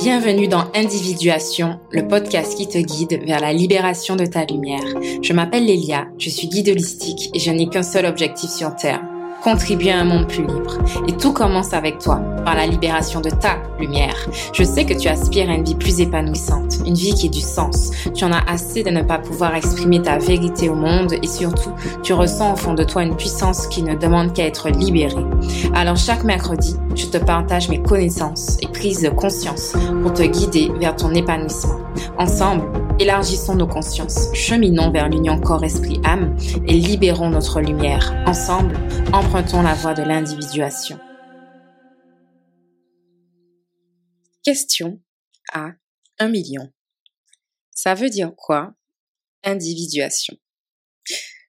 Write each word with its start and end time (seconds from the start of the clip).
Bienvenue 0.00 0.48
dans 0.48 0.64
Individuation, 0.74 1.78
le 1.90 2.06
podcast 2.08 2.56
qui 2.56 2.66
te 2.68 2.78
guide 2.78 3.24
vers 3.24 3.40
la 3.40 3.52
libération 3.52 4.16
de 4.16 4.26
ta 4.26 4.44
lumière. 4.44 4.82
Je 5.22 5.32
m'appelle 5.32 5.66
Lélia, 5.66 6.08
je 6.18 6.30
suis 6.30 6.48
guide 6.48 6.68
holistique 6.68 7.30
et 7.34 7.38
je 7.38 7.50
n'ai 7.50 7.68
qu'un 7.68 7.82
seul 7.82 8.06
objectif 8.06 8.50
sur 8.50 8.74
Terre, 8.74 9.02
contribuer 9.46 9.92
à 9.92 10.00
un 10.00 10.04
monde 10.04 10.26
plus 10.26 10.44
libre. 10.44 10.76
Et 11.06 11.12
tout 11.12 11.32
commence 11.32 11.72
avec 11.72 12.00
toi, 12.00 12.16
par 12.44 12.56
la 12.56 12.66
libération 12.66 13.20
de 13.20 13.30
ta 13.30 13.58
lumière. 13.78 14.16
Je 14.52 14.64
sais 14.64 14.84
que 14.84 14.92
tu 14.92 15.06
aspires 15.06 15.48
à 15.48 15.54
une 15.54 15.62
vie 15.62 15.76
plus 15.76 16.00
épanouissante, 16.00 16.78
une 16.84 16.94
vie 16.94 17.14
qui 17.14 17.26
ait 17.26 17.30
du 17.30 17.40
sens. 17.40 17.92
Tu 18.12 18.24
en 18.24 18.32
as 18.32 18.42
assez 18.50 18.82
de 18.82 18.90
ne 18.90 19.02
pas 19.02 19.18
pouvoir 19.18 19.54
exprimer 19.54 20.02
ta 20.02 20.18
vérité 20.18 20.68
au 20.68 20.74
monde 20.74 21.14
et 21.22 21.28
surtout, 21.28 21.70
tu 22.02 22.12
ressens 22.12 22.54
au 22.54 22.56
fond 22.56 22.74
de 22.74 22.82
toi 22.82 23.04
une 23.04 23.14
puissance 23.14 23.68
qui 23.68 23.84
ne 23.84 23.94
demande 23.94 24.32
qu'à 24.32 24.46
être 24.46 24.68
libérée. 24.68 25.24
Alors 25.74 25.96
chaque 25.96 26.24
mercredi, 26.24 26.74
je 26.96 27.06
te 27.06 27.18
partage 27.18 27.68
mes 27.68 27.80
connaissances 27.80 28.56
et 28.62 28.66
prises 28.66 29.02
de 29.02 29.10
conscience 29.10 29.74
pour 30.02 30.12
te 30.12 30.24
guider 30.24 30.72
vers 30.80 30.96
ton 30.96 31.14
épanouissement. 31.14 31.78
Ensemble, 32.18 32.64
élargissons 32.98 33.54
nos 33.54 33.66
consciences, 33.66 34.34
cheminons 34.34 34.90
vers 34.90 35.08
l'union 35.08 35.40
corps-esprit-âme 35.40 36.36
et 36.66 36.72
libérons 36.72 37.30
notre 37.30 37.60
lumière. 37.60 38.14
Ensemble, 38.26 38.76
empruntons 39.12 39.62
la 39.62 39.74
voie 39.74 39.94
de 39.94 40.02
l'individuation. 40.02 40.98
Question 44.42 45.00
à 45.52 45.72
un 46.18 46.28
million. 46.28 46.72
Ça 47.70 47.94
veut 47.94 48.08
dire 48.08 48.32
quoi 48.36 48.74
Individuation? 49.44 50.36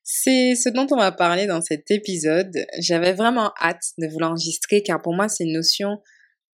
C'est 0.04 0.56
ce 0.56 0.70
dont 0.70 0.88
on 0.92 0.98
va 0.98 1.12
parler 1.12 1.48
dans 1.48 1.62
cet 1.62 1.92
épisode. 1.92 2.66
J'avais 2.80 3.14
vraiment 3.14 3.54
hâte 3.62 3.94
de 3.98 4.08
vous 4.08 4.20
l'enregistrer 4.20 4.84
car 4.84 5.02
pour 5.02 5.14
moi 5.14 5.30
c'est 5.30 5.46
une 5.46 5.54
notion 5.54 6.02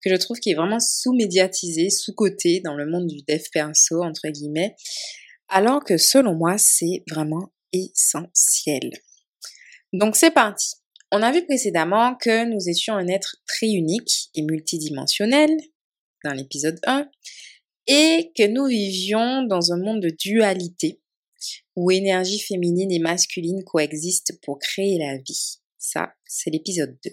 que 0.04 0.10
je 0.10 0.16
trouve 0.16 0.38
qui 0.38 0.50
est 0.50 0.54
vraiment 0.54 0.80
sous-médiatisée, 0.80 1.88
sous-cotée 1.88 2.60
dans 2.60 2.74
le 2.74 2.86
monde 2.86 3.06
du 3.06 3.22
dev 3.26 3.42
perso, 3.52 4.02
entre 4.02 4.28
guillemets, 4.28 4.76
alors 5.48 5.82
que 5.82 5.96
selon 5.96 6.34
moi 6.34 6.58
c'est 6.58 7.02
vraiment 7.10 7.52
essentiel. 7.72 8.90
Donc 9.92 10.16
c'est 10.16 10.30
parti. 10.30 10.74
On 11.10 11.22
a 11.22 11.32
vu 11.32 11.44
précédemment 11.44 12.16
que 12.16 12.44
nous 12.44 12.68
étions 12.68 12.94
un 12.94 13.06
être 13.08 13.36
très 13.46 13.68
unique 13.68 14.30
et 14.34 14.42
multidimensionnel 14.42 15.50
dans 16.24 16.32
l'épisode 16.32 16.78
1 16.84 17.08
et 17.86 18.32
que 18.36 18.46
nous 18.46 18.66
vivions 18.66 19.44
dans 19.44 19.72
un 19.72 19.78
monde 19.78 20.00
de 20.00 20.10
dualité 20.10 21.00
où 21.76 21.90
énergie 21.90 22.40
féminine 22.40 22.90
et 22.90 22.98
masculine 22.98 23.62
coexistent 23.64 24.32
pour 24.42 24.58
créer 24.58 24.98
la 24.98 25.18
vie. 25.18 25.58
Ça, 25.78 26.12
c'est 26.24 26.50
l'épisode 26.50 26.98
2. 27.04 27.10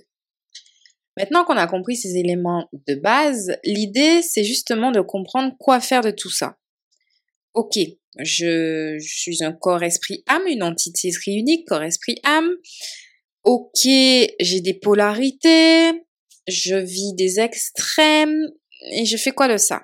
Maintenant 1.17 1.44
qu'on 1.44 1.58
a 1.58 1.67
compris 1.67 1.98
ces 1.98 2.16
éléments 2.17 2.70
de 2.88 2.95
base, 2.95 3.58
l'idée, 3.64 4.22
c'est 4.22 4.44
justement 4.44 4.92
de 4.92 5.02
comprendre 5.02 5.54
quoi 5.59 5.80
faire 5.81 6.02
de 6.02 6.12
tout 6.12 6.30
ça. 6.30 6.58
Ok, 7.54 7.78
je, 8.20 8.98
suis 9.00 9.44
un 9.44 9.52
corps-esprit-âme, 9.52 10.48
une 10.48 10.64
entité 10.64 11.12
triunique, 11.12 11.67
corps-esprit-âme. 11.67 12.50
Ok, 13.44 13.82
j'ai 13.84 14.62
des 14.62 14.73
polarités, 14.73 15.92
je 16.48 16.76
vis 16.76 17.14
des 17.16 17.39
extrêmes, 17.39 18.39
et 18.94 19.06
je 19.06 19.17
fais 19.17 19.32
quoi 19.32 19.48
de 19.48 19.58
ça? 19.58 19.82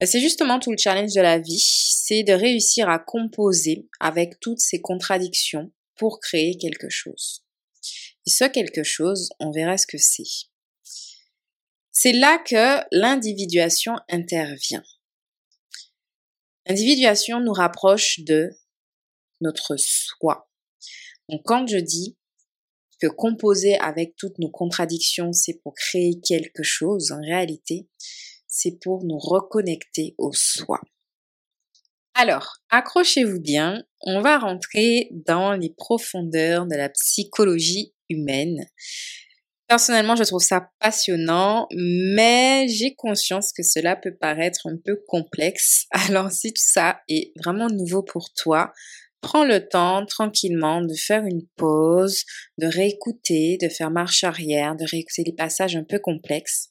Ben, 0.00 0.06
C'est 0.06 0.20
justement 0.20 0.58
tout 0.58 0.70
le 0.70 0.76
challenge 0.76 1.14
de 1.14 1.20
la 1.20 1.38
vie, 1.38 1.62
c'est 1.62 2.22
de 2.22 2.32
réussir 2.32 2.88
à 2.90 2.98
composer 2.98 3.88
avec 4.00 4.40
toutes 4.40 4.60
ces 4.60 4.80
contradictions 4.80 5.72
pour 5.96 6.20
créer 6.20 6.58
quelque 6.58 6.90
chose. 6.90 7.43
Et 8.26 8.30
ce 8.30 8.44
quelque 8.44 8.82
chose, 8.82 9.30
on 9.38 9.50
verra 9.50 9.76
ce 9.76 9.86
que 9.86 9.98
c'est. 9.98 10.48
C'est 11.92 12.12
là 12.12 12.38
que 12.38 12.84
l'individuation 12.90 13.94
intervient. 14.08 14.82
L'individuation 16.66 17.40
nous 17.40 17.52
rapproche 17.52 18.20
de 18.20 18.50
notre 19.40 19.76
soi. 19.76 20.50
Donc 21.28 21.42
quand 21.44 21.66
je 21.66 21.76
dis 21.76 22.16
que 23.00 23.06
composer 23.06 23.78
avec 23.78 24.16
toutes 24.16 24.38
nos 24.38 24.50
contradictions, 24.50 25.32
c'est 25.32 25.60
pour 25.62 25.74
créer 25.74 26.20
quelque 26.20 26.62
chose, 26.62 27.12
en 27.12 27.20
réalité, 27.20 27.88
c'est 28.46 28.78
pour 28.80 29.04
nous 29.04 29.18
reconnecter 29.18 30.14
au 30.16 30.32
soi. 30.32 30.80
Alors, 32.14 32.58
accrochez-vous 32.70 33.40
bien, 33.40 33.84
on 34.00 34.20
va 34.20 34.38
rentrer 34.38 35.08
dans 35.26 35.52
les 35.54 35.70
profondeurs 35.70 36.66
de 36.66 36.76
la 36.76 36.88
psychologie 36.88 37.92
Personnellement, 39.68 40.14
je 40.14 40.24
trouve 40.24 40.42
ça 40.42 40.68
passionnant, 40.78 41.66
mais 41.74 42.66
j'ai 42.68 42.94
conscience 42.94 43.52
que 43.52 43.62
cela 43.62 43.96
peut 43.96 44.14
paraître 44.14 44.66
un 44.66 44.76
peu 44.84 45.00
complexe. 45.08 45.86
Alors, 46.08 46.30
si 46.30 46.52
tout 46.52 46.62
ça 46.64 47.00
est 47.08 47.32
vraiment 47.42 47.68
nouveau 47.68 48.02
pour 48.02 48.32
toi, 48.34 48.72
prends 49.22 49.44
le 49.44 49.66
temps 49.66 50.04
tranquillement 50.04 50.82
de 50.82 50.94
faire 50.94 51.24
une 51.24 51.46
pause, 51.56 52.24
de 52.58 52.66
réécouter, 52.66 53.56
de 53.60 53.70
faire 53.70 53.90
marche 53.90 54.22
arrière, 54.22 54.76
de 54.76 54.84
réécouter 54.84 55.24
les 55.24 55.32
passages 55.32 55.76
un 55.76 55.84
peu 55.84 55.98
complexes 55.98 56.70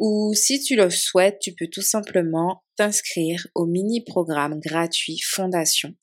ou 0.00 0.32
si 0.34 0.60
tu 0.60 0.76
le 0.76 0.88
souhaites, 0.88 1.38
tu 1.40 1.52
peux 1.52 1.66
tout 1.70 1.82
simplement 1.82 2.64
t'inscrire 2.80 3.46
au 3.54 3.66
mini-programme 3.66 4.58
gratuit 4.58 5.18
Fondation, 5.18 5.94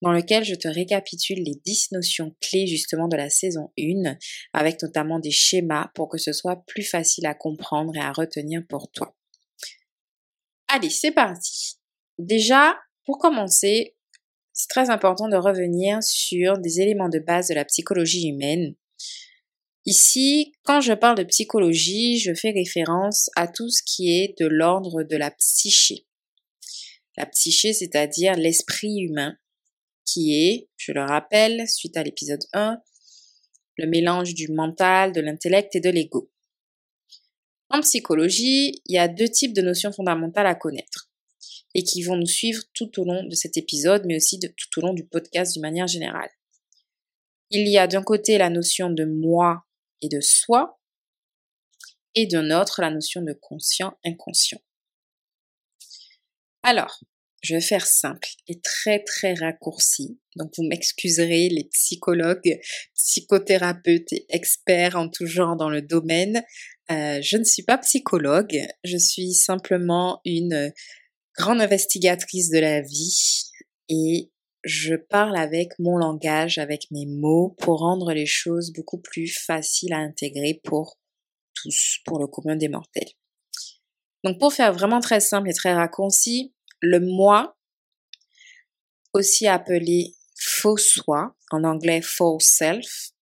dans 0.00 0.12
lequel 0.12 0.44
je 0.44 0.54
te 0.54 0.66
récapitule 0.66 1.42
les 1.44 1.60
10 1.66 1.92
notions 1.92 2.34
clés 2.40 2.66
justement 2.66 3.06
de 3.06 3.18
la 3.18 3.28
saison 3.28 3.70
1, 3.78 4.16
avec 4.54 4.80
notamment 4.82 5.18
des 5.18 5.30
schémas 5.30 5.90
pour 5.94 6.08
que 6.08 6.16
ce 6.16 6.32
soit 6.32 6.64
plus 6.66 6.84
facile 6.84 7.26
à 7.26 7.34
comprendre 7.34 7.94
et 7.94 8.00
à 8.00 8.12
retenir 8.12 8.62
pour 8.66 8.90
toi. 8.92 9.14
Allez, 10.68 10.88
c'est 10.88 11.12
parti. 11.12 11.76
Déjà, 12.18 12.78
pour 13.04 13.18
commencer, 13.18 13.94
c'est 14.54 14.68
très 14.70 14.88
important 14.88 15.28
de 15.28 15.36
revenir 15.36 16.02
sur 16.02 16.56
des 16.56 16.80
éléments 16.80 17.10
de 17.10 17.18
base 17.18 17.48
de 17.48 17.54
la 17.54 17.66
psychologie 17.66 18.28
humaine 18.28 18.74
Ici, 19.84 20.52
quand 20.62 20.80
je 20.80 20.92
parle 20.92 21.18
de 21.18 21.24
psychologie, 21.24 22.16
je 22.20 22.32
fais 22.34 22.52
référence 22.52 23.30
à 23.34 23.48
tout 23.48 23.68
ce 23.68 23.82
qui 23.84 24.16
est 24.16 24.38
de 24.38 24.46
l'ordre 24.46 25.02
de 25.02 25.16
la 25.16 25.32
psyché. 25.32 26.06
La 27.16 27.26
psyché, 27.26 27.72
c'est-à-dire 27.72 28.34
l'esprit 28.34 29.00
humain, 29.00 29.36
qui 30.04 30.34
est, 30.34 30.68
je 30.76 30.92
le 30.92 31.02
rappelle, 31.02 31.68
suite 31.68 31.96
à 31.96 32.02
l'épisode 32.02 32.42
1, 32.52 32.78
le 33.78 33.86
mélange 33.86 34.34
du 34.34 34.48
mental, 34.48 35.12
de 35.12 35.20
l'intellect 35.20 35.74
et 35.76 35.80
de 35.80 35.90
l'ego. 35.90 36.30
En 37.68 37.80
psychologie, 37.80 38.82
il 38.86 38.94
y 38.94 38.98
a 38.98 39.08
deux 39.08 39.28
types 39.28 39.54
de 39.54 39.62
notions 39.62 39.92
fondamentales 39.92 40.46
à 40.46 40.54
connaître 40.54 41.10
et 41.74 41.82
qui 41.82 42.02
vont 42.02 42.16
nous 42.16 42.26
suivre 42.26 42.62
tout 42.74 43.00
au 43.00 43.04
long 43.04 43.24
de 43.24 43.34
cet 43.34 43.56
épisode, 43.56 44.04
mais 44.06 44.16
aussi 44.16 44.38
tout 44.38 44.78
au 44.78 44.82
long 44.82 44.92
du 44.92 45.06
podcast 45.06 45.54
d'une 45.54 45.62
manière 45.62 45.86
générale. 45.86 46.28
Il 47.50 47.66
y 47.68 47.78
a 47.78 47.86
d'un 47.86 48.02
côté 48.02 48.36
la 48.36 48.50
notion 48.50 48.90
de 48.90 49.04
moi 49.04 49.64
et 50.02 50.08
de 50.08 50.20
soi, 50.20 50.78
et 52.14 52.26
d'un 52.26 52.50
autre 52.50 52.82
la 52.82 52.90
notion 52.90 53.22
de 53.22 53.32
conscient-inconscient. 53.32 54.60
Alors, 56.62 57.00
je 57.42 57.56
vais 57.56 57.60
faire 57.60 57.86
simple 57.86 58.28
et 58.46 58.60
très 58.60 59.02
très 59.02 59.34
raccourci. 59.34 60.18
Donc 60.36 60.52
vous 60.56 60.62
m'excuserez 60.62 61.48
les 61.48 61.64
psychologues, 61.72 62.60
psychothérapeutes 62.94 64.12
et 64.12 64.26
experts 64.28 64.96
en 64.96 65.08
tout 65.08 65.26
genre 65.26 65.56
dans 65.56 65.68
le 65.68 65.82
domaine. 65.82 66.44
Euh, 66.90 67.20
je 67.20 67.36
ne 67.36 67.44
suis 67.44 67.64
pas 67.64 67.78
psychologue, 67.78 68.60
je 68.84 68.96
suis 68.96 69.34
simplement 69.34 70.20
une 70.24 70.72
grande 71.36 71.60
investigatrice 71.60 72.50
de 72.50 72.58
la 72.58 72.80
vie 72.80 73.44
et 73.88 74.30
je 74.64 74.94
parle 74.94 75.36
avec 75.36 75.70
mon 75.80 75.96
langage, 75.96 76.58
avec 76.58 76.90
mes 76.92 77.06
mots, 77.06 77.56
pour 77.58 77.80
rendre 77.80 78.12
les 78.12 78.26
choses 78.26 78.72
beaucoup 78.72 78.98
plus 78.98 79.26
faciles 79.26 79.92
à 79.92 79.98
intégrer 79.98 80.60
pour 80.62 80.98
tous, 81.54 81.98
pour 82.04 82.20
le 82.20 82.28
commun 82.28 82.54
des 82.54 82.68
mortels. 82.68 83.10
Donc 84.24 84.38
pour 84.38 84.52
faire 84.52 84.72
vraiment 84.72 85.00
très 85.00 85.20
simple 85.20 85.50
et 85.50 85.54
très 85.54 85.74
raccourci, 85.74 86.54
le 86.82 87.00
moi, 87.00 87.56
aussi 89.14 89.46
appelé 89.46 90.16
faux 90.36 90.76
soi, 90.76 91.34
en 91.50 91.64
anglais 91.64 92.02
faux 92.02 92.38
self, 92.40 93.12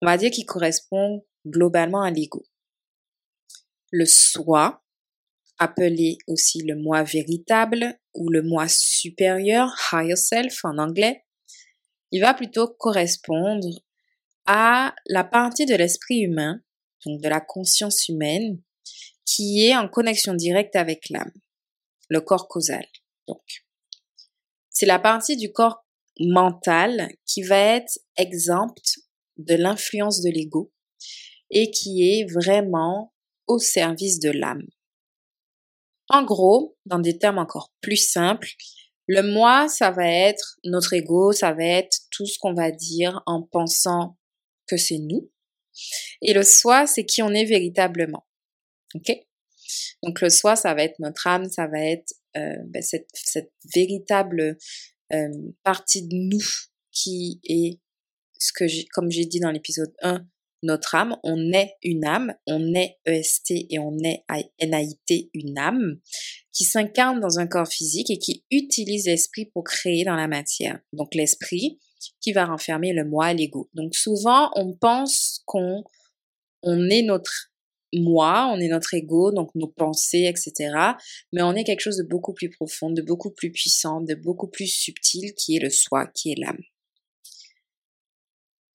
on 0.00 0.06
va 0.06 0.16
dire 0.16 0.30
qu'il 0.30 0.46
correspond 0.46 1.26
globalement 1.46 2.02
à 2.02 2.10
l'ego. 2.10 2.44
Le 3.90 4.06
soi, 4.06 4.84
appelé 5.58 6.16
aussi 6.28 6.62
le 6.62 6.76
moi 6.76 7.02
véritable 7.02 7.98
ou 8.14 8.30
le 8.30 8.42
moi 8.42 8.66
supérieur, 8.68 9.74
higher 9.92 10.16
self 10.16 10.64
en 10.64 10.78
anglais, 10.78 11.24
il 12.12 12.20
va 12.20 12.34
plutôt 12.34 12.68
correspondre 12.68 13.68
à 14.46 14.94
la 15.06 15.24
partie 15.24 15.66
de 15.66 15.74
l'esprit 15.74 16.20
humain, 16.20 16.60
donc 17.04 17.20
de 17.20 17.28
la 17.28 17.40
conscience 17.40 18.08
humaine, 18.08 18.60
qui 19.24 19.66
est 19.66 19.76
en 19.76 19.88
connexion 19.88 20.34
directe 20.34 20.76
avec 20.76 21.08
l'âme, 21.10 21.32
le 22.10 22.20
corps 22.20 22.48
causal. 22.48 22.86
C'est 24.68 24.86
la 24.86 24.98
partie 24.98 25.36
du 25.36 25.52
corps 25.52 25.86
mental 26.18 27.08
qui 27.24 27.42
va 27.42 27.56
être 27.56 27.98
exempte 28.16 28.98
de 29.38 29.54
l'influence 29.54 30.20
de 30.20 30.30
l'ego 30.30 30.72
et 31.50 31.70
qui 31.70 32.02
est 32.02 32.30
vraiment 32.30 33.14
au 33.46 33.58
service 33.58 34.18
de 34.20 34.30
l'âme. 34.30 34.66
En 36.08 36.24
gros, 36.24 36.76
dans 36.86 36.98
des 36.98 37.18
termes 37.18 37.38
encore 37.38 37.72
plus 37.80 37.96
simples, 37.96 38.50
le 39.06 39.22
moi, 39.22 39.68
ça 39.68 39.90
va 39.90 40.08
être 40.08 40.58
notre 40.64 40.92
ego, 40.92 41.32
ça 41.32 41.52
va 41.52 41.64
être 41.64 42.00
tout 42.10 42.26
ce 42.26 42.38
qu'on 42.38 42.54
va 42.54 42.70
dire 42.70 43.22
en 43.26 43.42
pensant 43.42 44.16
que 44.66 44.76
c'est 44.76 44.98
nous. 44.98 45.30
Et 46.22 46.32
le 46.32 46.42
soi, 46.42 46.86
c'est 46.86 47.04
qui 47.04 47.22
on 47.22 47.30
est 47.30 47.44
véritablement. 47.44 48.26
Ok? 48.94 49.12
Donc 50.02 50.20
le 50.20 50.30
soi, 50.30 50.56
ça 50.56 50.74
va 50.74 50.82
être 50.82 50.98
notre 50.98 51.26
âme, 51.26 51.48
ça 51.50 51.66
va 51.66 51.80
être 51.80 52.12
euh, 52.36 52.56
ben, 52.66 52.82
cette, 52.82 53.52
véritable 53.74 54.56
euh, 55.12 55.28
partie 55.62 56.06
de 56.06 56.14
nous 56.14 56.44
qui 56.92 57.40
est 57.44 57.80
ce 58.38 58.52
que 58.52 58.64
comme 58.92 59.10
j'ai 59.10 59.26
dit 59.26 59.40
dans 59.40 59.50
l'épisode 59.50 59.92
1, 60.02 60.24
notre 60.62 60.94
âme, 60.94 61.16
on 61.22 61.52
est 61.52 61.74
une 61.82 62.04
âme, 62.04 62.34
on 62.46 62.74
est 62.74 62.98
EST 63.06 63.66
et 63.70 63.78
on 63.78 63.96
est 63.98 64.24
NAIT, 64.60 65.30
une 65.32 65.58
âme, 65.58 66.00
qui 66.52 66.64
s'incarne 66.64 67.20
dans 67.20 67.38
un 67.38 67.46
corps 67.46 67.68
physique 67.68 68.10
et 68.10 68.18
qui 68.18 68.44
utilise 68.50 69.06
l'esprit 69.06 69.46
pour 69.46 69.64
créer 69.64 70.04
dans 70.04 70.16
la 70.16 70.28
matière. 70.28 70.80
Donc 70.92 71.14
l'esprit 71.14 71.78
qui 72.20 72.32
va 72.32 72.46
renfermer 72.46 72.92
le 72.92 73.04
moi, 73.04 73.32
l'ego. 73.32 73.70
Donc 73.74 73.94
souvent, 73.94 74.50
on 74.54 74.74
pense 74.74 75.42
qu'on 75.46 75.84
on 76.62 76.90
est 76.90 77.02
notre 77.02 77.49
moi, 77.94 78.50
on 78.52 78.60
est 78.60 78.68
notre 78.68 78.94
ego, 78.94 79.32
donc 79.32 79.50
nos 79.54 79.68
pensées, 79.68 80.28
etc. 80.28 80.94
Mais 81.32 81.42
on 81.42 81.54
est 81.54 81.64
quelque 81.64 81.80
chose 81.80 81.96
de 81.96 82.04
beaucoup 82.04 82.32
plus 82.32 82.50
profond, 82.50 82.90
de 82.90 83.02
beaucoup 83.02 83.30
plus 83.30 83.50
puissant, 83.50 84.00
de 84.00 84.14
beaucoup 84.14 84.48
plus 84.48 84.66
subtil, 84.66 85.34
qui 85.34 85.56
est 85.56 85.60
le 85.60 85.70
soi, 85.70 86.06
qui 86.06 86.32
est 86.32 86.36
l'âme. 86.38 86.60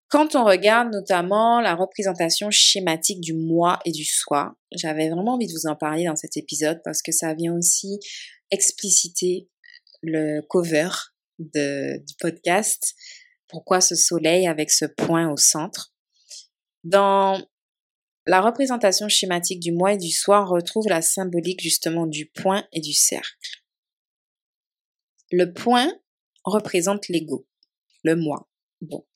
Quand 0.10 0.36
on 0.36 0.46
regarde 0.46 0.94
notamment 0.94 1.60
la 1.62 1.76
représentation 1.76 2.52
schématique 2.52 3.22
du 3.22 3.34
moi 3.34 3.80
et 3.86 3.92
du 3.92 4.06
soi, 4.06 4.56
j'avais 4.72 5.10
vraiment 5.10 5.34
envie 5.34 5.48
de 5.48 5.52
vous 5.52 5.68
en 5.68 5.76
parler 5.76 6.06
dans 6.06 6.16
cet 6.16 6.38
épisode 6.38 6.80
parce 6.84 7.02
que 7.02 7.12
ça 7.12 7.34
vient 7.34 7.54
aussi 7.54 8.00
expliciter 8.52 9.50
le 10.04 10.42
cover 10.42 10.90
de, 11.40 11.98
du 12.06 12.14
podcast. 12.20 12.94
Pourquoi 13.48 13.82
ce 13.82 13.96
soleil 13.96 14.48
avec 14.48 14.72
ce 14.72 14.86
point 14.86 15.30
au 15.30 15.38
centre? 15.38 15.94
Dans 16.84 17.42
la 18.28 18.42
représentation 18.42 19.08
schématique 19.08 19.60
du 19.60 19.72
moi 19.72 19.94
et 19.94 19.98
du 19.98 20.12
soi, 20.12 20.42
on 20.42 20.52
retrouve 20.52 20.88
la 20.88 21.02
symbolique 21.02 21.62
justement 21.62 22.08
du 22.08 22.26
point 22.26 22.68
et 22.74 22.82
du 22.82 22.94
cercle. 22.94 23.64
Le 25.32 25.54
point 25.54 25.92
représente 26.44 27.08
l'ego, 27.08 27.48
le 28.04 28.16
moi, 28.16 28.50
donc. 28.82 29.08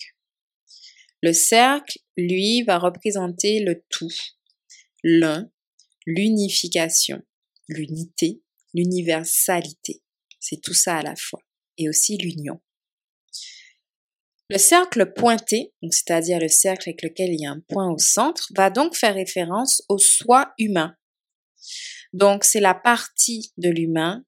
Le 1.22 1.34
cercle, 1.34 2.00
lui, 2.18 2.64
va 2.64 2.78
représenter 2.78 3.60
le 3.60 3.84
tout, 3.90 4.14
l'un, 5.04 5.52
l'unification, 6.06 7.22
l'unité, 7.68 8.42
l'universalité. 8.74 10.02
C'est 10.40 10.62
tout 10.62 10.74
ça 10.74 10.98
à 10.98 11.02
la 11.02 11.16
fois. 11.16 11.42
Et 11.78 11.90
aussi 11.90 12.18
l'union. 12.18 12.60
Le 14.50 14.58
cercle 14.58 15.14
pointé, 15.14 15.74
c'est-à-dire 15.92 16.40
le 16.40 16.48
cercle 16.48 16.90
avec 16.90 17.04
lequel 17.04 17.30
il 17.34 17.42
y 17.42 17.46
a 17.46 17.52
un 17.52 17.60
point 17.70 17.92
au 17.92 18.00
centre, 18.00 18.48
va 18.56 18.72
donc 18.72 18.96
faire 18.96 19.14
référence 19.14 19.84
au 19.90 20.00
soi 20.00 20.54
humain. 20.58 20.96
Donc 22.14 22.44
c'est 22.44 22.60
la 22.60 22.74
partie 22.74 23.52
de 23.58 23.70
l'humain 23.70 24.24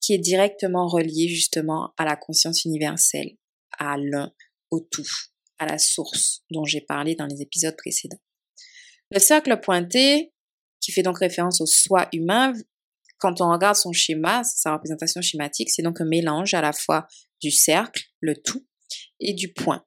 qui 0.00 0.14
est 0.14 0.18
directement 0.18 0.88
reliée 0.88 1.28
justement 1.28 1.94
à 1.96 2.04
la 2.04 2.16
conscience 2.16 2.64
universelle, 2.64 3.36
à 3.78 3.96
l'un, 3.96 4.32
au 4.72 4.80
tout 4.80 5.06
à 5.60 5.66
la 5.66 5.78
source 5.78 6.42
dont 6.50 6.64
j'ai 6.64 6.80
parlé 6.80 7.14
dans 7.14 7.26
les 7.26 7.40
épisodes 7.40 7.76
précédents. 7.76 8.20
Le 9.12 9.20
cercle 9.20 9.60
pointé, 9.60 10.32
qui 10.80 10.90
fait 10.90 11.04
donc 11.04 11.18
référence 11.18 11.60
au 11.60 11.66
soi 11.66 12.08
humain, 12.12 12.52
quand 13.18 13.40
on 13.40 13.52
regarde 13.52 13.76
son 13.76 13.92
schéma, 13.92 14.42
sa 14.42 14.72
représentation 14.72 15.20
schématique, 15.20 15.70
c'est 15.70 15.82
donc 15.82 16.00
un 16.00 16.04
mélange 16.04 16.54
à 16.54 16.60
la 16.60 16.72
fois 16.72 17.06
du 17.40 17.52
cercle, 17.52 18.02
le 18.18 18.34
tout, 18.34 18.66
et 19.22 19.32
du 19.32 19.52
point. 19.52 19.84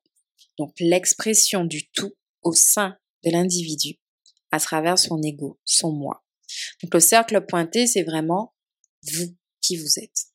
Donc 0.57 0.73
l'expression 0.79 1.65
du 1.65 1.89
tout 1.91 2.13
au 2.41 2.53
sein 2.53 2.97
de 3.23 3.31
l'individu 3.31 3.99
à 4.51 4.59
travers 4.59 4.97
son 4.97 5.21
ego, 5.21 5.59
son 5.65 5.91
moi. 5.91 6.23
Donc 6.81 6.93
le 6.93 6.99
cercle 6.99 7.45
pointé, 7.45 7.87
c'est 7.87 8.03
vraiment 8.03 8.53
vous 9.03 9.35
qui 9.61 9.77
vous 9.77 9.99
êtes. 9.99 10.25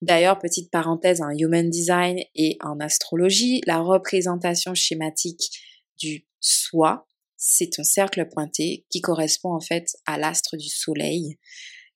D'ailleurs, 0.00 0.38
petite 0.38 0.70
parenthèse 0.70 1.20
en 1.20 1.30
human 1.30 1.68
design 1.68 2.20
et 2.34 2.56
en 2.60 2.78
astrologie, 2.80 3.60
la 3.66 3.80
représentation 3.80 4.74
schématique 4.74 5.60
du 5.98 6.26
soi, 6.40 7.06
c'est 7.36 7.78
un 7.78 7.84
cercle 7.84 8.28
pointé 8.28 8.86
qui 8.90 9.00
correspond 9.00 9.52
en 9.52 9.60
fait 9.60 9.96
à 10.06 10.18
l'astre 10.18 10.56
du 10.56 10.68
soleil. 10.68 11.38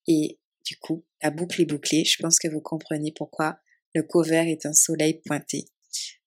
Et 0.07 0.39
du 0.65 0.77
coup, 0.77 1.05
la 1.23 1.31
boucle 1.31 1.63
est 1.63 1.67
bouclée. 1.67 2.05
Je 2.05 2.21
pense 2.21 2.39
que 2.39 2.49
vous 2.49 2.61
comprenez 2.61 3.13
pourquoi 3.13 3.59
le 3.95 4.03
cover 4.03 4.51
est 4.51 4.67
un 4.67 4.73
soleil 4.73 5.21
pointé 5.25 5.67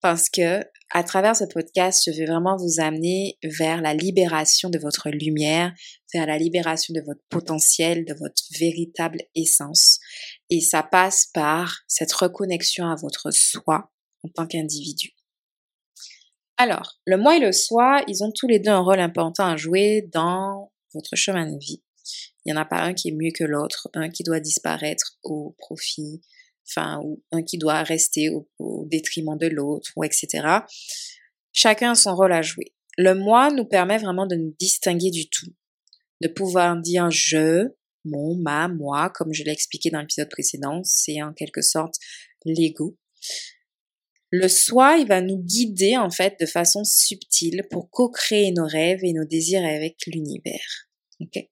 parce 0.00 0.28
que 0.28 0.62
à 0.90 1.02
travers 1.02 1.34
ce 1.34 1.44
podcast, 1.44 2.02
je 2.06 2.12
vais 2.12 2.26
vraiment 2.26 2.56
vous 2.56 2.80
amener 2.80 3.38
vers 3.42 3.80
la 3.80 3.94
libération 3.94 4.70
de 4.70 4.78
votre 4.78 5.10
lumière, 5.10 5.72
vers 6.12 6.26
la 6.26 6.38
libération 6.38 6.94
de 6.94 7.00
votre 7.00 7.22
potentiel, 7.30 8.04
de 8.04 8.14
votre 8.14 8.42
véritable 8.58 9.22
essence. 9.34 9.98
Et 10.50 10.60
ça 10.60 10.82
passe 10.82 11.26
par 11.34 11.80
cette 11.88 12.12
reconnexion 12.12 12.86
à 12.86 12.94
votre 12.94 13.30
soi 13.32 13.90
en 14.22 14.28
tant 14.28 14.46
qu'individu. 14.46 15.14
Alors, 16.56 17.00
le 17.04 17.16
moi 17.16 17.36
et 17.36 17.40
le 17.40 17.50
soi, 17.50 18.04
ils 18.06 18.22
ont 18.22 18.30
tous 18.32 18.46
les 18.46 18.60
deux 18.60 18.70
un 18.70 18.80
rôle 18.80 19.00
important 19.00 19.46
à 19.46 19.56
jouer 19.56 20.08
dans 20.12 20.70
votre 20.92 21.16
chemin 21.16 21.50
de 21.50 21.58
vie. 21.58 21.82
Il 22.44 22.52
n'y 22.52 22.58
en 22.58 22.60
a 22.60 22.64
pas 22.64 22.80
un 22.80 22.94
qui 22.94 23.08
est 23.08 23.12
mieux 23.12 23.32
que 23.34 23.44
l'autre, 23.44 23.88
un 23.94 24.10
qui 24.10 24.22
doit 24.22 24.38
disparaître 24.38 25.18
au 25.24 25.56
profit 25.58 26.20
enfin, 26.68 27.00
ou 27.04 27.22
un 27.32 27.42
qui 27.42 27.58
doit 27.58 27.82
rester 27.82 28.30
au, 28.58 28.86
détriment 28.86 29.38
de 29.38 29.46
l'autre, 29.46 29.90
ou 29.96 30.04
etc. 30.04 30.46
Chacun 31.52 31.92
a 31.92 31.94
son 31.94 32.14
rôle 32.14 32.32
à 32.32 32.42
jouer. 32.42 32.74
Le 32.96 33.14
moi 33.14 33.50
nous 33.50 33.64
permet 33.64 33.98
vraiment 33.98 34.26
de 34.26 34.36
nous 34.36 34.54
distinguer 34.58 35.10
du 35.10 35.28
tout, 35.28 35.52
de 36.20 36.28
pouvoir 36.28 36.76
dire 36.80 37.10
je, 37.10 37.68
mon, 38.04 38.36
ma, 38.36 38.68
moi, 38.68 39.10
comme 39.10 39.32
je 39.32 39.42
l'ai 39.42 39.52
expliqué 39.52 39.90
dans 39.90 40.00
l'épisode 40.00 40.28
précédent, 40.28 40.82
c'est 40.84 41.22
en 41.22 41.32
quelque 41.32 41.62
sorte 41.62 41.94
l'ego. 42.44 42.96
Le 44.30 44.48
soi, 44.48 44.96
il 44.98 45.06
va 45.06 45.20
nous 45.20 45.38
guider 45.38 45.96
en 45.96 46.10
fait 46.10 46.34
de 46.40 46.46
façon 46.46 46.82
subtile 46.84 47.62
pour 47.70 47.88
co-créer 47.90 48.52
nos 48.52 48.66
rêves 48.66 49.04
et 49.04 49.12
nos 49.12 49.24
désirs 49.24 49.64
avec 49.64 49.96
l'univers. 50.06 50.88
Ok? 51.20 51.48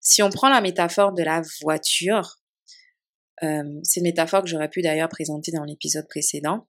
Si 0.00 0.22
on 0.22 0.30
prend 0.30 0.48
la 0.48 0.60
métaphore 0.60 1.12
de 1.12 1.22
la 1.22 1.42
voiture, 1.60 2.39
c'est 3.40 4.00
une 4.00 4.04
métaphore 4.04 4.42
que 4.42 4.48
j'aurais 4.48 4.68
pu 4.68 4.82
d'ailleurs 4.82 5.08
présenter 5.08 5.52
dans 5.52 5.64
l'épisode 5.64 6.06
précédent. 6.08 6.66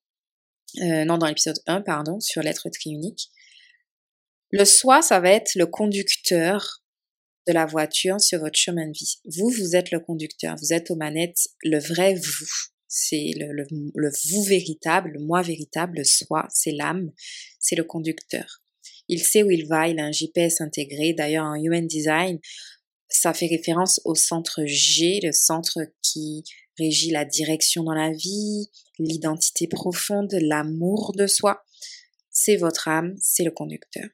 Euh, 0.79 1.05
non, 1.05 1.17
dans 1.17 1.27
l'épisode 1.27 1.59
1, 1.67 1.81
pardon, 1.81 2.19
sur 2.19 2.41
l'être 2.41 2.69
triunique. 2.69 3.29
Le 4.51 4.65
soi, 4.65 5.01
ça 5.01 5.19
va 5.19 5.31
être 5.31 5.55
le 5.55 5.65
conducteur 5.65 6.83
de 7.47 7.53
la 7.53 7.65
voiture 7.65 8.19
sur 8.21 8.39
votre 8.39 8.57
chemin 8.57 8.87
de 8.87 8.93
vie. 8.93 9.19
Vous, 9.25 9.49
vous 9.49 9.75
êtes 9.75 9.91
le 9.91 9.99
conducteur. 9.99 10.55
Vous 10.61 10.73
êtes 10.73 10.91
aux 10.91 10.95
manettes 10.95 11.49
le 11.63 11.79
vrai 11.79 12.15
vous. 12.15 12.47
C'est 12.87 13.31
le, 13.37 13.51
le, 13.53 13.65
le, 13.95 14.11
vous 14.29 14.43
véritable, 14.43 15.11
le 15.11 15.19
moi 15.21 15.41
véritable, 15.41 15.99
le 15.99 16.03
soi, 16.03 16.45
c'est 16.49 16.71
l'âme, 16.71 17.11
c'est 17.59 17.77
le 17.77 17.85
conducteur. 17.85 18.61
Il 19.07 19.23
sait 19.23 19.43
où 19.43 19.51
il 19.51 19.65
va, 19.65 19.87
il 19.87 19.99
a 19.99 20.03
un 20.03 20.11
GPS 20.11 20.59
intégré. 20.59 21.13
D'ailleurs, 21.13 21.45
en 21.45 21.55
Human 21.55 21.87
Design, 21.87 22.37
ça 23.07 23.33
fait 23.33 23.47
référence 23.47 24.01
au 24.03 24.15
centre 24.15 24.63
G, 24.65 25.19
le 25.23 25.31
centre 25.31 25.79
qui 26.01 26.43
régit 26.77 27.11
la 27.11 27.25
direction 27.25 27.83
dans 27.83 27.93
la 27.93 28.11
vie, 28.11 28.69
l'identité 28.99 29.67
profonde, 29.67 30.33
l'amour 30.39 31.13
de 31.15 31.27
soi. 31.27 31.63
C'est 32.29 32.55
votre 32.55 32.87
âme, 32.87 33.15
c'est 33.19 33.43
le 33.43 33.51
conducteur. 33.51 34.07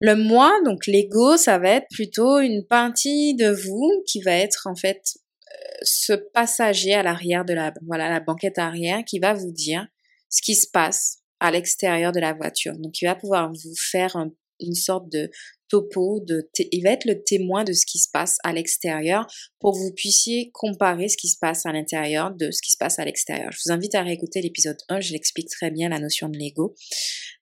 Le 0.00 0.16
moi, 0.16 0.52
donc 0.64 0.86
l'ego, 0.86 1.36
ça 1.36 1.58
va 1.58 1.70
être 1.70 1.86
plutôt 1.90 2.40
une 2.40 2.66
partie 2.66 3.34
de 3.36 3.50
vous 3.50 4.02
qui 4.06 4.20
va 4.20 4.32
être 4.32 4.66
en 4.66 4.74
fait 4.74 5.00
euh, 5.48 5.78
ce 5.82 6.12
passager 6.12 6.92
à 6.92 7.04
l'arrière 7.04 7.44
de 7.44 7.54
la 7.54 7.72
voilà 7.86 8.10
la 8.10 8.18
banquette 8.18 8.58
arrière 8.58 9.04
qui 9.06 9.20
va 9.20 9.32
vous 9.32 9.52
dire 9.52 9.86
ce 10.28 10.42
qui 10.42 10.56
se 10.56 10.66
passe 10.68 11.18
à 11.38 11.52
l'extérieur 11.52 12.10
de 12.10 12.18
la 12.18 12.32
voiture. 12.32 12.76
Donc 12.78 13.00
il 13.00 13.06
va 13.06 13.14
pouvoir 13.14 13.52
vous 13.52 13.74
faire 13.76 14.16
une 14.58 14.74
sorte 14.74 15.08
de 15.08 15.30
topo, 15.72 16.22
il 16.70 16.82
va 16.82 16.90
être 16.90 17.06
le 17.06 17.22
témoin 17.22 17.64
de 17.64 17.72
ce 17.72 17.86
qui 17.86 17.98
se 17.98 18.10
passe 18.12 18.36
à 18.44 18.52
l'extérieur 18.52 19.26
pour 19.58 19.72
que 19.72 19.78
vous 19.78 19.92
puissiez 19.92 20.50
comparer 20.52 21.08
ce 21.08 21.16
qui 21.16 21.28
se 21.28 21.38
passe 21.40 21.64
à 21.64 21.72
l'intérieur 21.72 22.30
de 22.30 22.50
ce 22.50 22.60
qui 22.60 22.72
se 22.72 22.76
passe 22.76 22.98
à 22.98 23.06
l'extérieur. 23.06 23.50
Je 23.52 23.58
vous 23.64 23.72
invite 23.72 23.94
à 23.94 24.02
réécouter 24.02 24.42
l'épisode 24.42 24.76
1, 24.90 25.00
je 25.00 25.12
l'explique 25.12 25.48
très 25.48 25.70
bien 25.70 25.88
la 25.88 25.98
notion 25.98 26.28
de 26.28 26.36
l'ego. 26.36 26.74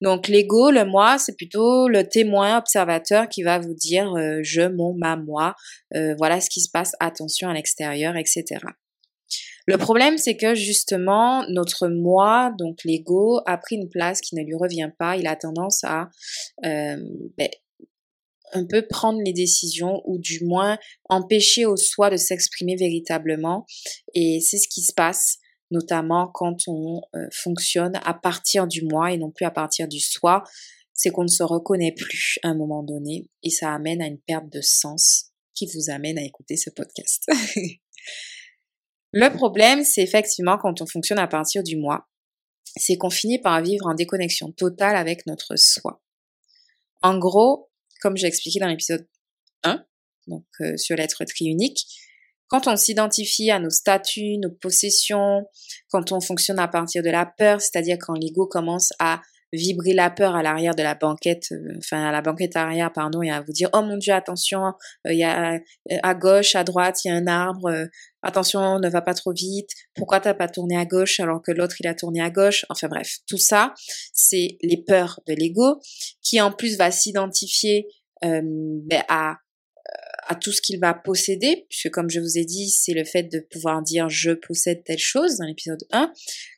Donc 0.01 0.29
l'ego, 0.29 0.71
le 0.71 0.85
moi, 0.85 1.19
c'est 1.19 1.37
plutôt 1.37 1.89
le 1.89 2.09
témoin 2.09 2.57
observateur 2.57 3.29
qui 3.29 3.43
va 3.43 3.59
vous 3.59 3.75
dire 3.75 4.15
euh, 4.15 4.39
je, 4.43 4.63
mon, 4.63 4.95
ma, 4.95 5.17
moi, 5.17 5.57
euh, 5.97 6.15
voilà 6.17 6.41
ce 6.41 6.49
qui 6.49 6.61
se 6.61 6.71
passe, 6.71 6.93
attention 7.01 7.49
à 7.49 7.55
l'extérieur, 7.55 8.15
etc. 8.17 8.61
Le 9.67 9.77
problème, 9.77 10.19
c'est 10.19 10.37
que 10.37 10.55
justement, 10.55 11.45
notre 11.49 11.89
moi, 11.89 12.53
donc 12.59 12.79
l'ego, 12.85 13.41
a 13.47 13.59
pris 13.59 13.77
une 13.77 13.89
place 13.89 14.21
qui 14.21 14.37
ne 14.37 14.43
lui 14.43 14.55
revient 14.55 14.91
pas. 14.99 15.17
Il 15.17 15.27
a 15.27 15.37
tendance 15.37 15.85
à 15.85 16.09
euh, 16.65 16.97
ben, 17.37 17.49
un 18.53 18.65
peu 18.65 18.87
prendre 18.87 19.21
les 19.25 19.33
décisions 19.33 20.03
ou 20.05 20.19
du 20.19 20.45
moins 20.45 20.79
empêcher 21.09 21.67
au 21.67 21.77
soi 21.77 22.11
de 22.11 22.17
s'exprimer 22.17 22.77
véritablement. 22.77 23.67
Et 24.15 24.41
c'est 24.41 24.59
ce 24.59 24.69
qui 24.69 24.83
se 24.83 24.93
passe 24.93 25.39
notamment 25.71 26.29
quand 26.33 26.57
on 26.67 27.01
euh, 27.15 27.29
fonctionne 27.33 27.99
à 28.05 28.15
partir 28.15 28.67
du 28.67 28.83
moi 28.85 29.13
et 29.13 29.19
non 29.19 29.31
plus 29.31 29.47
à 29.47 29.51
partir 29.51 29.89
du 29.89 30.01
soi. 30.01 30.43
C'est 30.93 31.11
qu'on 31.11 31.23
ne 31.23 31.29
se 31.29 31.43
reconnaît 31.43 31.93
plus 31.93 32.39
à 32.43 32.49
un 32.49 32.55
moment 32.55 32.83
donné 32.83 33.29
et 33.43 33.51
ça 33.51 33.73
amène 33.73 34.03
à 34.03 34.07
une 34.07 34.21
perte 34.21 34.51
de 34.53 34.61
sens 34.61 35.31
qui 35.55 35.67
vous 35.67 35.91
amène 35.91 36.19
à 36.19 36.23
écouter 36.23 36.57
ce 36.57 36.71
podcast. 36.71 37.27
Le 39.13 39.29
problème, 39.29 39.83
c'est 39.83 40.03
effectivement 40.03 40.59
quand 40.59 40.83
on 40.83 40.87
fonctionne 40.87 41.19
à 41.19 41.27
partir 41.27 41.63
du 41.63 41.77
moi, 41.77 42.07
c'est 42.77 42.97
qu'on 42.97 43.11
finit 43.11 43.39
par 43.39 43.61
vivre 43.63 43.87
en 43.87 43.95
déconnexion 43.95 44.53
totale 44.53 44.97
avec 44.97 45.27
notre 45.27 45.57
soi. 45.57 46.03
En 47.03 47.19
gros, 47.19 47.70
comme 48.01 48.17
j'ai 48.17 48.27
expliqué 48.27 48.59
dans 48.61 48.69
l'épisode 48.69 49.07
1, 49.65 49.85
donc 50.27 50.45
euh, 50.61 50.77
sur 50.77 50.97
l'être 50.97 51.25
triunique, 51.25 51.87
quand 52.49 52.67
on 52.67 52.77
s'identifie 52.77 53.51
à 53.51 53.61
nos 53.61 53.71
statuts, 53.71 54.39
nos 54.39 54.51
possessions, 54.51 55.47
quand 55.89 56.11
on 56.11 56.21
fonctionne 56.21 56.59
à 56.59 56.67
partir 56.67 57.03
de 57.03 57.11
la 57.11 57.25
peur, 57.25 57.61
c'est-à-dire 57.61 57.97
quand 58.01 58.15
l'ego 58.15 58.47
commence 58.47 58.91
à 58.99 59.23
vibrer 59.53 59.93
la 59.93 60.11
peur 60.11 60.37
à 60.37 60.43
l'arrière 60.43 60.75
de 60.75 60.83
la 60.83 60.95
banquette, 60.95 61.49
euh, 61.53 61.75
enfin 61.79 62.05
à 62.05 62.13
la 62.13 62.23
banquette 62.23 62.57
arrière, 62.57 62.93
pardon, 62.93 63.23
et 63.23 63.31
à 63.31 63.41
vous 63.41 63.53
dire 63.53 63.69
oh 63.73 63.83
mon 63.83 63.97
dieu 63.97 64.13
attention, 64.13 64.65
euh, 65.07 65.13
il 65.13 65.19
y 65.19 65.25
a 65.25 65.55
euh, 65.55 65.59
à 66.03 66.15
gauche, 66.15 66.55
à 66.55 66.65
droite, 66.65 67.05
il 67.05 67.09
y 67.09 67.11
a 67.11 67.15
un 67.15 67.27
arbre, 67.27 67.71
attention 68.23 68.79
ne 68.79 68.89
va 68.89 69.03
pas 69.03 69.15
trop 69.15 69.33
vite, 69.33 69.71
pourquoi 69.95 70.21
t'as 70.21 70.35
pas 70.35 70.49
tourné 70.49 70.77
à 70.77 70.85
gauche 70.85 71.21
alors 71.21 71.43
que 71.43 71.53
l'autre 71.53 71.77
il 71.81 71.87
a 71.87 71.95
tourné 71.95 72.21
à 72.21 72.31
gauche, 72.31 72.65
enfin 72.69 72.89
bref, 72.89 73.19
tout 73.27 73.39
ça 73.39 73.75
c'est 74.13 74.59
les 74.63 74.77
peurs 74.77 75.21
de 75.27 75.35
l'ego 75.35 75.81
qui 76.23 76.41
en 76.41 76.53
plus 76.53 76.77
va 76.77 76.91
s'identifier 76.91 77.87
ben, 78.23 79.03
à 79.09 79.39
à 80.31 80.37
tout 80.37 80.53
ce 80.53 80.61
qu'il 80.61 80.79
va 80.79 80.95
posséder, 80.95 81.67
puisque 81.69 81.91
comme 81.91 82.09
je 82.09 82.21
vous 82.21 82.39
ai 82.39 82.45
dit, 82.45 82.71
c'est 82.71 82.93
le 82.93 83.05
fait 83.05 83.25
de 83.25 83.41
pouvoir 83.51 83.83
dire 83.83 84.09
je 84.09 84.31
possède 84.31 84.85
telle 84.85 84.99
chose 84.99 85.39
dans 85.39 85.45
l'épisode 85.45 85.83
1. 85.91 86.13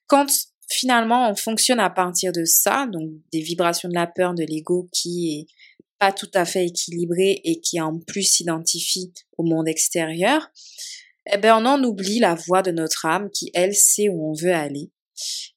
Quand 0.06 0.26
finalement, 0.73 1.31
on 1.31 1.37
fonctionne 1.37 1.81
à 1.81 1.91
partir 1.91 2.33
de 2.33 2.45
ça, 2.45 2.87
donc 2.87 3.11
des 3.33 3.41
vibrations 3.41 3.88
de 3.88 3.95
la 3.95 4.07
peur, 4.07 4.35
de 4.35 4.45
l'ego 4.45 4.88
qui 4.93 5.38
est 5.38 5.47
pas 5.99 6.12
tout 6.12 6.31
à 6.35 6.45
fait 6.45 6.67
équilibré 6.67 7.41
et 7.45 7.61
qui 7.61 7.81
en 7.81 7.99
plus 8.00 8.25
s'identifie 8.25 9.12
au 9.38 9.45
monde 9.45 9.69
extérieur, 9.69 10.50
eh 11.33 11.38
ben 11.38 11.57
on 11.57 11.67
en 11.67 11.85
oublie 11.85 12.19
la 12.19 12.35
voix 12.35 12.62
de 12.62 12.73
notre 12.73 13.07
âme 13.07 13.31
qui, 13.31 13.50
elle, 13.55 13.75
sait 13.75 14.09
où 14.09 14.31
on 14.31 14.33
veut 14.33 14.52
aller. 14.52 14.91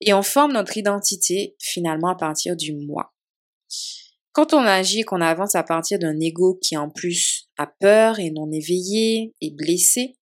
Et 0.02 0.14
on 0.14 0.22
forme 0.22 0.54
notre 0.54 0.78
identité 0.78 1.56
finalement 1.60 2.10
à 2.10 2.16
partir 2.16 2.56
du 2.56 2.76
moi. 2.76 3.12
Quand 4.34 4.54
on 4.54 4.60
agit 4.60 5.00
et 5.00 5.04
qu'on 5.04 5.22
avance 5.22 5.56
à 5.56 5.64
partir 5.64 5.98
d'un 5.98 6.20
ego 6.20 6.60
qui 6.62 6.78
en 6.78 6.90
plus 6.90 7.50
a 7.58 7.68
peur 7.80 8.20
et 8.20 8.32
non 8.32 8.52
éveillé 8.52 9.34
et 9.42 9.52
blessé, 9.52 10.18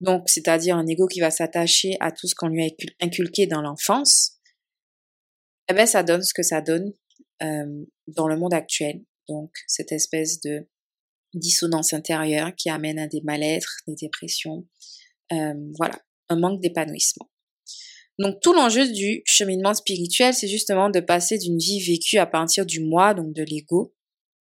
donc 0.00 0.28
c'est-à-dire 0.28 0.76
un 0.76 0.86
ego 0.86 1.06
qui 1.06 1.20
va 1.20 1.30
s'attacher 1.30 1.96
à 2.00 2.12
tout 2.12 2.26
ce 2.26 2.34
qu'on 2.34 2.48
lui 2.48 2.62
a 2.62 2.68
inculqué 3.00 3.46
dans 3.46 3.62
l'enfance, 3.62 4.32
eh 5.68 5.74
ben 5.74 5.86
ça 5.86 6.02
donne 6.02 6.22
ce 6.22 6.34
que 6.34 6.42
ça 6.42 6.60
donne 6.60 6.92
euh, 7.42 7.84
dans 8.06 8.28
le 8.28 8.36
monde 8.36 8.54
actuel. 8.54 9.02
Donc 9.28 9.52
cette 9.66 9.92
espèce 9.92 10.40
de 10.40 10.68
dissonance 11.34 11.92
intérieure 11.92 12.54
qui 12.54 12.70
amène 12.70 12.98
à 12.98 13.06
des 13.06 13.20
mal-être, 13.22 13.78
des 13.86 13.94
dépressions, 13.94 14.66
euh, 15.32 15.54
voilà, 15.76 15.98
un 16.28 16.38
manque 16.38 16.60
d'épanouissement. 16.60 17.30
Donc 18.18 18.40
tout 18.40 18.54
l'enjeu 18.54 18.90
du 18.90 19.22
cheminement 19.26 19.74
spirituel, 19.74 20.32
c'est 20.32 20.48
justement 20.48 20.88
de 20.88 21.00
passer 21.00 21.36
d'une 21.36 21.58
vie 21.58 21.80
vécue 21.80 22.18
à 22.18 22.26
partir 22.26 22.64
du 22.64 22.80
moi, 22.80 23.12
donc 23.12 23.34
de 23.34 23.42
l'ego 23.42 23.94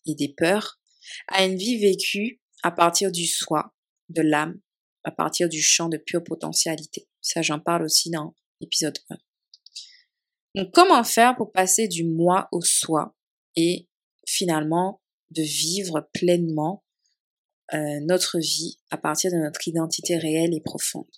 et 0.06 0.16
des 0.16 0.30
peurs, 0.30 0.80
à 1.28 1.46
une 1.46 1.58
vie 1.58 1.78
vécue 1.78 2.42
à 2.64 2.72
partir 2.72 3.12
du 3.12 3.26
soi, 3.26 3.74
de 4.10 4.22
l'âme, 4.22 4.60
à 5.06 5.12
partir 5.12 5.48
du 5.48 5.62
champ 5.62 5.88
de 5.88 5.98
pure 5.98 6.24
potentialité. 6.24 7.08
Ça, 7.22 7.42
j'en 7.42 7.60
parle 7.60 7.84
aussi 7.84 8.10
dans 8.10 8.36
l'épisode 8.60 8.98
1. 9.10 9.18
Donc, 10.56 10.72
comment 10.74 11.04
faire 11.04 11.36
pour 11.36 11.52
passer 11.52 11.88
du 11.88 12.04
moi 12.04 12.48
au 12.52 12.62
soi 12.62 13.16
et 13.56 13.88
finalement 14.28 15.02
de 15.32 15.44
vivre 15.44 16.10
pleinement 16.14 16.84
euh, 17.74 18.00
notre 18.02 18.40
vie 18.40 18.80
à 18.90 18.98
partir 18.98 19.32
de 19.32 19.38
notre 19.38 19.68
identité 19.68 20.18
réelle 20.18 20.54
et 20.54 20.62
profonde? 20.62 21.12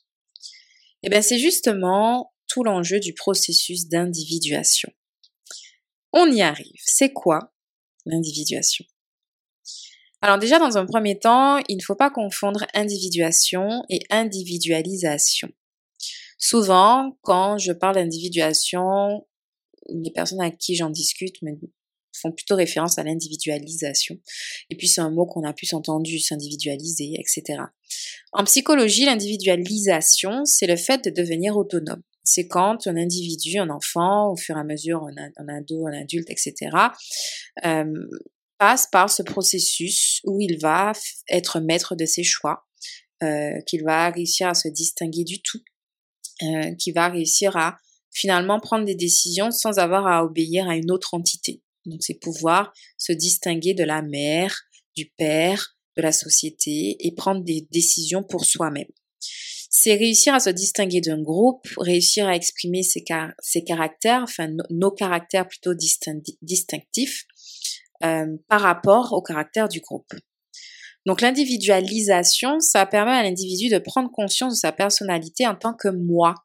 Eh 1.03 1.09
bien, 1.09 1.21
c'est 1.21 1.39
justement 1.39 2.33
tout 2.47 2.63
l'enjeu 2.63 2.99
du 2.99 3.13
processus 3.13 3.87
d'individuation. 3.87 4.91
On 6.13 6.31
y 6.31 6.41
arrive. 6.41 6.81
C'est 6.83 7.13
quoi 7.13 7.53
l'individuation? 8.05 8.85
Alors 10.21 10.39
déjà, 10.39 10.57
dans 10.57 10.77
un 10.77 10.85
premier 10.85 11.19
temps, 11.19 11.59
il 11.67 11.77
ne 11.77 11.81
faut 11.81 11.95
pas 11.95 12.09
confondre 12.09 12.65
individuation 12.73 13.83
et 13.89 13.99
individualisation. 14.09 15.49
Souvent, 16.39 17.17
quand 17.21 17.57
je 17.57 17.71
parle 17.71 17.95
d'individuation, 17.95 19.25
les 19.89 20.11
personnes 20.11 20.41
avec 20.41 20.57
qui 20.57 20.75
j'en 20.75 20.89
discute 20.89 21.41
me 21.41 21.51
font 22.19 22.31
plutôt 22.31 22.55
référence 22.55 22.97
à 22.97 23.03
l'individualisation. 23.03 24.17
Et 24.69 24.75
puis 24.75 24.87
c'est 24.87 25.01
un 25.01 25.11
mot 25.11 25.25
qu'on 25.27 25.43
a 25.43 25.53
plus 25.53 25.73
entendu, 25.73 26.19
s'individualiser, 26.19 27.13
etc. 27.19 27.61
En 28.33 28.43
psychologie, 28.43 29.05
l'individualisation, 29.05 30.45
c'est 30.45 30.67
le 30.67 30.77
fait 30.77 31.03
de 31.05 31.09
devenir 31.11 31.57
autonome. 31.57 32.01
C'est 32.23 32.47
quand 32.47 32.87
un 32.87 32.97
individu, 32.97 33.57
un 33.59 33.69
enfant, 33.69 34.31
au 34.31 34.35
fur 34.35 34.57
et 34.57 34.59
à 34.59 34.63
mesure, 34.63 35.07
un, 35.37 35.47
ado, 35.47 35.87
un 35.87 35.93
adulte, 35.93 36.29
etc., 36.29 36.53
passe 38.57 38.87
par 38.91 39.09
ce 39.09 39.23
processus 39.23 40.21
où 40.25 40.41
il 40.41 40.57
va 40.59 40.93
être 41.29 41.59
maître 41.59 41.95
de 41.95 42.05
ses 42.05 42.23
choix, 42.23 42.67
euh, 43.23 43.59
qu'il 43.67 43.83
va 43.83 44.09
réussir 44.09 44.47
à 44.47 44.53
se 44.53 44.67
distinguer 44.67 45.23
du 45.23 45.41
tout, 45.41 45.61
euh, 46.43 46.75
qu'il 46.75 46.93
va 46.93 47.09
réussir 47.09 47.55
à 47.57 47.77
finalement 48.11 48.59
prendre 48.59 48.85
des 48.85 48.95
décisions 48.95 49.51
sans 49.51 49.79
avoir 49.79 50.07
à 50.07 50.23
obéir 50.23 50.67
à 50.67 50.75
une 50.75 50.91
autre 50.91 51.13
entité. 51.13 51.61
Donc 51.85 52.03
c'est 52.03 52.19
pouvoir 52.19 52.73
se 52.97 53.13
distinguer 53.13 53.73
de 53.73 53.83
la 53.83 54.01
mère, 54.01 54.63
du 54.95 55.11
père, 55.17 55.77
de 55.95 56.01
la 56.01 56.11
société 56.11 56.97
et 56.99 57.13
prendre 57.13 57.43
des 57.43 57.67
décisions 57.71 58.23
pour 58.23 58.45
soi-même. 58.45 58.89
C'est 59.69 59.95
réussir 59.95 60.33
à 60.33 60.39
se 60.39 60.49
distinguer 60.49 61.01
d'un 61.01 61.21
groupe, 61.21 61.67
réussir 61.77 62.27
à 62.27 62.35
exprimer 62.35 62.83
ses, 62.83 63.03
ses 63.39 63.63
caractères, 63.63 64.23
enfin 64.23 64.49
nos 64.69 64.91
caractères 64.91 65.47
plutôt 65.47 65.73
distinctifs, 65.73 67.25
euh, 68.03 68.37
par 68.47 68.61
rapport 68.61 69.13
au 69.13 69.21
caractère 69.21 69.67
du 69.67 69.79
groupe. 69.79 70.13
Donc 71.05 71.21
l'individualisation, 71.21 72.59
ça 72.59 72.85
permet 72.85 73.13
à 73.13 73.23
l'individu 73.23 73.69
de 73.69 73.79
prendre 73.79 74.11
conscience 74.11 74.53
de 74.53 74.59
sa 74.59 74.71
personnalité 74.71 75.47
en 75.47 75.55
tant 75.55 75.73
que 75.73 75.87
moi. 75.87 76.35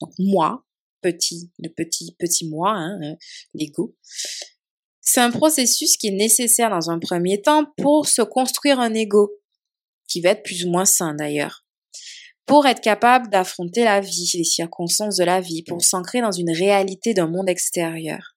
Donc 0.00 0.10
moi, 0.18 0.64
petit, 1.02 1.52
le 1.58 1.68
petit, 1.68 2.16
petit 2.18 2.48
moi, 2.48 2.72
hein, 2.72 2.98
euh, 3.02 3.14
l'ego. 3.54 3.96
C'est 5.00 5.20
un 5.20 5.30
processus 5.30 5.96
qui 5.96 6.08
est 6.08 6.16
nécessaire 6.16 6.70
dans 6.70 6.90
un 6.90 6.98
premier 6.98 7.42
temps 7.42 7.66
pour 7.76 8.06
se 8.06 8.22
construire 8.22 8.80
un 8.80 8.94
ego, 8.94 9.32
qui 10.08 10.20
va 10.20 10.30
être 10.30 10.42
plus 10.42 10.64
ou 10.64 10.70
moins 10.70 10.84
sain 10.84 11.14
d'ailleurs. 11.14 11.64
Pour 12.46 12.66
être 12.66 12.80
capable 12.80 13.30
d'affronter 13.30 13.84
la 13.84 14.00
vie, 14.00 14.30
les 14.34 14.44
circonstances 14.44 15.16
de 15.16 15.24
la 15.24 15.40
vie, 15.40 15.62
pour 15.62 15.82
s'ancrer 15.82 16.20
dans 16.20 16.32
une 16.32 16.50
réalité 16.50 17.14
d'un 17.14 17.28
monde 17.28 17.48
extérieur. 17.48 18.36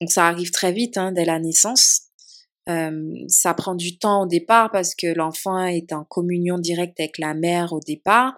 Donc 0.00 0.10
ça 0.10 0.26
arrive 0.26 0.50
très 0.50 0.72
vite 0.72 0.96
hein, 0.96 1.12
dès 1.12 1.24
la 1.24 1.38
naissance. 1.38 2.02
Euh, 2.68 3.24
ça 3.28 3.54
prend 3.54 3.74
du 3.74 3.98
temps 3.98 4.22
au 4.22 4.26
départ 4.26 4.70
parce 4.70 4.94
que 4.94 5.06
l'enfant 5.06 5.64
est 5.64 5.92
en 5.92 6.04
communion 6.04 6.58
directe 6.58 7.00
avec 7.00 7.18
la 7.18 7.32
mère 7.34 7.72
au 7.72 7.80
départ, 7.80 8.34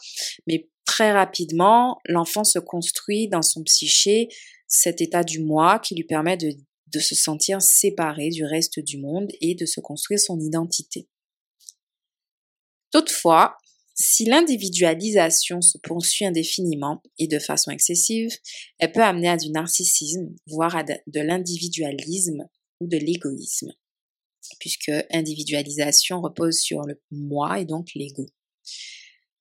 mais 0.47 0.69
très 0.85 1.13
rapidement, 1.13 1.99
l'enfant 2.07 2.45
se 2.45 2.59
construit 2.59 3.29
dans 3.29 3.43
son 3.43 3.63
psyché 3.65 4.29
cet 4.69 5.01
état 5.01 5.25
du 5.25 5.41
moi 5.41 5.81
qui 5.81 5.97
lui 5.97 6.05
permet 6.05 6.37
de, 6.37 6.53
de 6.93 7.01
se 7.01 7.15
sentir 7.15 7.61
séparé 7.61 8.29
du 8.31 8.45
reste 8.45 8.79
du 8.79 8.99
monde 8.99 9.31
et 9.41 9.55
de 9.57 9.67
se 9.67 9.81
construire 9.81 10.21
son 10.21 10.39
identité. 10.39 11.09
Toutefois, 12.93 13.57
si 14.01 14.25
l'individualisation 14.25 15.61
se 15.61 15.77
poursuit 15.77 16.25
indéfiniment 16.25 17.03
et 17.19 17.29
de 17.29 17.39
façon 17.39 17.71
excessive, 17.71 18.31
elle 18.79 18.93
peut 18.93 19.03
amener 19.03 19.29
à 19.29 19.37
du 19.37 19.51
narcissisme, 19.51 20.35
voire 20.47 20.75
à 20.75 20.85
de 20.85 21.21
l'individualisme 21.21 22.49
ou 22.81 22.87
de 22.87 22.97
l'égoïsme, 22.97 23.73
puisque 24.59 24.91
individualisation 25.13 26.23
repose 26.23 26.59
sur 26.59 26.81
le 26.83 26.99
moi 27.11 27.61
et 27.61 27.67
donc 27.67 27.89
l'ego. 27.95 28.27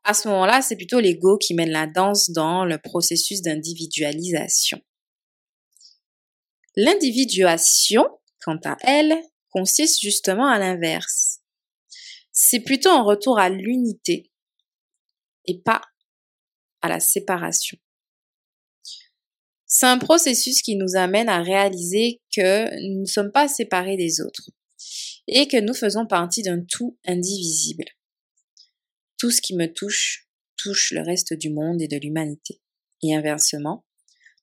À 0.03 0.13
ce 0.13 0.27
moment-là, 0.27 0.61
c'est 0.61 0.75
plutôt 0.75 0.99
l'ego 0.99 1.37
qui 1.37 1.53
mène 1.53 1.71
la 1.71 1.87
danse 1.87 2.29
dans 2.29 2.65
le 2.65 2.79
processus 2.79 3.41
d'individualisation. 3.41 4.81
L'individuation, 6.75 8.03
quant 8.43 8.59
à 8.65 8.75
elle, 8.83 9.21
consiste 9.51 10.01
justement 10.01 10.47
à 10.47 10.59
l'inverse. 10.59 11.39
C'est 12.33 12.59
plutôt 12.59 12.89
un 12.89 13.03
retour 13.03 13.39
à 13.39 13.49
l'unité 13.49 14.29
et 15.49 15.59
pas 15.59 15.81
à 16.81 16.87
la 16.87 16.99
séparation. 16.99 17.77
C'est 19.65 19.85
un 19.85 19.97
processus 19.97 20.61
qui 20.61 20.75
nous 20.75 20.95
amène 20.95 21.29
à 21.29 21.41
réaliser 21.41 22.21
que 22.35 22.69
nous 22.89 23.01
ne 23.01 23.05
sommes 23.05 23.31
pas 23.31 23.47
séparés 23.47 23.97
des 23.97 24.21
autres. 24.21 24.51
et 25.31 25.47
que 25.47 25.57
nous 25.57 25.75
faisons 25.75 26.07
partie 26.07 26.41
d'un 26.41 26.63
tout 26.67 26.97
indivisible. 27.05 27.85
Tout 29.19 29.29
ce 29.29 29.41
qui 29.41 29.55
me 29.55 29.71
touche 29.71 30.27
touche 30.57 30.91
le 30.91 31.01
reste 31.01 31.33
du 31.33 31.51
monde 31.51 31.83
et 31.83 31.87
de 31.87 31.97
l'humanité. 31.97 32.59
Et 33.03 33.15
inversement, 33.15 33.85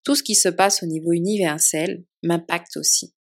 tout 0.04 0.14
ce 0.14 0.22
qui 0.22 0.36
se 0.36 0.48
passe 0.48 0.84
au 0.84 0.86
niveau 0.86 1.10
universel 1.10 2.04
m'impacte 2.22 2.76
aussi. 2.76 3.14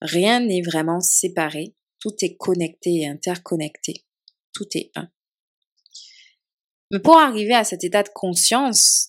Rien 0.00 0.40
n'est 0.40 0.62
vraiment 0.62 0.98
séparé, 0.98 1.76
tout 2.00 2.16
est 2.22 2.36
connecté 2.36 3.02
et 3.02 3.06
interconnecté, 3.06 4.04
tout 4.52 4.66
est 4.74 4.90
un. 4.96 5.08
Mais 6.92 7.00
pour 7.00 7.16
arriver 7.16 7.54
à 7.54 7.64
cet 7.64 7.84
état 7.84 8.02
de 8.02 8.10
conscience, 8.10 9.08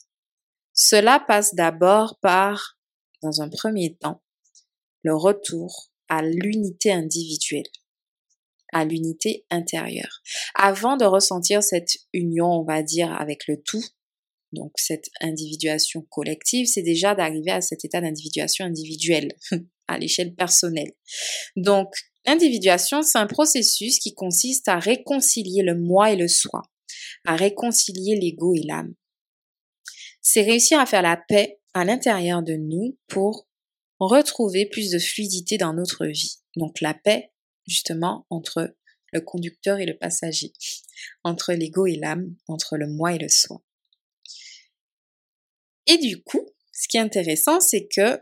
cela 0.74 1.20
passe 1.20 1.54
d'abord 1.54 2.18
par, 2.22 2.80
dans 3.22 3.42
un 3.42 3.50
premier 3.50 3.96
temps, 3.96 4.24
le 5.04 5.16
retour 5.16 5.92
à 6.08 6.22
l'unité 6.22 6.94
individuelle, 6.94 7.68
à 8.72 8.86
l'unité 8.86 9.46
intérieure. 9.52 10.22
Avant 10.56 10.96
de 10.96 11.04
ressentir 11.04 11.62
cette 11.62 11.98
union, 12.14 12.48
on 12.48 12.64
va 12.64 12.84
dire, 12.84 13.12
avec 13.12 13.48
le 13.48 13.62
tout, 13.62 13.84
donc 14.54 14.72
cette 14.78 15.10
individuation 15.20 16.06
collective, 16.10 16.68
c'est 16.68 16.84
déjà 16.84 17.16
d'arriver 17.16 17.52
à 17.52 17.62
cet 17.62 17.84
état 17.84 18.00
d'individuation 18.00 18.66
individuelle, 18.66 19.36
à 19.88 19.98
l'échelle 19.98 20.34
personnelle. 20.36 20.94
Donc, 21.58 21.94
l'individuation, 22.26 23.02
c'est 23.02 23.18
un 23.18 23.28
processus 23.28 24.00
qui 24.00 24.14
consiste 24.14 24.70
à 24.70 24.80
réconcilier 24.80 25.64
le 25.64 25.78
moi 25.78 26.12
et 26.12 26.16
le 26.16 26.30
soi, 26.30 26.62
à 27.26 27.36
réconcilier 27.36 28.16
l'ego 28.16 28.54
et 28.56 28.64
l'âme. 28.64 28.94
C'est 30.22 30.42
réussir 30.42 30.80
à 30.80 30.86
faire 30.86 31.02
la 31.02 31.18
paix 31.18 31.60
à 31.74 31.86
l'intérieur 31.86 32.44
de 32.44 32.54
nous 32.54 32.98
pour 33.08 33.48
retrouver 34.00 34.66
plus 34.66 34.92
de 34.92 35.00
fluidité 35.00 35.58
dans 35.58 35.74
notre 35.74 36.06
vie. 36.06 36.38
Donc 36.56 36.82
la 36.82 36.94
paix, 36.94 37.32
justement, 37.68 38.26
entre 38.30 38.76
le 39.12 39.22
conducteur 39.22 39.80
et 39.80 39.86
le 39.86 39.98
passager, 39.98 40.54
entre 41.24 41.54
l'ego 41.54 41.86
et 41.86 41.96
l'âme, 41.96 42.36
entre 42.48 42.78
le 42.78 42.88
moi 42.88 43.14
et 43.14 43.20
le 43.20 43.30
soi. 43.30 43.62
Et 45.86 45.98
du 45.98 46.24
coup, 46.24 46.46
ce 46.72 46.88
qui 46.88 46.98
est 46.98 47.02
intéressant, 47.02 47.60
c'est 47.60 47.88
que 47.88 48.22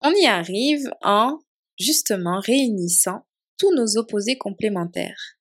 on 0.00 0.12
y 0.12 0.26
arrive 0.26 0.90
en 1.02 1.38
justement 1.78 2.40
réunissant 2.40 3.26
tous 3.56 3.74
nos 3.74 3.96
opposés 3.96 4.36
complémentaires, 4.36 5.38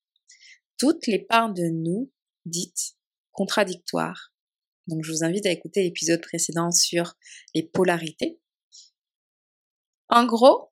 toutes 0.77 1.07
les 1.07 1.19
parts 1.19 1.53
de 1.53 1.63
nous 1.63 2.11
dites 2.45 2.95
contradictoires. 3.31 4.33
Donc 4.87 5.03
je 5.03 5.11
vous 5.11 5.23
invite 5.23 5.45
à 5.45 5.51
écouter 5.51 5.83
l'épisode 5.83 6.21
précédent 6.21 6.71
sur 6.71 7.13
les 7.55 7.63
polarités 7.63 8.41
en 10.11 10.25
gros, 10.25 10.71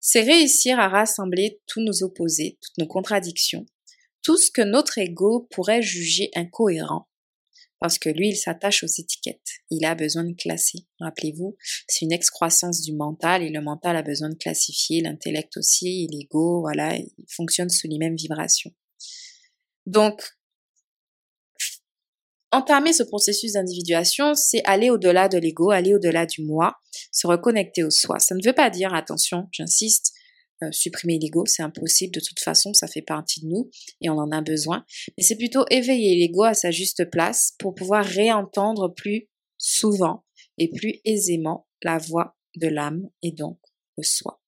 c'est 0.00 0.20
réussir 0.20 0.78
à 0.78 0.88
rassembler 0.88 1.62
tous 1.66 1.80
nos 1.80 2.02
opposés, 2.02 2.58
toutes 2.60 2.76
nos 2.76 2.86
contradictions, 2.86 3.64
tout 4.22 4.36
ce 4.36 4.50
que 4.50 4.60
notre 4.60 4.98
ego 4.98 5.48
pourrait 5.50 5.80
juger 5.80 6.30
incohérent. 6.34 7.08
Parce 7.80 7.98
que 7.98 8.10
lui, 8.10 8.28
il 8.28 8.36
s'attache 8.36 8.84
aux 8.84 8.86
étiquettes. 8.86 9.62
Il 9.70 9.86
a 9.86 9.94
besoin 9.94 10.24
de 10.24 10.34
classer. 10.34 10.86
Rappelez-vous, 11.00 11.56
c'est 11.88 12.04
une 12.04 12.12
excroissance 12.12 12.82
du 12.82 12.92
mental 12.92 13.42
et 13.42 13.48
le 13.48 13.62
mental 13.62 13.96
a 13.96 14.02
besoin 14.02 14.28
de 14.28 14.36
classifier, 14.36 15.00
l'intellect 15.00 15.56
aussi, 15.56 16.06
l'ego, 16.12 16.60
voilà, 16.60 16.96
il 16.96 17.10
fonctionne 17.28 17.70
sous 17.70 17.88
les 17.88 17.98
mêmes 17.98 18.16
vibrations. 18.16 18.72
Donc, 19.86 20.22
entamer 22.54 22.92
ce 22.92 23.02
processus 23.02 23.52
d'individuation, 23.52 24.34
c'est 24.34 24.62
aller 24.64 24.90
au-delà 24.90 25.28
de 25.28 25.38
l'ego, 25.38 25.70
aller 25.70 25.94
au-delà 25.94 26.24
du 26.26 26.44
moi, 26.44 26.74
se 27.10 27.26
reconnecter 27.26 27.82
au 27.82 27.90
soi. 27.90 28.18
Ça 28.18 28.34
ne 28.34 28.44
veut 28.44 28.52
pas 28.52 28.70
dire, 28.70 28.94
attention, 28.94 29.48
j'insiste, 29.50 30.12
euh, 30.62 30.70
supprimer 30.70 31.18
l'ego, 31.18 31.44
c'est 31.46 31.62
impossible, 31.62 32.14
de 32.14 32.20
toute 32.20 32.38
façon, 32.38 32.72
ça 32.72 32.86
fait 32.86 33.02
partie 33.02 33.40
de 33.40 33.46
nous 33.46 33.70
et 34.00 34.08
on 34.08 34.18
en 34.18 34.30
a 34.30 34.40
besoin. 34.40 34.84
Mais 35.16 35.24
c'est 35.24 35.36
plutôt 35.36 35.64
éveiller 35.70 36.16
l'ego 36.16 36.44
à 36.44 36.54
sa 36.54 36.70
juste 36.70 37.10
place 37.10 37.54
pour 37.58 37.74
pouvoir 37.74 38.04
réentendre 38.04 38.94
plus 38.94 39.28
souvent 39.58 40.24
et 40.58 40.70
plus 40.70 41.00
aisément 41.04 41.66
la 41.82 41.98
voix 41.98 42.36
de 42.56 42.68
l'âme 42.68 43.08
et 43.22 43.32
donc 43.32 43.58
le 43.96 44.04
soi. 44.04 44.40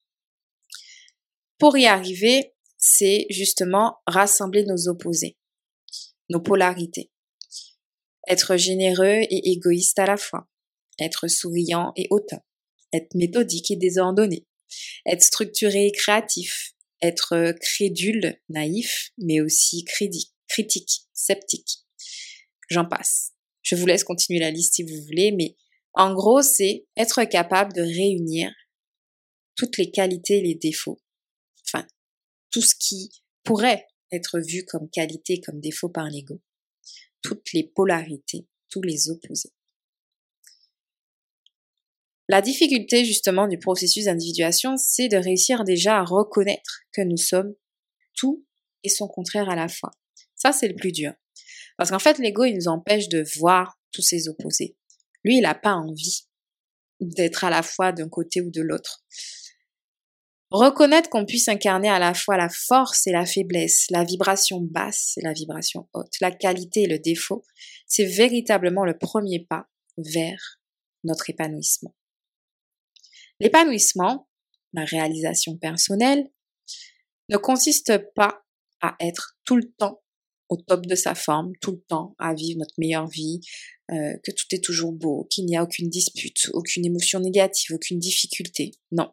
Pour 1.58 1.76
y 1.76 1.86
arriver, 1.86 2.52
c'est 2.78 3.26
justement 3.30 3.96
rassembler 4.06 4.64
nos 4.64 4.88
opposés, 4.88 5.36
nos 6.28 6.40
polarités 6.40 7.10
être 8.26 8.56
généreux 8.56 9.20
et 9.22 9.50
égoïste 9.52 9.98
à 9.98 10.06
la 10.06 10.16
fois, 10.16 10.48
être 11.00 11.28
souriant 11.28 11.92
et 11.96 12.06
hautain, 12.10 12.40
être 12.92 13.14
méthodique 13.14 13.70
et 13.70 13.76
désordonné, 13.76 14.46
être 15.06 15.22
structuré 15.22 15.86
et 15.86 15.92
créatif, 15.92 16.74
être 17.02 17.54
crédule, 17.60 18.40
naïf, 18.48 19.10
mais 19.18 19.40
aussi 19.40 19.84
critique, 19.84 21.02
sceptique. 21.12 21.78
J'en 22.68 22.86
passe. 22.86 23.32
Je 23.62 23.74
vous 23.74 23.86
laisse 23.86 24.04
continuer 24.04 24.40
la 24.40 24.50
liste 24.50 24.74
si 24.74 24.82
vous 24.82 25.02
voulez, 25.04 25.32
mais 25.32 25.56
en 25.94 26.14
gros, 26.14 26.42
c'est 26.42 26.86
être 26.96 27.24
capable 27.24 27.72
de 27.72 27.82
réunir 27.82 28.52
toutes 29.56 29.78
les 29.78 29.90
qualités 29.90 30.38
et 30.38 30.42
les 30.42 30.54
défauts. 30.54 31.00
Enfin, 31.66 31.86
tout 32.50 32.62
ce 32.62 32.74
qui 32.78 33.10
pourrait 33.44 33.86
être 34.12 34.38
vu 34.40 34.64
comme 34.64 34.88
qualité, 34.90 35.40
comme 35.40 35.60
défaut 35.60 35.88
par 35.88 36.08
l'ego 36.08 36.40
toutes 37.26 37.52
les 37.54 37.64
polarités, 37.64 38.46
tous 38.68 38.82
les 38.82 39.10
opposés. 39.10 39.52
La 42.28 42.40
difficulté 42.40 43.04
justement 43.04 43.48
du 43.48 43.58
processus 43.58 44.04
d'individuation, 44.04 44.76
c'est 44.76 45.08
de 45.08 45.16
réussir 45.16 45.64
déjà 45.64 45.98
à 45.98 46.04
reconnaître 46.04 46.82
que 46.92 47.02
nous 47.02 47.16
sommes 47.16 47.52
tout 48.14 48.46
et 48.84 48.88
son 48.88 49.08
contraire 49.08 49.50
à 49.50 49.56
la 49.56 49.66
fois. 49.66 49.90
Ça, 50.36 50.52
c'est 50.52 50.68
le 50.68 50.76
plus 50.76 50.92
dur. 50.92 51.14
Parce 51.76 51.90
qu'en 51.90 51.98
fait, 51.98 52.18
l'ego, 52.18 52.44
il 52.44 52.54
nous 52.54 52.68
empêche 52.68 53.08
de 53.08 53.24
voir 53.38 53.76
tous 53.90 54.02
ces 54.02 54.28
opposés. 54.28 54.76
Lui, 55.24 55.38
il 55.38 55.42
n'a 55.42 55.56
pas 55.56 55.74
envie 55.74 56.28
d'être 57.00 57.42
à 57.42 57.50
la 57.50 57.64
fois 57.64 57.90
d'un 57.90 58.08
côté 58.08 58.40
ou 58.40 58.52
de 58.52 58.62
l'autre. 58.62 59.04
Reconnaître 60.50 61.10
qu'on 61.10 61.26
puisse 61.26 61.48
incarner 61.48 61.88
à 61.88 61.98
la 61.98 62.14
fois 62.14 62.36
la 62.36 62.48
force 62.48 63.06
et 63.08 63.12
la 63.12 63.26
faiblesse, 63.26 63.86
la 63.90 64.04
vibration 64.04 64.60
basse 64.60 65.14
et 65.16 65.22
la 65.22 65.32
vibration 65.32 65.88
haute, 65.92 66.14
la 66.20 66.30
qualité 66.30 66.82
et 66.82 66.86
le 66.86 67.00
défaut, 67.00 67.44
c'est 67.88 68.04
véritablement 68.04 68.84
le 68.84 68.96
premier 68.96 69.44
pas 69.44 69.66
vers 69.96 70.60
notre 71.02 71.28
épanouissement. 71.30 71.94
L'épanouissement, 73.40 74.28
la 74.72 74.84
réalisation 74.84 75.56
personnelle, 75.56 76.30
ne 77.28 77.36
consiste 77.36 77.98
pas 78.14 78.44
à 78.80 78.94
être 79.00 79.36
tout 79.44 79.56
le 79.56 79.68
temps 79.78 80.02
au 80.48 80.56
top 80.56 80.86
de 80.86 80.94
sa 80.94 81.16
forme, 81.16 81.52
tout 81.60 81.72
le 81.72 81.82
temps 81.88 82.14
à 82.18 82.34
vivre 82.34 82.60
notre 82.60 82.74
meilleure 82.78 83.08
vie, 83.08 83.40
euh, 83.90 84.16
que 84.22 84.30
tout 84.30 84.46
est 84.52 84.62
toujours 84.62 84.92
beau, 84.92 85.26
qu'il 85.28 85.44
n'y 85.46 85.56
a 85.56 85.62
aucune 85.64 85.88
dispute, 85.88 86.50
aucune 86.52 86.86
émotion 86.86 87.18
négative, 87.18 87.74
aucune 87.74 87.98
difficulté. 87.98 88.70
Non, 88.92 89.10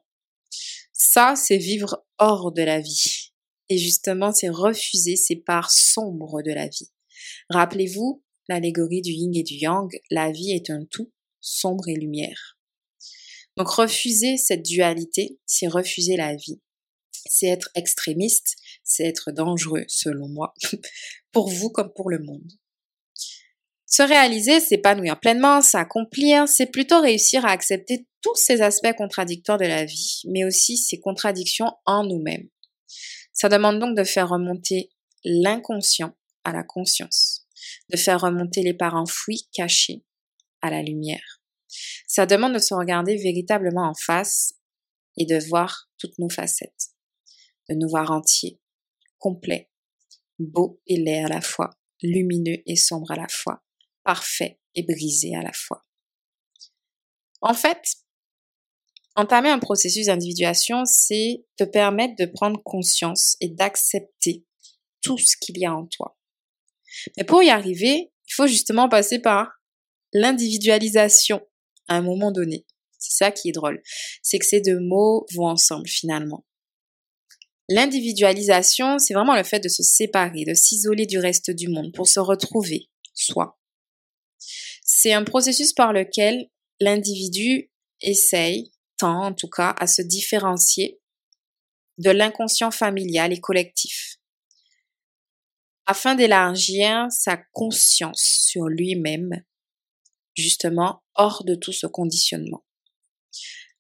ça, 1.04 1.34
c'est 1.36 1.58
vivre 1.58 2.06
hors 2.18 2.54
de 2.54 2.62
la 2.62 2.80
vie. 2.80 3.34
Et 3.68 3.78
justement, 3.78 4.32
c'est 4.32 4.48
refuser 4.48 5.18
ces 5.18 5.36
parts 5.36 5.70
sombres 5.70 6.42
de 6.42 6.52
la 6.52 6.68
vie. 6.68 6.92
Rappelez-vous 7.50 8.24
l'allégorie 8.48 9.02
du 9.02 9.12
yin 9.12 9.36
et 9.36 9.44
du 9.44 9.56
yang, 9.56 9.92
la 10.10 10.32
vie 10.32 10.52
est 10.52 10.70
un 10.70 10.86
tout, 10.90 11.12
sombre 11.42 11.90
et 11.90 11.96
lumière. 11.96 12.58
Donc 13.58 13.68
refuser 13.68 14.38
cette 14.38 14.64
dualité, 14.64 15.38
c'est 15.46 15.68
refuser 15.68 16.16
la 16.16 16.36
vie. 16.36 16.62
C'est 17.12 17.48
être 17.48 17.70
extrémiste, 17.76 18.56
c'est 18.84 19.04
être 19.04 19.32
dangereux, 19.32 19.84
selon 19.90 20.30
moi, 20.30 20.54
pour 21.34 21.50
vous 21.50 21.70
comme 21.70 21.92
pour 21.94 22.10
le 22.10 22.20
monde. 22.20 22.52
Se 23.86 24.04
réaliser, 24.04 24.62
s'épanouir 24.62 25.20
pleinement, 25.20 25.62
s'accomplir, 25.62 26.48
c'est 26.48 26.68
plutôt 26.68 27.02
réussir 27.02 27.46
à 27.46 27.52
accepter 27.52 28.08
tous 28.24 28.36
ces 28.36 28.62
aspects 28.62 28.94
contradictoires 28.94 29.60
de 29.60 29.66
la 29.66 29.86
vie, 29.86 30.22
mais 30.30 30.46
aussi 30.46 30.78
ces 30.78 31.00
contradictions 31.00 31.72
en 31.86 32.04
nous-mêmes. 32.06 32.50
Ça 33.34 33.50
demande 33.50 33.80
donc 33.80 33.96
de 33.96 34.04
faire 34.04 34.30
remonter 34.30 34.90
l'inconscient 35.24 36.16
à 36.44 36.52
la 36.52 36.64
conscience, 36.64 37.46
de 37.90 37.98
faire 37.98 38.22
remonter 38.22 38.64
les 38.64 38.74
parts 38.74 38.96
enfouies, 38.96 39.48
cachées, 39.54 40.04
à 40.62 40.70
la 40.70 40.82
lumière. 40.82 41.42
Ça 42.08 42.26
demande 42.26 42.54
de 42.54 42.60
se 42.60 42.74
regarder 42.74 43.18
véritablement 43.18 43.90
en 43.90 43.94
face 43.94 44.54
et 45.18 45.26
de 45.26 45.38
voir 45.50 45.90
toutes 45.98 46.18
nos 46.20 46.30
facettes, 46.30 46.92
de 47.70 47.76
nous 47.76 47.90
voir 47.90 48.12
entiers, 48.12 48.60
complets, 49.20 49.70
beaux 50.40 50.82
et 50.88 50.98
laids 50.98 51.26
à 51.26 51.28
la 51.28 51.42
fois, 51.42 51.72
lumineux 52.02 52.62
et 52.66 52.76
sombres 52.76 53.12
à 53.12 53.16
la 53.16 53.28
fois, 53.28 53.64
parfait 54.04 54.60
et 54.76 54.84
brisé 54.84 55.36
à 55.36 55.42
la 55.42 55.54
fois. 55.54 55.86
En 57.42 57.54
fait, 57.54 57.96
entamer 59.16 59.50
un 59.50 59.60
processus 59.60 60.08
d'individuation, 60.08 60.86
c'est 60.86 61.46
te 61.58 61.64
permettre 61.64 62.16
de 62.18 62.26
prendre 62.26 62.62
conscience 62.64 63.36
et 63.42 63.50
d'accepter 63.50 64.46
tout 65.02 65.18
ce 65.18 65.36
qu'il 65.40 65.58
y 65.58 65.66
a 65.66 65.74
en 65.74 65.86
toi. 65.86 66.18
Mais 67.18 67.24
pour 67.24 67.44
y 67.44 67.50
arriver, 67.50 68.12
il 68.28 68.34
faut 68.34 68.48
justement 68.48 68.90
passer 68.90 69.20
par 69.20 69.52
l'individualisation 70.14 71.42
à 71.88 71.96
un 71.98 72.02
moment 72.02 72.32
donné. 72.32 72.66
C'est 72.98 73.18
ça 73.26 73.32
qui 73.32 73.50
est 73.50 73.54
drôle. 73.54 73.82
C'est 74.22 74.40
que 74.40 74.46
ces 74.46 74.62
deux 74.62 74.80
mots 74.80 75.26
vont 75.34 75.48
ensemble 75.48 75.88
finalement. 75.88 76.46
L'individualisation, 77.70 79.00
c'est 79.00 79.14
vraiment 79.14 79.36
le 79.36 79.44
fait 79.44 79.60
de 79.60 79.70
se 79.70 79.84
séparer, 79.84 80.44
de 80.46 80.54
s'isoler 80.54 81.06
du 81.06 81.18
reste 81.18 81.52
du 81.52 81.70
monde 81.70 81.94
pour 81.94 82.08
se 82.08 82.20
retrouver 82.20 82.90
soi. 83.14 83.60
C'est 84.86 85.14
un 85.14 85.24
processus 85.24 85.74
par 85.74 85.94
lequel 85.94 86.50
l'individu 86.80 87.72
essaye, 88.02 88.73
en 89.10 89.34
tout 89.34 89.50
cas, 89.50 89.76
à 89.80 89.88
se 89.88 90.02
différencier 90.02 91.00
de 91.98 92.10
l'inconscient 92.10 92.72
familial 92.72 93.34
et 93.34 93.40
collectif, 93.40 94.18
afin 95.86 96.16
d'élargir 96.16 97.08
sa 97.12 97.38
conscience 97.52 98.22
sur 98.22 98.68
lui-même, 98.68 99.44
justement 100.36 101.04
hors 101.16 101.44
de 101.44 101.56
tout 101.56 101.74
ce 101.74 101.88
conditionnement. 101.88 102.64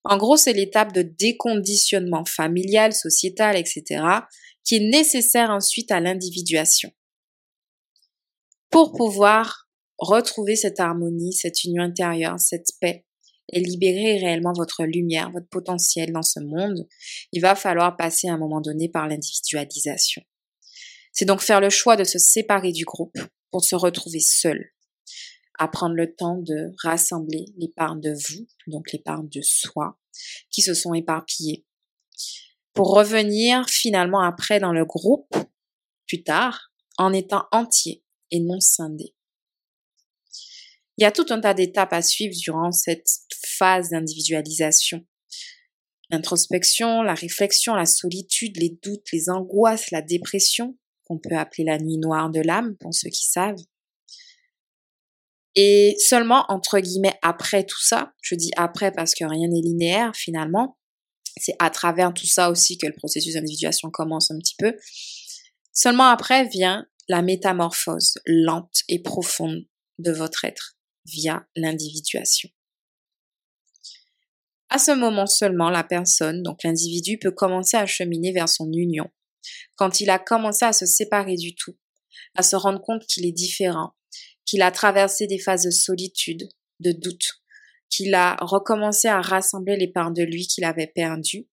En 0.03 0.17
gros, 0.17 0.37
c'est 0.37 0.53
l'étape 0.53 0.93
de 0.93 1.01
déconditionnement 1.01 2.25
familial, 2.25 2.93
sociétal, 2.93 3.55
etc., 3.55 4.03
qui 4.63 4.75
est 4.75 4.89
nécessaire 4.89 5.49
ensuite 5.49 5.91
à 5.91 5.99
l'individuation. 5.99 6.91
Pour 8.69 8.91
pouvoir 8.91 9.69
retrouver 9.97 10.55
cette 10.55 10.79
harmonie, 10.79 11.33
cette 11.33 11.63
union 11.63 11.83
intérieure, 11.83 12.39
cette 12.39 12.71
paix, 12.81 13.05
et 13.53 13.59
libérer 13.59 14.17
réellement 14.17 14.53
votre 14.55 14.83
lumière, 14.83 15.31
votre 15.31 15.47
potentiel 15.47 16.11
dans 16.11 16.21
ce 16.21 16.39
monde, 16.39 16.87
il 17.31 17.41
va 17.41 17.55
falloir 17.55 17.95
passer 17.95 18.27
à 18.27 18.33
un 18.33 18.37
moment 18.37 18.61
donné 18.61 18.89
par 18.89 19.07
l'individualisation. 19.07 20.21
C'est 21.11 21.25
donc 21.25 21.41
faire 21.41 21.61
le 21.61 21.69
choix 21.69 21.95
de 21.95 22.03
se 22.03 22.17
séparer 22.17 22.71
du 22.71 22.85
groupe 22.85 23.17
pour 23.51 23.63
se 23.63 23.75
retrouver 23.75 24.19
seul, 24.19 24.71
à 25.59 25.67
prendre 25.67 25.95
le 25.95 26.15
temps 26.15 26.37
de 26.37 26.71
rassembler 26.81 27.45
les 27.57 27.67
parts 27.67 27.95
de 27.95 28.11
vous, 28.11 28.47
donc 28.67 28.91
les 28.91 28.99
parts 28.99 29.23
de 29.23 29.41
soi, 29.41 29.99
qui 30.49 30.61
se 30.61 30.73
sont 30.73 30.93
éparpillées, 30.93 31.65
pour 32.73 32.95
revenir 32.95 33.69
finalement 33.69 34.21
après 34.21 34.59
dans 34.59 34.73
le 34.73 34.85
groupe, 34.85 35.35
plus 36.07 36.23
tard, 36.23 36.71
en 36.97 37.13
étant 37.13 37.45
entier 37.51 38.03
et 38.31 38.39
non 38.39 38.59
scindé. 38.59 39.13
Il 40.97 41.03
y 41.03 41.05
a 41.05 41.11
tout 41.11 41.25
un 41.29 41.41
tas 41.41 41.53
d'étapes 41.53 41.93
à 41.93 42.01
suivre 42.01 42.35
durant 42.37 42.71
cette 42.71 43.07
phase 43.45 43.89
d'individualisation. 43.89 45.05
L'introspection, 46.09 47.01
la 47.01 47.15
réflexion, 47.15 47.73
la 47.73 47.87
solitude, 47.87 48.57
les 48.57 48.77
doutes, 48.83 49.11
les 49.11 49.29
angoisses, 49.29 49.89
la 49.89 50.01
dépression, 50.01 50.77
qu'on 51.05 51.17
peut 51.17 51.35
appeler 51.35 51.63
la 51.63 51.79
nuit 51.79 51.97
noire 51.97 52.29
de 52.29 52.41
l'âme 52.41 52.75
pour 52.79 52.93
ceux 52.93 53.09
qui 53.09 53.25
savent. 53.25 53.57
Et 55.55 55.95
seulement, 55.99 56.45
entre 56.49 56.79
guillemets, 56.79 57.17
après 57.21 57.63
tout 57.63 57.81
ça, 57.81 58.13
je 58.21 58.35
dis 58.35 58.51
après 58.55 58.91
parce 58.91 59.13
que 59.15 59.23
rien 59.23 59.47
n'est 59.47 59.61
linéaire 59.61 60.15
finalement, 60.15 60.77
c'est 61.37 61.55
à 61.59 61.69
travers 61.69 62.13
tout 62.13 62.27
ça 62.27 62.51
aussi 62.51 62.77
que 62.77 62.85
le 62.85 62.93
processus 62.93 63.33
d'individuation 63.33 63.89
commence 63.89 64.29
un 64.29 64.37
petit 64.37 64.55
peu. 64.57 64.75
Seulement 65.71 66.07
après 66.07 66.47
vient 66.47 66.85
la 67.07 67.21
métamorphose 67.21 68.13
lente 68.25 68.81
et 68.87 69.01
profonde 69.01 69.65
de 69.97 70.11
votre 70.11 70.45
être 70.45 70.77
via 71.05 71.45
l'individuation. 71.55 72.49
À 74.69 74.79
ce 74.79 74.89
moment 74.89 75.27
seulement, 75.27 75.69
la 75.69 75.83
personne, 75.83 76.41
donc 76.41 76.63
l'individu, 76.63 77.19
peut 77.19 77.31
commencer 77.31 77.77
à 77.77 77.85
cheminer 77.85 78.31
vers 78.31 78.49
son 78.49 78.71
union. 78.71 79.07
Quand 79.75 79.99
il 79.99 80.09
a 80.09 80.17
commencé 80.17 80.65
à 80.65 80.73
se 80.73 80.87
séparer 80.87 81.35
du 81.35 81.53
tout, 81.53 81.77
à 82.35 82.41
se 82.41 82.55
rendre 82.55 82.81
compte 82.81 83.05
qu'il 83.05 83.25
est 83.27 83.31
différent, 83.31 83.93
qu'il 84.45 84.63
a 84.63 84.71
traversé 84.71 85.27
des 85.27 85.37
phases 85.37 85.65
de 85.65 85.69
solitude, 85.69 86.49
de 86.79 86.91
doute, 86.91 87.43
qu'il 87.89 88.15
a 88.15 88.35
recommencé 88.41 89.07
à 89.07 89.21
rassembler 89.21 89.77
les 89.77 89.91
parts 89.91 90.11
de 90.11 90.23
lui 90.23 90.47
qu'il 90.47 90.63
avait 90.63 90.87
perdues. 90.87 91.47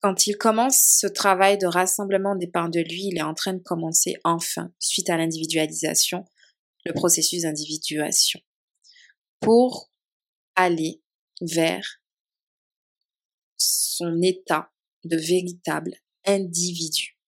Quand 0.00 0.26
il 0.26 0.36
commence 0.36 0.98
ce 1.00 1.06
travail 1.06 1.56
de 1.56 1.66
rassemblement 1.66 2.34
des 2.34 2.48
parts 2.48 2.68
de 2.68 2.80
lui, 2.80 3.10
il 3.12 3.18
est 3.18 3.22
en 3.22 3.34
train 3.34 3.54
de 3.54 3.62
commencer 3.62 4.16
enfin, 4.24 4.72
suite 4.80 5.08
à 5.08 5.16
l'individualisation, 5.16 6.24
le 6.84 6.92
processus 6.92 7.42
d'individuation 7.42 8.40
pour 9.44 9.92
aller 10.56 11.02
vers 11.40 12.02
son 13.56 14.20
état 14.22 14.72
de 15.04 15.16
véritable 15.16 15.94
individu. 16.26 17.18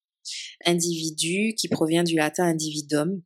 Individu 0.65 1.55
qui 1.55 1.69
provient 1.69 2.05
du 2.05 2.17
latin 2.17 2.45
individum, 2.45 3.23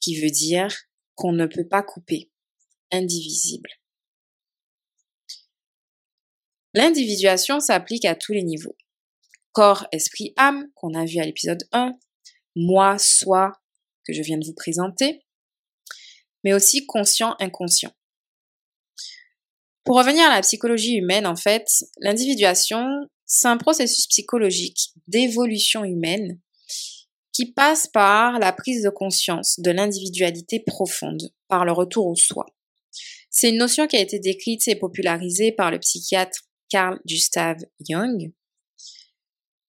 qui 0.00 0.20
veut 0.20 0.30
dire 0.30 0.74
qu'on 1.14 1.32
ne 1.32 1.46
peut 1.46 1.66
pas 1.66 1.82
couper, 1.82 2.30
indivisible. 2.92 3.70
L'individuation 6.74 7.58
s'applique 7.58 8.04
à 8.04 8.14
tous 8.14 8.32
les 8.32 8.44
niveaux. 8.44 8.76
Corps, 9.52 9.86
esprit, 9.90 10.32
âme, 10.36 10.70
qu'on 10.74 10.94
a 10.94 11.04
vu 11.04 11.18
à 11.18 11.24
l'épisode 11.24 11.66
1, 11.72 11.98
moi, 12.54 12.98
soi, 12.98 13.52
que 14.04 14.12
je 14.12 14.22
viens 14.22 14.38
de 14.38 14.46
vous 14.46 14.54
présenter, 14.54 15.24
mais 16.44 16.52
aussi 16.52 16.86
conscient, 16.86 17.36
inconscient. 17.38 17.92
Pour 19.84 19.96
revenir 19.96 20.24
à 20.26 20.34
la 20.34 20.42
psychologie 20.42 20.94
humaine, 20.94 21.26
en 21.26 21.36
fait, 21.36 21.66
l'individuation, 22.00 22.86
c'est 23.26 23.48
un 23.48 23.56
processus 23.56 24.06
psychologique 24.06 24.90
d'évolution 25.06 25.84
humaine 25.84 26.38
qui 27.32 27.52
passe 27.52 27.86
par 27.86 28.38
la 28.38 28.52
prise 28.52 28.82
de 28.82 28.90
conscience 28.90 29.58
de 29.60 29.70
l'individualité 29.70 30.60
profonde, 30.60 31.32
par 31.48 31.64
le 31.64 31.72
retour 31.72 32.06
au 32.06 32.16
soi. 32.16 32.46
C'est 33.30 33.50
une 33.50 33.58
notion 33.58 33.86
qui 33.86 33.96
a 33.96 34.00
été 34.00 34.18
décrite 34.18 34.66
et 34.68 34.74
popularisée 34.74 35.52
par 35.52 35.70
le 35.70 35.78
psychiatre 35.78 36.42
Carl 36.68 37.00
Gustav 37.06 37.56
Jung. 37.88 38.32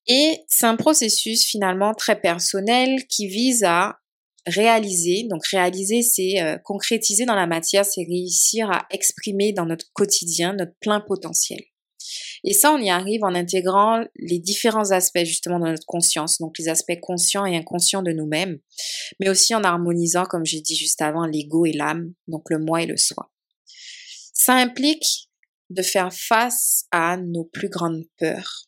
Et 0.07 0.43
c'est 0.47 0.65
un 0.65 0.75
processus 0.75 1.45
finalement 1.45 1.93
très 1.93 2.19
personnel 2.19 3.05
qui 3.07 3.27
vise 3.27 3.63
à 3.63 4.00
réaliser. 4.45 5.27
Donc 5.29 5.45
réaliser, 5.47 6.01
c'est 6.01 6.41
euh, 6.41 6.57
concrétiser 6.57 7.25
dans 7.25 7.35
la 7.35 7.47
matière, 7.47 7.85
c'est 7.85 8.03
réussir 8.03 8.69
à 8.71 8.85
exprimer 8.91 9.53
dans 9.53 9.65
notre 9.65 9.91
quotidien 9.93 10.53
notre 10.53 10.75
plein 10.79 10.99
potentiel. 10.99 11.61
Et 12.43 12.53
ça, 12.53 12.73
on 12.73 12.79
y 12.79 12.89
arrive 12.89 13.23
en 13.23 13.35
intégrant 13.35 14.03
les 14.15 14.39
différents 14.39 14.91
aspects 14.91 15.23
justement 15.23 15.59
de 15.59 15.65
notre 15.65 15.85
conscience, 15.85 16.39
donc 16.39 16.57
les 16.57 16.69
aspects 16.69 16.99
conscients 16.99 17.45
et 17.45 17.55
inconscients 17.55 18.01
de 18.01 18.11
nous-mêmes, 18.11 18.59
mais 19.19 19.29
aussi 19.29 19.53
en 19.53 19.63
harmonisant, 19.63 20.25
comme 20.25 20.45
j'ai 20.45 20.61
dit 20.61 20.75
juste 20.75 21.01
avant, 21.01 21.25
l'ego 21.25 21.65
et 21.65 21.73
l'âme, 21.73 22.13
donc 22.27 22.49
le 22.49 22.57
moi 22.57 22.81
et 22.81 22.87
le 22.87 22.97
soi. 22.97 23.31
Ça 24.33 24.55
implique 24.55 25.29
de 25.69 25.83
faire 25.83 26.11
face 26.11 26.85
à 26.91 27.15
nos 27.17 27.45
plus 27.45 27.69
grandes 27.69 28.03
peurs. 28.17 28.67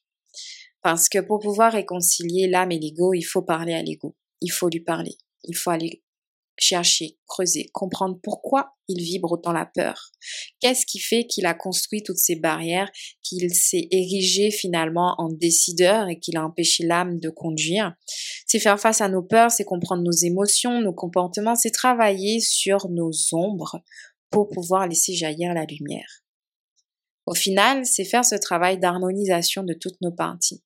Parce 0.83 1.09
que 1.09 1.19
pour 1.19 1.39
pouvoir 1.39 1.73
réconcilier 1.73 2.47
l'âme 2.47 2.71
et 2.71 2.79
l'ego, 2.79 3.13
il 3.13 3.23
faut 3.23 3.41
parler 3.41 3.73
à 3.73 3.81
l'ego. 3.81 4.15
Il 4.41 4.51
faut 4.51 4.69
lui 4.69 4.81
parler. 4.81 5.17
Il 5.43 5.55
faut 5.55 5.69
aller 5.69 6.03
chercher, 6.57 7.17
creuser, 7.27 7.69
comprendre 7.73 8.19
pourquoi 8.21 8.75
il 8.87 9.01
vibre 9.01 9.31
autant 9.31 9.53
la 9.53 9.65
peur. 9.65 10.11
Qu'est-ce 10.59 10.85
qui 10.85 10.99
fait 10.99 11.25
qu'il 11.25 11.45
a 11.45 11.53
construit 11.53 12.03
toutes 12.03 12.17
ces 12.17 12.35
barrières, 12.35 12.91
qu'il 13.23 13.53
s'est 13.53 13.87
érigé 13.91 14.51
finalement 14.51 15.15
en 15.17 15.29
décideur 15.29 16.09
et 16.09 16.19
qu'il 16.19 16.37
a 16.37 16.45
empêché 16.45 16.85
l'âme 16.85 17.19
de 17.19 17.29
conduire? 17.29 17.95
C'est 18.45 18.59
faire 18.59 18.79
face 18.79 19.01
à 19.01 19.09
nos 19.09 19.23
peurs, 19.23 19.51
c'est 19.51 19.63
comprendre 19.63 20.03
nos 20.03 20.11
émotions, 20.11 20.81
nos 20.81 20.93
comportements, 20.93 21.55
c'est 21.55 21.71
travailler 21.71 22.39
sur 22.39 22.89
nos 22.89 23.11
ombres 23.31 23.81
pour 24.29 24.49
pouvoir 24.49 24.87
laisser 24.87 25.13
jaillir 25.13 25.53
la 25.53 25.65
lumière. 25.65 26.23
Au 27.25 27.33
final, 27.33 27.85
c'est 27.85 28.05
faire 28.05 28.25
ce 28.25 28.35
travail 28.35 28.79
d'harmonisation 28.79 29.63
de 29.63 29.73
toutes 29.73 29.99
nos 30.01 30.11
parties. 30.11 30.61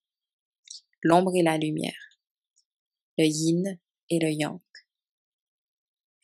L'ombre 1.02 1.36
et 1.36 1.42
la 1.42 1.56
lumière. 1.56 2.18
Le 3.16 3.24
yin 3.26 3.78
et 4.10 4.18
le 4.18 4.30
yang. 4.30 4.58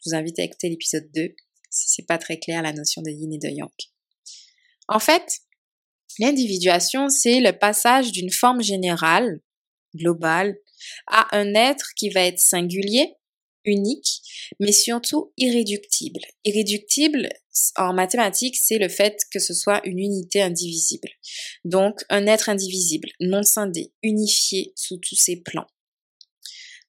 Vous 0.05 0.15
invite 0.15 0.39
à 0.39 0.43
écouter 0.43 0.69
l'épisode 0.69 1.11
2 1.15 1.35
si 1.71 1.89
c'est 1.89 2.07
pas 2.07 2.19
très 2.19 2.39
clair 2.39 2.63
la 2.63 2.73
notion 2.73 3.03
de 3.03 3.11
yin 3.11 3.33
et 3.33 3.39
de 3.39 3.49
yang. 3.49 3.71
En 4.89 5.01
fait, 5.01 5.41
l'individuation, 6.19 7.09
c'est 7.09 7.41
le 7.41 7.53
passage 7.59 8.13
d'une 8.13 8.31
forme 8.31 8.63
générale, 8.63 9.41
globale, 9.97 10.57
à 11.07 11.37
un 11.37 11.55
être 11.55 11.91
qui 11.97 12.11
va 12.11 12.23
être 12.23 12.39
singulier, 12.39 13.15
unique, 13.65 14.21
mais 14.61 14.73
surtout 14.73 15.33
irréductible. 15.37 16.21
Irréductible, 16.45 17.31
en 17.77 17.95
mathématiques, 17.95 18.57
c'est 18.57 18.79
le 18.79 18.89
fait 18.89 19.19
que 19.33 19.39
ce 19.39 19.55
soit 19.55 19.81
une 19.87 19.99
unité 19.99 20.43
indivisible. 20.43 21.09
Donc, 21.65 22.01
un 22.11 22.27
être 22.27 22.49
indivisible, 22.49 23.09
non 23.21 23.43
scindé, 23.43 23.93
unifié 24.03 24.73
sous 24.77 24.99
tous 24.99 25.17
ses 25.17 25.37
plans. 25.37 25.67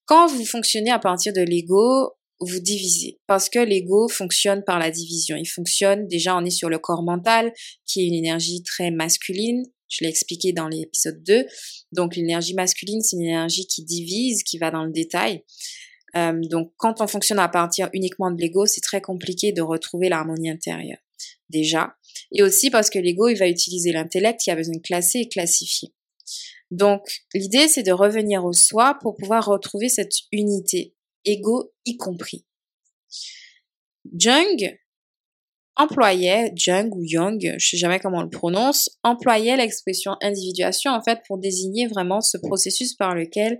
Quand 0.05 0.27
vous 0.27 0.45
fonctionnez 0.45 0.91
à 0.91 0.99
partir 0.99 1.33
de 1.33 1.41
l'ego, 1.41 2.11
vous 2.39 2.59
divisez 2.59 3.19
parce 3.27 3.49
que 3.49 3.59
l'ego 3.59 4.07
fonctionne 4.07 4.63
par 4.63 4.79
la 4.79 4.91
division. 4.91 5.35
Il 5.37 5.45
fonctionne 5.45 6.07
déjà 6.07 6.35
on 6.35 6.43
est 6.45 6.49
sur 6.49 6.69
le 6.69 6.79
corps 6.79 7.03
mental 7.03 7.53
qui 7.85 8.01
est 8.01 8.07
une 8.07 8.13
énergie 8.13 8.61
très 8.63 8.91
masculine. 8.91 9.63
Je 9.87 10.03
l'ai 10.03 10.09
expliqué 10.09 10.51
dans 10.51 10.67
l'épisode 10.67 11.23
2. 11.23 11.45
Donc 11.91 12.15
l'énergie 12.15 12.53
masculine, 12.53 13.01
c'est 13.01 13.15
une 13.15 13.23
énergie 13.23 13.67
qui 13.67 13.83
divise, 13.83 14.43
qui 14.43 14.57
va 14.57 14.71
dans 14.71 14.83
le 14.83 14.91
détail. 14.91 15.43
Euh, 16.15 16.39
donc 16.49 16.71
quand 16.77 17.01
on 17.01 17.07
fonctionne 17.07 17.39
à 17.39 17.47
partir 17.47 17.89
uniquement 17.93 18.31
de 18.31 18.41
l'ego, 18.41 18.65
c'est 18.65 18.81
très 18.81 19.01
compliqué 19.01 19.51
de 19.51 19.61
retrouver 19.61 20.09
l'harmonie 20.09 20.49
intérieure. 20.49 20.99
Déjà. 21.49 21.95
Et 22.31 22.41
aussi 22.41 22.69
parce 22.69 22.89
que 22.89 22.99
l'ego, 22.99 23.27
il 23.27 23.37
va 23.37 23.47
utiliser 23.47 23.91
l'intellect 23.91 24.39
qui 24.41 24.51
a 24.51 24.55
besoin 24.55 24.75
de 24.75 24.81
classer 24.81 25.19
et 25.19 25.29
classifier. 25.29 25.93
Donc, 26.71 27.21
l'idée, 27.33 27.67
c'est 27.67 27.83
de 27.83 27.91
revenir 27.91 28.43
au 28.43 28.53
soi 28.53 28.97
pour 29.01 29.15
pouvoir 29.15 29.45
retrouver 29.45 29.89
cette 29.89 30.15
unité, 30.31 30.94
ego 31.25 31.73
y 31.85 31.97
compris. 31.97 32.45
Jung 34.13 34.77
employait, 35.75 36.51
Jung 36.55 36.93
ou 36.95 37.03
Young, 37.03 37.55
je 37.57 37.67
sais 37.67 37.77
jamais 37.77 37.99
comment 37.99 38.19
on 38.19 38.23
le 38.23 38.29
prononce, 38.29 38.89
employait 39.03 39.57
l'expression 39.57 40.15
individuation 40.21 40.91
en 40.91 41.01
fait 41.01 41.19
pour 41.27 41.37
désigner 41.37 41.87
vraiment 41.87 42.21
ce 42.21 42.37
processus 42.37 42.93
par 42.93 43.13
lequel 43.13 43.59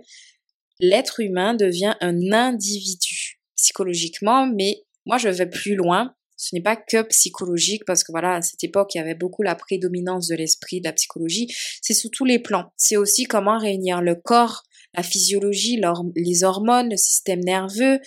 l'être 0.80 1.20
humain 1.20 1.54
devient 1.54 1.94
un 2.00 2.32
individu 2.32 3.40
psychologiquement, 3.56 4.46
mais 4.46 4.84
moi 5.04 5.18
je 5.18 5.28
vais 5.28 5.48
plus 5.48 5.74
loin. 5.74 6.14
Ce 6.38 6.54
n'est 6.54 6.62
pas 6.62 6.76
que 6.76 7.02
psychologique 7.02 7.84
parce 7.86 8.04
que 8.04 8.12
voilà, 8.12 8.34
à 8.34 8.42
cette 8.42 8.62
époque, 8.62 8.94
il 8.94 8.98
y 8.98 9.00
avait 9.00 9.14
beaucoup 9.14 9.42
la 9.42 9.54
prédominance 9.54 10.28
de 10.28 10.34
l'esprit, 10.34 10.80
de 10.80 10.84
la 10.84 10.92
psychologie. 10.92 11.48
C'est 11.80 11.94
sous 11.94 12.10
tous 12.10 12.26
les 12.26 12.38
plans. 12.38 12.72
C'est 12.76 12.98
aussi 12.98 13.24
comment 13.24 13.58
réunir 13.58 14.02
le 14.02 14.16
corps, 14.16 14.64
la 14.96 15.02
physiologie, 15.02 15.80
les 16.14 16.44
hormones, 16.44 16.90
le 16.90 16.96
système 16.96 17.40
nerveux, 17.40 18.00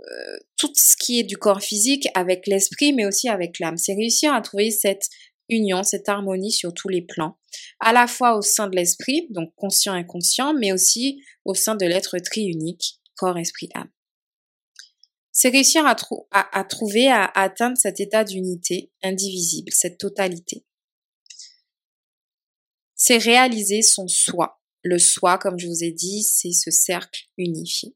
euh, 0.00 0.38
tout 0.56 0.72
ce 0.74 0.96
qui 0.96 1.20
est 1.20 1.24
du 1.24 1.36
corps 1.36 1.62
physique 1.62 2.08
avec 2.14 2.46
l'esprit, 2.46 2.92
mais 2.92 3.06
aussi 3.06 3.28
avec 3.28 3.58
l'âme. 3.60 3.76
C'est 3.76 3.94
réussir 3.94 4.34
à 4.34 4.40
trouver 4.40 4.70
cette 4.70 5.08
union, 5.48 5.82
cette 5.82 6.08
harmonie 6.08 6.50
sur 6.50 6.74
tous 6.74 6.88
les 6.88 7.02
plans, 7.02 7.38
à 7.80 7.92
la 7.92 8.06
fois 8.06 8.36
au 8.36 8.42
sein 8.42 8.68
de 8.68 8.74
l'esprit, 8.74 9.28
donc 9.30 9.54
conscient 9.54 9.92
inconscient, 9.92 10.54
mais 10.54 10.72
aussi 10.72 11.22
au 11.44 11.54
sein 11.54 11.76
de 11.76 11.86
l'être 11.86 12.18
triunique, 12.18 13.00
corps, 13.16 13.38
esprit, 13.38 13.68
âme. 13.74 13.90
C'est 15.30 15.48
réussir 15.48 15.86
à, 15.86 15.96
à, 16.30 16.64
trouver, 16.64 17.08
à, 17.08 17.24
atteindre 17.34 17.76
cet 17.78 18.00
état 18.00 18.24
d'unité 18.24 18.92
indivisible, 19.02 19.72
cette 19.72 19.98
totalité. 19.98 20.66
C'est 22.94 23.16
réaliser 23.16 23.82
son 23.82 24.08
soi. 24.08 24.61
Le 24.82 24.98
soi, 24.98 25.38
comme 25.38 25.58
je 25.58 25.66
vous 25.66 25.84
ai 25.84 25.92
dit, 25.92 26.22
c'est 26.22 26.52
ce 26.52 26.70
cercle 26.70 27.22
unifié. 27.38 27.94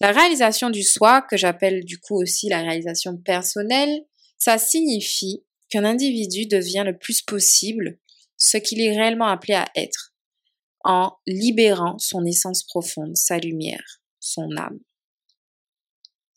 La 0.00 0.12
réalisation 0.12 0.70
du 0.70 0.82
soi, 0.82 1.22
que 1.22 1.36
j'appelle 1.36 1.84
du 1.84 1.98
coup 1.98 2.20
aussi 2.20 2.48
la 2.48 2.62
réalisation 2.62 3.18
personnelle, 3.18 4.04
ça 4.38 4.56
signifie 4.58 5.44
qu'un 5.68 5.84
individu 5.84 6.46
devient 6.46 6.82
le 6.84 6.98
plus 6.98 7.22
possible 7.22 7.98
ce 8.36 8.56
qu'il 8.56 8.80
est 8.80 8.96
réellement 8.96 9.26
appelé 9.26 9.54
à 9.54 9.68
être, 9.76 10.14
en 10.84 11.12
libérant 11.26 11.98
son 11.98 12.24
essence 12.24 12.64
profonde, 12.64 13.16
sa 13.16 13.38
lumière, 13.38 14.00
son 14.18 14.56
âme. 14.56 14.80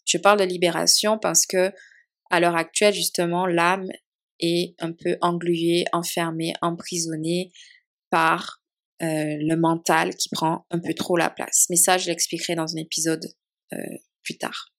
Je 0.06 0.17
parle 0.17 0.39
de 0.39 0.46
libération 0.46 1.17
parce 1.17 1.46
que, 1.46 1.72
à 2.30 2.39
l'heure 2.39 2.58
actuelle, 2.58 2.93
justement, 2.93 3.46
l'âme 3.46 3.89
est 4.39 4.76
un 4.80 4.91
peu 4.91 5.17
engluée, 5.22 5.86
enfermée, 5.93 6.54
emprisonnée 6.62 7.54
par 8.10 8.62
le 9.05 9.55
mental 9.55 10.15
qui 10.15 10.29
prend 10.29 10.65
un 10.71 10.79
peu 10.79 10.93
trop 10.93 11.17
la 11.17 11.29
place. 11.29 11.65
Mais 11.69 11.75
ça, 11.75 11.97
je 11.97 12.07
l'expliquerai 12.07 12.55
dans 12.55 12.73
un 12.73 12.79
épisode 12.79 13.25
euh, 13.73 13.77
plus 14.23 14.37
tard. 14.37 14.69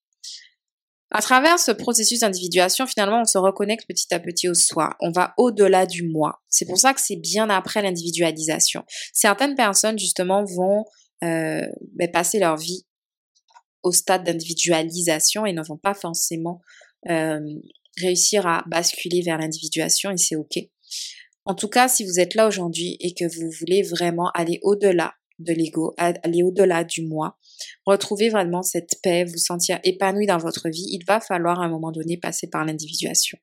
À 1.10 1.20
travers 1.20 1.58
ce 1.58 1.70
processus 1.70 2.20
d'individuation, 2.20 2.86
finalement, 2.86 3.20
on 3.20 3.24
se 3.24 3.38
reconnecte 3.38 3.86
petit 3.86 4.12
à 4.12 4.18
petit 4.18 4.48
au 4.48 4.54
soi. 4.54 4.96
On 5.00 5.12
va 5.12 5.34
au-delà 5.36 5.86
du 5.86 6.08
moi. 6.08 6.42
C'est 6.48 6.64
pour 6.64 6.78
ça 6.78 6.92
que 6.92 7.00
c'est 7.00 7.16
bien 7.16 7.50
après 7.50 7.82
l'individualisation. 7.82 8.82
Certaines 9.12 9.54
personnes, 9.54 9.98
justement, 9.98 10.44
vont 10.44 10.84
euh, 11.22 11.66
ben, 11.94 12.10
passer 12.10 12.40
leur 12.40 12.56
vie 12.56 12.84
au 13.82 13.92
stade 13.92 14.24
d'individualisation 14.24 15.46
et 15.46 15.52
ne 15.52 15.62
vont 15.62 15.76
pas 15.76 15.94
forcément 15.94 16.60
euh, 17.10 17.40
réussir 17.98 18.46
à 18.46 18.64
basculer 18.66 19.20
vers 19.22 19.38
l'individuation 19.38 20.10
et 20.10 20.16
c'est 20.16 20.36
ok. 20.36 20.58
En 21.46 21.54
tout 21.54 21.68
cas, 21.68 21.88
si 21.88 22.04
vous 22.04 22.20
êtes 22.20 22.34
là 22.34 22.46
aujourd'hui 22.46 22.96
et 23.00 23.12
que 23.12 23.24
vous 23.24 23.50
voulez 23.60 23.82
vraiment 23.82 24.30
aller 24.34 24.60
au-delà 24.62 25.14
de 25.38 25.52
l'ego, 25.52 25.94
aller 25.98 26.42
au-delà 26.42 26.84
du 26.84 27.06
moi, 27.06 27.38
retrouver 27.84 28.28
vraiment 28.28 28.62
cette 28.62 29.00
paix, 29.02 29.24
vous 29.24 29.36
sentir 29.36 29.78
épanoui 29.84 30.26
dans 30.26 30.38
votre 30.38 30.68
vie, 30.68 30.86
il 30.90 31.04
va 31.06 31.20
falloir 31.20 31.60
à 31.60 31.64
un 31.64 31.68
moment 31.68 31.92
donné 31.92 32.16
passer 32.16 32.48
par 32.48 32.64
l'individuation. 32.64 33.38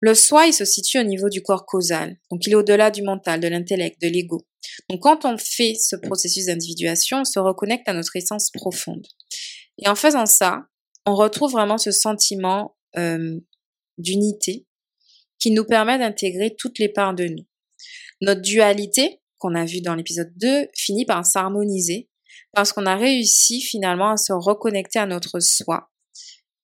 Le 0.00 0.14
soi, 0.14 0.46
il 0.46 0.52
se 0.52 0.66
situe 0.66 0.98
au 0.98 1.02
niveau 1.02 1.30
du 1.30 1.42
corps 1.42 1.64
causal. 1.64 2.18
Donc, 2.30 2.46
il 2.46 2.52
est 2.52 2.56
au-delà 2.56 2.90
du 2.90 3.02
mental, 3.02 3.40
de 3.40 3.48
l'intellect, 3.48 4.00
de 4.02 4.08
l'ego. 4.08 4.46
Donc, 4.90 5.00
quand 5.00 5.24
on 5.24 5.38
fait 5.38 5.74
ce 5.80 5.96
processus 5.96 6.46
d'individuation, 6.46 7.20
on 7.20 7.24
se 7.24 7.38
reconnecte 7.38 7.88
à 7.88 7.94
notre 7.94 8.14
essence 8.14 8.50
profonde. 8.50 9.06
Et 9.78 9.88
en 9.88 9.94
faisant 9.94 10.26
ça, 10.26 10.66
on 11.06 11.14
retrouve 11.14 11.52
vraiment 11.52 11.78
ce 11.78 11.90
sentiment 11.90 12.76
euh, 12.98 13.40
d'unité 13.96 14.66
qui 15.44 15.50
nous 15.50 15.66
permet 15.66 15.98
d'intégrer 15.98 16.56
toutes 16.56 16.78
les 16.78 16.88
parts 16.88 17.14
de 17.14 17.24
nous. 17.24 17.44
Notre 18.22 18.40
dualité, 18.40 19.20
qu'on 19.36 19.54
a 19.54 19.66
vu 19.66 19.82
dans 19.82 19.94
l'épisode 19.94 20.32
2 20.38 20.68
finit 20.74 21.04
par 21.04 21.26
s'harmoniser 21.26 22.08
parce 22.54 22.72
qu'on 22.72 22.86
a 22.86 22.96
réussi 22.96 23.60
finalement 23.60 24.12
à 24.12 24.16
se 24.16 24.32
reconnecter 24.32 25.00
à 25.00 25.04
notre 25.04 25.40
soi 25.40 25.92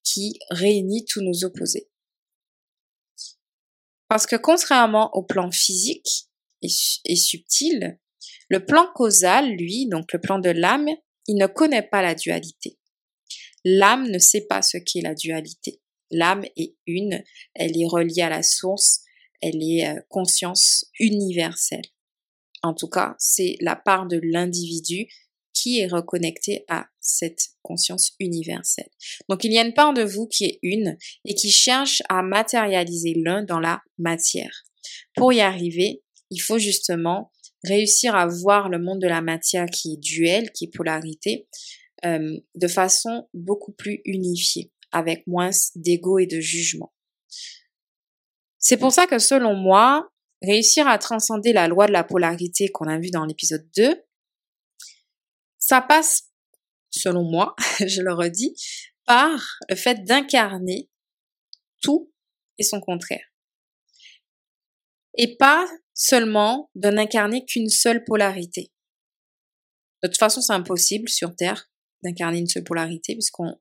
qui 0.03 0.39
réunit 0.49 1.05
tous 1.05 1.21
nos 1.21 1.45
opposés. 1.45 1.91
Parce 4.09 4.27
que 4.27 4.37
contrairement 4.37 5.11
au 5.13 5.25
plan 5.25 5.51
physique 5.51 6.31
et, 6.63 7.17
subtil, 7.17 7.99
le 8.49 8.65
plan 8.65 8.87
causal, 8.95 9.51
lui, 9.57 9.89
donc 9.89 10.11
le 10.15 10.23
plan 10.23 10.39
de 10.39 10.49
l'âme, 10.49 10.89
il 11.27 11.37
ne 11.37 11.47
connaît 11.47 11.87
pas 11.87 12.01
la 12.01 12.15
dualité. 12.15 12.79
L'âme 13.63 14.09
ne 14.09 14.19
sait 14.19 14.47
pas 14.49 14.63
ce 14.63 14.79
qu'est 14.79 15.03
la 15.03 15.15
dualité. 15.15 15.83
L'âme 16.11 16.45
est 16.57 16.75
une, 16.87 17.23
elle 17.55 17.79
est 17.79 17.87
reliée 17.87 18.23
à 18.23 18.29
la 18.29 18.43
source, 18.43 19.01
elle 19.41 19.63
est 19.63 19.89
euh, 19.89 20.01
conscience 20.09 20.87
universelle. 20.99 21.85
En 22.63 22.75
tout 22.75 22.89
cas, 22.89 23.15
c'est 23.19 23.57
la 23.61 23.77
part 23.77 24.07
de 24.07 24.21
l'individu 24.23 25.09
qui 25.53 25.81
est 25.81 25.87
reconnectée 25.87 26.65
à 26.69 26.87
cette 27.01 27.49
conscience 27.63 28.13
universelle. 28.21 28.89
Donc 29.29 29.45
il 29.45 29.53
y 29.53 29.59
a 29.59 29.65
une 29.65 29.75
part 29.75 29.95
de 29.95 30.03
vous 30.03 30.27
qui 30.27 30.45
est 30.45 30.59
une 30.63 30.97
et 31.25 31.35
qui 31.35 31.51
cherche 31.51 32.03
à 32.09 32.23
matérialiser 32.23 33.15
l'un 33.17 33.43
dans 33.43 33.61
la 33.61 33.83
matière. 33.99 34.65
Pour 35.17 35.33
y 35.33 35.41
arriver, 35.41 36.03
il 36.31 36.39
faut 36.39 36.59
justement 36.59 37.33
réussir 37.65 38.15
à 38.15 38.27
voir 38.27 38.69
le 38.69 38.79
monde 38.79 39.01
de 39.01 39.09
la 39.09 39.21
matière 39.21 39.67
qui 39.67 39.95
est 39.95 40.01
duel, 40.01 40.51
qui 40.53 40.65
est 40.67 40.75
polarité, 40.75 41.49
euh, 42.05 42.39
de 42.55 42.69
façon 42.69 43.29
beaucoup 43.35 43.73
plus 43.73 44.01
unifiée, 44.05 44.73
avec 44.93 45.27
moins 45.27 45.51
d'ego 45.75 46.19
et 46.19 46.27
de 46.27 46.41
jugement. 46.41 46.93
C'est 48.59 48.77
pour 48.77 48.93
ça 48.93 49.07
que 49.07 49.19
selon 49.19 49.55
moi, 49.55 50.13
réussir 50.43 50.87
à 50.87 50.99
transcender 50.99 51.53
la 51.53 51.69
loi 51.69 51.87
de 51.87 51.93
la 51.93 52.05
polarité 52.05 52.69
qu'on 52.69 52.89
a 52.89 52.99
vu 52.99 53.11
dans 53.11 53.25
l'épisode 53.25 53.69
2, 53.77 54.03
ça 55.59 55.81
passe, 55.81 56.31
selon 56.91 57.25
moi, 57.25 57.55
je 57.87 58.03
le 58.03 58.13
redis, 58.13 58.55
par 59.07 59.59
le 59.69 59.77
fait 59.77 60.05
d'incarner 60.05 60.91
tout 61.83 62.13
et 62.59 62.63
son 62.63 62.81
contraire. 62.81 63.27
Et 65.17 65.37
pas 65.37 65.67
seulement 65.95 66.71
de 66.75 66.89
n'incarner 66.89 67.45
qu'une 67.45 67.69
seule 67.69 68.05
polarité. 68.05 68.73
De 70.03 70.09
toute 70.09 70.19
façon, 70.19 70.41
c'est 70.41 70.53
impossible 70.53 71.09
sur 71.09 71.35
Terre 71.35 71.71
d'incarner 72.03 72.39
une 72.39 72.47
seule 72.47 72.65
polarité 72.65 73.15
puisqu'on 73.15 73.59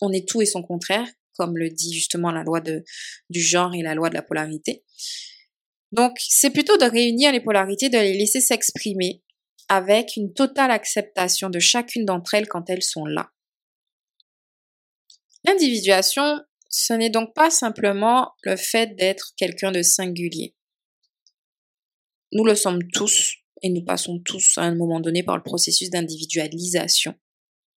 on 0.00 0.12
est 0.12 0.28
tout 0.28 0.42
et 0.42 0.46
son 0.46 0.62
contraire, 0.62 1.06
comme 1.34 1.56
le 1.56 1.70
dit 1.70 1.92
justement 1.92 2.30
la 2.30 2.42
loi 2.42 2.60
du 2.60 3.40
genre 3.40 3.74
et 3.74 3.82
la 3.82 3.94
loi 3.94 4.10
de 4.10 4.14
la 4.14 4.22
polarité. 4.22 4.84
Donc, 5.92 6.18
c'est 6.18 6.50
plutôt 6.50 6.76
de 6.76 6.84
réunir 6.84 7.32
les 7.32 7.40
polarités, 7.40 7.88
de 7.88 7.98
les 7.98 8.16
laisser 8.16 8.40
s'exprimer 8.40 9.22
avec 9.68 10.16
une 10.16 10.32
totale 10.32 10.70
acceptation 10.70 11.48
de 11.50 11.58
chacune 11.58 12.04
d'entre 12.04 12.34
elles 12.34 12.48
quand 12.48 12.68
elles 12.70 12.82
sont 12.82 13.06
là. 13.06 13.30
L'individuation, 15.44 16.40
ce 16.68 16.92
n'est 16.92 17.10
donc 17.10 17.34
pas 17.34 17.50
simplement 17.50 18.32
le 18.42 18.56
fait 18.56 18.94
d'être 18.96 19.32
quelqu'un 19.36 19.72
de 19.72 19.82
singulier. 19.82 20.54
Nous 22.32 22.44
le 22.44 22.54
sommes 22.54 22.82
tous 22.92 23.36
et 23.62 23.70
nous 23.70 23.84
passons 23.84 24.20
tous 24.20 24.58
à 24.58 24.62
un 24.62 24.74
moment 24.74 25.00
donné 25.00 25.22
par 25.22 25.36
le 25.36 25.42
processus 25.42 25.90
d'individualisation 25.90 27.14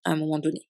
à 0.03 0.11
un 0.11 0.15
moment 0.15 0.39
donné. 0.39 0.69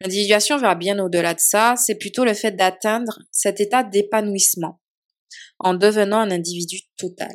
L'individuation 0.00 0.58
va 0.58 0.74
bien 0.74 0.98
au-delà 0.98 1.34
de 1.34 1.40
ça, 1.40 1.74
c'est 1.76 1.94
plutôt 1.94 2.24
le 2.24 2.34
fait 2.34 2.52
d'atteindre 2.52 3.18
cet 3.30 3.60
état 3.60 3.82
d'épanouissement 3.82 4.80
en 5.58 5.74
devenant 5.74 6.18
un 6.18 6.30
individu 6.30 6.82
total. 6.96 7.32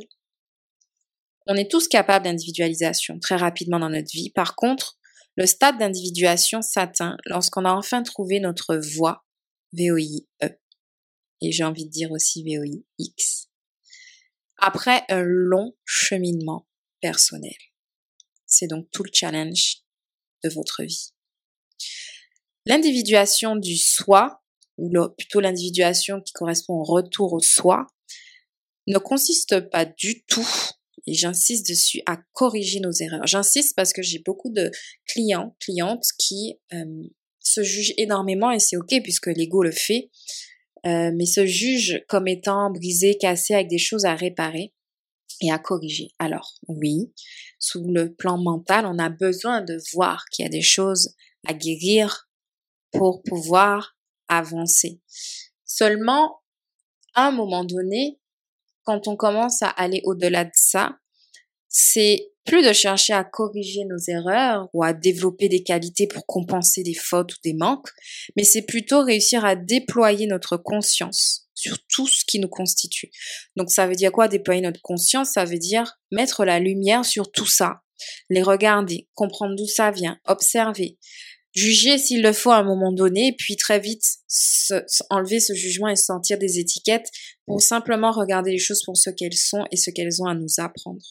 On 1.48 1.56
est 1.56 1.70
tous 1.70 1.88
capables 1.88 2.26
d'individualisation 2.26 3.20
très 3.20 3.36
rapidement 3.36 3.80
dans 3.80 3.90
notre 3.90 4.12
vie. 4.12 4.30
Par 4.30 4.56
contre, 4.56 5.00
le 5.36 5.46
stade 5.48 5.80
d'individuation 5.80 6.62
s'atteint 6.62 7.18
lorsqu'on 7.26 7.66
a 7.66 7.74
enfin 7.74 8.04
trouvé 8.04 8.40
notre 8.40 8.76
voie 8.76 9.26
VOI-E. 9.74 10.50
Et 11.42 11.52
j'ai 11.52 11.64
envie 11.64 11.86
de 11.86 11.92
dire 11.92 12.12
aussi 12.12 12.44
VOI-X. 12.44 13.48
Après 14.58 15.04
un 15.10 15.24
long 15.24 15.76
cheminement 15.86 16.68
personnel. 17.02 17.56
C'est 18.46 18.68
donc 18.68 18.92
tout 18.92 19.04
le 19.04 19.10
challenge 19.12 19.78
de 20.44 20.50
votre 20.50 20.84
vie. 20.84 21.14
L'individuation 22.66 23.56
du 23.56 23.78
soi, 23.78 24.42
ou 24.78 24.92
plutôt 25.18 25.40
l'individuation 25.40 26.22
qui 26.22 26.34
correspond 26.34 26.76
au 26.76 26.84
retour 26.84 27.34
au 27.34 27.40
soi, 27.40 27.88
ne 28.88 28.98
consiste 28.98 29.60
pas 29.70 29.86
du 29.86 30.24
tout, 30.26 30.48
et 31.08 31.14
j'insiste 31.14 31.68
dessus, 31.68 32.02
à 32.06 32.18
corriger 32.34 32.80
nos 32.80 32.92
erreurs. 32.92 33.26
J'insiste 33.26 33.76
parce 33.76 33.94
que 33.94 34.02
j'ai 34.02 34.20
beaucoup 34.20 34.52
de 34.52 34.70
clients, 35.06 35.56
clientes 35.60 36.06
qui 36.20 36.60
euh, 36.74 36.86
se 37.40 37.64
jugent 37.64 37.94
énormément 37.98 38.52
et 38.52 38.60
c'est 38.60 38.78
ok 38.78 39.02
puisque 39.02 39.28
l'ego 39.28 39.64
le 39.64 39.72
fait, 39.72 40.10
euh, 40.86 41.12
mais 41.16 41.26
se 41.26 41.46
jugent 41.46 42.04
comme 42.08 42.28
étant 42.28 42.70
brisés, 42.72 43.18
cassés 43.18 43.56
avec 43.56 43.68
des 43.68 43.80
choses 43.80 44.06
à 44.06 44.16
réparer 44.16 44.74
et 45.42 45.52
à 45.52 45.58
corriger. 45.58 46.10
Alors 46.20 46.60
oui, 46.68 47.12
sous 47.60 47.84
le 47.84 48.14
plan 48.14 48.38
mental, 48.38 48.86
on 48.86 49.00
a 49.00 49.10
besoin 49.10 49.62
de 49.62 49.78
voir 49.94 50.26
qu'il 50.32 50.44
y 50.44 50.46
a 50.46 50.52
des 50.52 50.62
choses 50.62 51.16
à 51.48 51.54
guérir 51.54 52.30
pour 52.92 53.24
pouvoir 53.24 53.96
avancer. 54.28 55.02
Seulement, 55.66 56.42
à 57.14 57.28
un 57.28 57.32
moment 57.32 57.64
donné, 57.64 58.20
quand 58.84 59.08
on 59.08 59.16
commence 59.16 59.62
à 59.62 59.70
aller 59.70 60.02
au-delà 60.06 60.46
de 60.46 60.52
ça, 60.54 60.98
c'est 61.70 62.32
plus 62.46 62.66
de 62.66 62.74
chercher 62.74 63.14
à 63.14 63.24
corriger 63.24 63.86
nos 63.86 63.98
erreurs 64.08 64.68
ou 64.74 64.84
à 64.84 64.94
développer 64.94 65.48
des 65.48 65.64
qualités 65.64 66.08
pour 66.08 66.26
compenser 66.26 66.84
des 66.84 66.96
fautes 66.96 67.34
ou 67.34 67.38
des 67.44 67.54
manques, 67.54 67.90
mais 68.36 68.44
c'est 68.44 68.64
plutôt 68.64 69.04
réussir 69.04 69.46
à 69.46 69.56
déployer 69.56 70.28
notre 70.28 70.58
conscience 70.58 71.48
sur 71.54 71.78
tout 71.88 72.08
ce 72.08 72.26
qui 72.26 72.40
nous 72.40 72.50
constitue. 72.50 73.12
Donc 73.56 73.70
ça 73.70 73.88
veut 73.88 73.96
dire 73.96 74.12
quoi 74.12 74.28
déployer 74.28 74.62
notre 74.62 74.82
conscience? 74.82 75.32
Ça 75.32 75.46
veut 75.46 75.60
dire 75.60 76.00
mettre 76.12 76.44
la 76.44 76.60
lumière 76.60 77.06
sur 77.06 77.32
tout 77.32 77.46
ça, 77.46 77.82
les 78.30 78.42
regarder, 78.42 79.08
comprendre 79.14 79.56
d'où 79.56 79.68
ça 79.68 79.92
vient, 79.92 80.20
observer, 80.26 80.98
juger 81.54 81.98
s'il 81.98 82.22
le 82.22 82.34
faut 82.34 82.52
à 82.52 82.58
un 82.58 82.64
moment 82.64 82.92
donné, 82.92 83.36
puis 83.38 83.56
très 83.56 83.80
vite 83.80 84.04
enlever 85.10 85.40
ce 85.40 85.54
jugement 85.54 85.90
et 85.90 85.96
sentir 85.96 86.38
des 86.38 86.60
étiquettes 86.60 87.10
pour 87.46 87.62
simplement 87.62 88.12
regarder 88.12 88.52
les 88.52 88.58
choses 88.58 88.84
pour 88.84 88.98
ce 88.98 89.10
qu'elles 89.10 89.34
sont 89.34 89.66
et 89.72 89.78
ce 89.78 89.90
qu'elles 89.90 90.22
ont 90.22 90.28
à 90.28 90.36
nous 90.36 90.60
apprendre. 90.60 91.02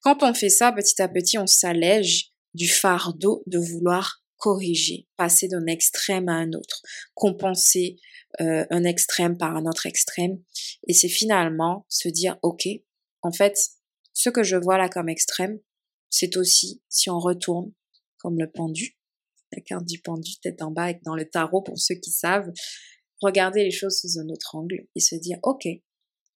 Quand 0.00 0.22
on 0.22 0.34
fait 0.34 0.50
ça, 0.50 0.72
petit 0.72 1.00
à 1.02 1.08
petit, 1.08 1.38
on 1.38 1.46
s'allège 1.46 2.32
du 2.54 2.68
fardeau 2.68 3.42
de 3.46 3.58
vouloir 3.58 4.22
corriger, 4.36 5.08
passer 5.16 5.48
d'un 5.48 5.66
extrême 5.66 6.28
à 6.28 6.34
un 6.34 6.52
autre, 6.52 6.82
compenser 7.14 7.96
euh, 8.40 8.64
un 8.70 8.84
extrême 8.84 9.36
par 9.36 9.56
un 9.56 9.66
autre 9.66 9.86
extrême. 9.86 10.38
Et 10.86 10.94
c'est 10.94 11.08
finalement 11.08 11.86
se 11.88 12.08
dire, 12.08 12.38
OK, 12.42 12.68
en 13.22 13.32
fait, 13.32 13.58
ce 14.12 14.30
que 14.30 14.42
je 14.42 14.56
vois 14.56 14.78
là 14.78 14.88
comme 14.88 15.08
extrême, 15.08 15.58
c'est 16.10 16.36
aussi, 16.36 16.82
si 16.88 17.10
on 17.10 17.18
retourne 17.18 17.72
comme 18.18 18.38
le 18.38 18.50
pendu, 18.50 18.97
la 19.52 19.62
carte 19.62 19.84
du 19.84 20.00
pendu 20.00 20.38
tête 20.42 20.62
en 20.62 20.70
bas 20.70 20.92
dans 21.04 21.14
le 21.14 21.28
tarot 21.28 21.62
pour 21.62 21.78
ceux 21.78 21.94
qui 21.94 22.10
savent, 22.10 22.50
regarder 23.20 23.64
les 23.64 23.70
choses 23.70 24.00
sous 24.00 24.18
un 24.18 24.28
autre 24.28 24.54
angle 24.54 24.86
et 24.94 25.00
se 25.00 25.14
dire, 25.16 25.38
OK, 25.42 25.66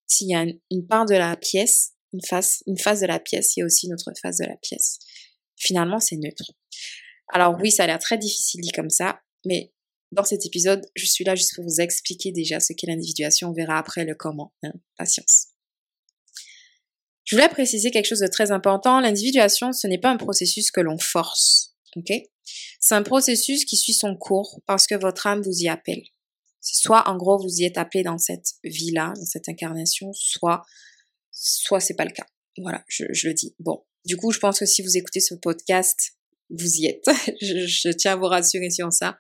s'il 0.07 0.29
y 0.29 0.35
a 0.35 0.45
une, 0.71 0.87
part 0.87 1.07
de 1.07 1.15
la 1.15 1.37
pièce, 1.37 1.93
une 2.13 2.25
face, 2.25 2.63
une 2.67 2.79
face 2.79 3.01
de 3.01 3.07
la 3.07 3.21
pièce, 3.21 3.57
il 3.57 3.61
y 3.61 3.63
a 3.63 3.67
aussi 3.67 3.87
une 3.87 3.95
autre 3.95 4.11
face 4.21 4.39
de 4.39 4.45
la 4.45 4.57
pièce. 4.57 4.99
Finalement, 5.57 6.01
c'est 6.01 6.17
neutre. 6.17 6.53
Alors 7.29 7.57
oui, 7.61 7.71
ça 7.71 7.85
a 7.85 7.87
l'air 7.87 7.99
très 7.99 8.19
difficile 8.19 8.61
dit 8.61 8.73
comme 8.73 8.91
ça, 8.91 9.21
mais 9.47 9.73
dans 10.11 10.25
cet 10.25 10.45
épisode, 10.45 10.85
je 10.95 11.07
suis 11.07 11.25
là 11.25 11.35
juste 11.35 11.55
pour 11.55 11.65
vous 11.65 11.81
expliquer 11.81 12.33
déjà 12.33 12.61
ce 12.61 12.75
qu'est 12.75 12.87
l'individuation. 12.87 13.49
On 13.49 13.53
verra 13.53 13.79
après 13.79 14.05
le 14.05 14.15
comment. 14.15 14.53
Hein. 14.63 14.73
Patience. 14.99 15.49
Je 17.25 17.37
voulais 17.37 17.49
préciser 17.49 17.91
quelque 17.91 18.07
chose 18.07 18.21
de 18.21 18.27
très 18.27 18.51
important. 18.51 19.01
L'individuation, 19.01 19.73
ce 19.73 19.87
n'est 19.87 19.99
pas 19.99 20.11
un 20.11 20.19
processus 20.19 20.71
que 20.71 20.83
l'on 20.83 20.99
force. 20.99 21.75
Ok? 21.97 22.13
C'est 22.81 22.95
un 22.95 23.03
processus 23.03 23.65
qui 23.65 23.77
suit 23.77 23.95
son 23.95 24.17
cours 24.17 24.61
parce 24.67 24.87
que 24.87 24.95
votre 24.95 25.27
âme 25.27 25.43
vous 25.43 25.61
y 25.61 25.69
appelle. 25.69 26.03
C'est 26.61 26.81
soit, 26.81 27.09
en 27.09 27.17
gros, 27.17 27.39
vous 27.39 27.61
y 27.61 27.65
êtes 27.65 27.77
appelé 27.77 28.05
dans 28.05 28.19
cette 28.19 28.53
vie-là, 28.63 29.13
dans 29.17 29.25
cette 29.25 29.49
incarnation, 29.49 30.13
soit, 30.15 30.63
soit 31.31 31.81
c'est 31.81 31.97
pas 31.97 32.05
le 32.05 32.13
cas. 32.13 32.27
Voilà, 32.59 32.85
je, 32.89 33.05
le 33.27 33.35
dis. 33.35 33.55
Bon. 33.59 33.85
Du 34.05 34.17
coup, 34.17 34.31
je 34.31 34.39
pense 34.39 34.59
que 34.59 34.67
si 34.67 34.83
vous 34.83 34.97
écoutez 34.97 35.21
ce 35.21 35.35
podcast, 35.35 36.13
vous 36.51 36.77
y 36.77 36.87
êtes. 36.87 37.05
je, 37.41 37.67
je, 37.67 37.89
tiens 37.91 38.13
à 38.13 38.17
vous 38.17 38.27
rassurer 38.27 38.71
sur 38.71 38.93
ça. 38.93 39.19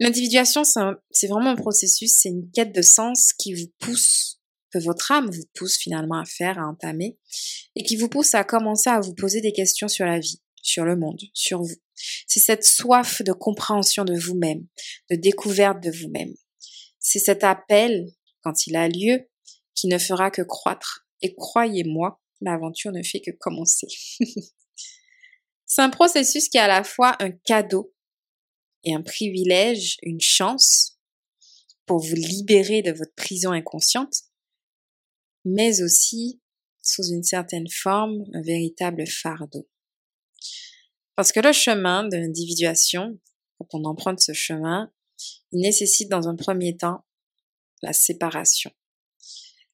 L'individuation, 0.00 0.62
c'est 0.64 1.26
vraiment 1.28 1.50
un 1.50 1.56
processus, 1.56 2.14
c'est 2.18 2.28
une 2.28 2.50
quête 2.50 2.74
de 2.74 2.82
sens 2.82 3.32
qui 3.32 3.54
vous 3.54 3.72
pousse, 3.78 4.40
que 4.70 4.78
votre 4.78 5.12
âme 5.12 5.30
vous 5.30 5.44
pousse 5.54 5.76
finalement 5.76 6.18
à 6.18 6.24
faire, 6.24 6.58
à 6.58 6.66
entamer, 6.66 7.16
et 7.76 7.84
qui 7.84 7.96
vous 7.96 8.08
pousse 8.08 8.34
à 8.34 8.42
commencer 8.42 8.90
à 8.90 9.00
vous 9.00 9.14
poser 9.14 9.40
des 9.40 9.52
questions 9.52 9.86
sur 9.86 10.04
la 10.04 10.18
vie, 10.18 10.42
sur 10.64 10.84
le 10.84 10.96
monde, 10.96 11.20
sur 11.34 11.62
vous. 11.62 11.76
C'est 12.26 12.40
cette 12.40 12.64
soif 12.64 13.22
de 13.22 13.32
compréhension 13.32 14.04
de 14.04 14.18
vous-même, 14.18 14.66
de 15.10 15.16
découverte 15.16 15.82
de 15.82 15.90
vous-même. 15.90 16.34
C'est 16.98 17.18
cet 17.18 17.44
appel, 17.44 18.06
quand 18.40 18.66
il 18.66 18.74
a 18.76 18.88
lieu, 18.88 19.28
qui 19.74 19.86
ne 19.86 19.98
fera 19.98 20.30
que 20.30 20.42
croître. 20.42 21.06
Et 21.20 21.34
croyez-moi, 21.34 22.20
l'aventure 22.40 22.92
ne 22.92 23.02
fait 23.02 23.20
que 23.20 23.30
commencer. 23.30 23.86
C'est 25.66 25.82
un 25.82 25.90
processus 25.90 26.48
qui 26.48 26.56
est 26.56 26.60
à 26.60 26.68
la 26.68 26.84
fois 26.84 27.16
un 27.20 27.30
cadeau 27.30 27.94
et 28.84 28.94
un 28.94 29.02
privilège, 29.02 29.96
une 30.02 30.20
chance 30.20 30.98
pour 31.86 31.98
vous 31.98 32.14
libérer 32.14 32.80
de 32.80 32.92
votre 32.92 33.14
prison 33.14 33.50
inconsciente, 33.50 34.14
mais 35.44 35.82
aussi, 35.82 36.40
sous 36.82 37.04
une 37.04 37.22
certaine 37.22 37.68
forme, 37.68 38.24
un 38.32 38.42
véritable 38.42 39.06
fardeau. 39.06 39.68
Parce 41.16 41.32
que 41.32 41.40
le 41.40 41.52
chemin 41.52 42.04
de 42.08 42.16
l'individuation, 42.16 43.18
quand 43.58 43.78
on 43.78 43.84
emprunte 43.84 44.20
ce 44.20 44.32
chemin, 44.32 44.90
il 45.52 45.60
nécessite 45.60 46.10
dans 46.10 46.28
un 46.28 46.34
premier 46.34 46.76
temps 46.76 47.04
la 47.82 47.92
séparation, 47.92 48.70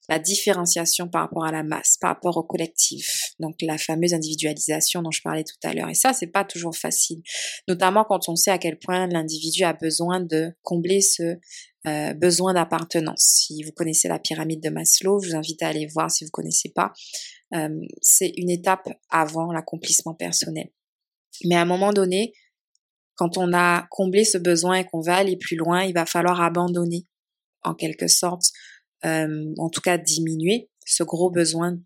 la 0.09 0.19
différenciation 0.19 1.09
par 1.09 1.23
rapport 1.23 1.45
à 1.45 1.53
la 1.53 1.63
masse, 1.63 1.97
par 2.01 2.11
rapport 2.11 2.37
au 2.37 2.43
collectif, 2.43 3.33
donc 3.39 3.57
la 3.63 3.79
fameuse 3.79 4.13
individualisation 4.13 5.03
dont 5.03 5.13
je 5.13 5.23
parlais 5.23 5.45
tout 5.45 5.57
à 5.63 5.73
l'heure. 5.73 5.89
Et 5.89 5.95
ça, 5.95 6.13
c'est 6.13 6.27
pas 6.27 6.45
toujours 6.45 6.77
facile, 6.77 7.23
notamment 7.69 8.05
quand 8.05 8.29
on 8.29 8.37
sait 8.37 8.51
à 8.51 8.59
quel 8.59 8.79
point 8.79 9.07
l'individu 9.07 9.63
a 9.65 9.73
besoin 9.73 10.21
de 10.21 10.53
combler 10.63 11.01
ce 11.01 11.39
euh, 11.87 12.13
besoin 12.13 12.53
d'appartenance. 12.53 13.23
Si 13.23 13.63
vous 13.63 13.73
connaissez 13.73 14.09
la 14.09 14.19
pyramide 14.19 14.63
de 14.63 14.69
Maslow, 14.69 15.21
je 15.23 15.31
vous 15.31 15.37
invite 15.37 15.63
à 15.63 15.69
aller 15.69 15.87
voir 15.87 16.11
si 16.11 16.25
vous 16.25 16.31
connaissez 16.31 16.69
pas. 16.69 16.93
Euh, 17.55 17.81
c'est 18.03 18.33
une 18.37 18.51
étape 18.51 18.91
avant 19.09 19.51
l'accomplissement 19.51 20.15
personnel. 20.15 20.69
Mais 21.45 21.57
à 21.57 21.63
un 21.63 21.67
moment 21.67 21.93
donné, 21.93 22.33
quand 23.17 23.37
on 23.37 23.53
a 23.53 23.87
comblé 23.91 24.25
ce 24.25 24.39
besoin 24.39 24.77
et 24.77 24.85
qu'on 24.85 25.01
va 25.01 25.17
aller 25.17 25.37
plus 25.37 25.57
loin, 25.57 25.85
il 25.85 25.93
va 25.93 26.07
falloir 26.07 26.41
abandonner, 26.41 27.07
en 27.63 27.75
quelque 27.75 28.09
sorte, 28.09 28.45
euh, 29.05 29.53
en 29.59 29.69
tout 29.69 29.81
cas 29.81 29.99
diminuer 29.99 30.71
ce 30.87 31.03
gros 31.03 31.31
besoin 31.31 31.79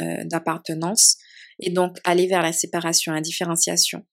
euh, 0.00 0.24
d'appartenance 0.24 1.16
et 1.60 1.70
donc 1.70 1.98
aller 2.04 2.26
vers 2.26 2.42
la 2.42 2.52
séparation, 2.52 3.12
la 3.12 3.20
différenciation. 3.20 4.04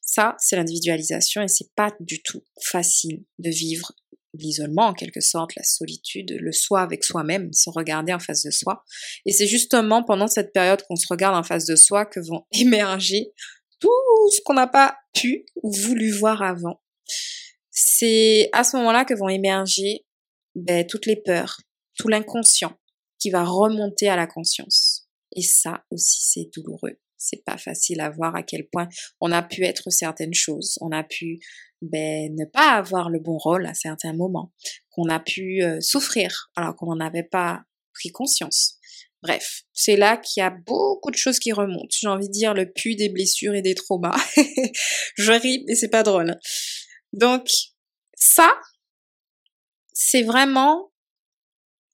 Ça, 0.00 0.36
c'est 0.38 0.56
l'individualisation 0.56 1.42
et 1.42 1.48
c'est 1.48 1.72
pas 1.74 1.92
du 2.00 2.22
tout 2.22 2.44
facile 2.60 3.24
de 3.38 3.50
vivre 3.50 3.92
l'isolement 4.34 4.88
en 4.88 4.94
quelque 4.94 5.20
sorte, 5.20 5.54
la 5.56 5.62
solitude, 5.62 6.36
le 6.38 6.52
soi 6.52 6.82
avec 6.82 7.04
soi-même, 7.04 7.52
se 7.52 7.70
regarder 7.70 8.12
en 8.12 8.18
face 8.18 8.42
de 8.44 8.50
soi. 8.50 8.84
Et 9.26 9.32
c'est 9.32 9.46
justement 9.46 10.02
pendant 10.02 10.26
cette 10.26 10.52
période 10.52 10.82
qu'on 10.88 10.96
se 10.96 11.06
regarde 11.08 11.36
en 11.36 11.42
face 11.42 11.66
de 11.66 11.76
soi 11.76 12.06
que 12.06 12.20
vont 12.20 12.46
émerger 12.52 13.32
tout 13.82 14.30
ce 14.30 14.40
qu'on 14.44 14.54
n'a 14.54 14.68
pas 14.68 14.96
pu 15.12 15.44
ou 15.62 15.72
voulu 15.72 16.12
voir 16.12 16.42
avant. 16.42 16.80
C'est 17.70 18.48
à 18.52 18.62
ce 18.62 18.76
moment-là 18.76 19.04
que 19.04 19.14
vont 19.14 19.28
émerger 19.28 20.06
ben, 20.54 20.86
toutes 20.86 21.06
les 21.06 21.16
peurs, 21.16 21.58
tout 21.98 22.08
l'inconscient 22.08 22.78
qui 23.18 23.30
va 23.30 23.44
remonter 23.44 24.08
à 24.08 24.16
la 24.16 24.26
conscience. 24.26 25.08
Et 25.34 25.42
ça 25.42 25.84
aussi, 25.90 26.20
c'est 26.22 26.50
douloureux. 26.54 27.00
C'est 27.16 27.44
pas 27.44 27.56
facile 27.56 28.00
à 28.00 28.10
voir 28.10 28.36
à 28.36 28.42
quel 28.42 28.68
point 28.68 28.88
on 29.20 29.32
a 29.32 29.42
pu 29.42 29.64
être 29.64 29.90
certaines 29.90 30.34
choses. 30.34 30.78
On 30.80 30.90
a 30.92 31.02
pu 31.02 31.40
ben, 31.80 32.34
ne 32.36 32.44
pas 32.44 32.72
avoir 32.72 33.10
le 33.10 33.18
bon 33.18 33.38
rôle 33.38 33.66
à 33.66 33.74
certains 33.74 34.12
moments. 34.12 34.52
Qu'on 34.90 35.08
a 35.08 35.18
pu 35.18 35.62
euh, 35.62 35.80
souffrir 35.80 36.50
alors 36.56 36.76
qu'on 36.76 36.94
n'en 36.94 37.04
avait 37.04 37.22
pas 37.22 37.62
pris 37.94 38.10
conscience. 38.10 38.78
Bref, 39.22 39.62
c'est 39.72 39.96
là 39.96 40.16
qu'il 40.16 40.40
y 40.40 40.44
a 40.44 40.50
beaucoup 40.50 41.10
de 41.10 41.16
choses 41.16 41.38
qui 41.38 41.52
remontent. 41.52 41.88
J'ai 41.90 42.08
envie 42.08 42.26
de 42.26 42.32
dire 42.32 42.54
le 42.54 42.70
puits 42.70 42.96
des 42.96 43.08
blessures 43.08 43.54
et 43.54 43.62
des 43.62 43.74
traumas. 43.74 44.16
je 45.16 45.32
ris, 45.32 45.64
mais 45.68 45.76
c'est 45.76 45.88
pas 45.88 46.02
drôle. 46.02 46.36
Donc, 47.12 47.48
ça, 48.16 48.52
c'est 49.92 50.22
vraiment 50.22 50.92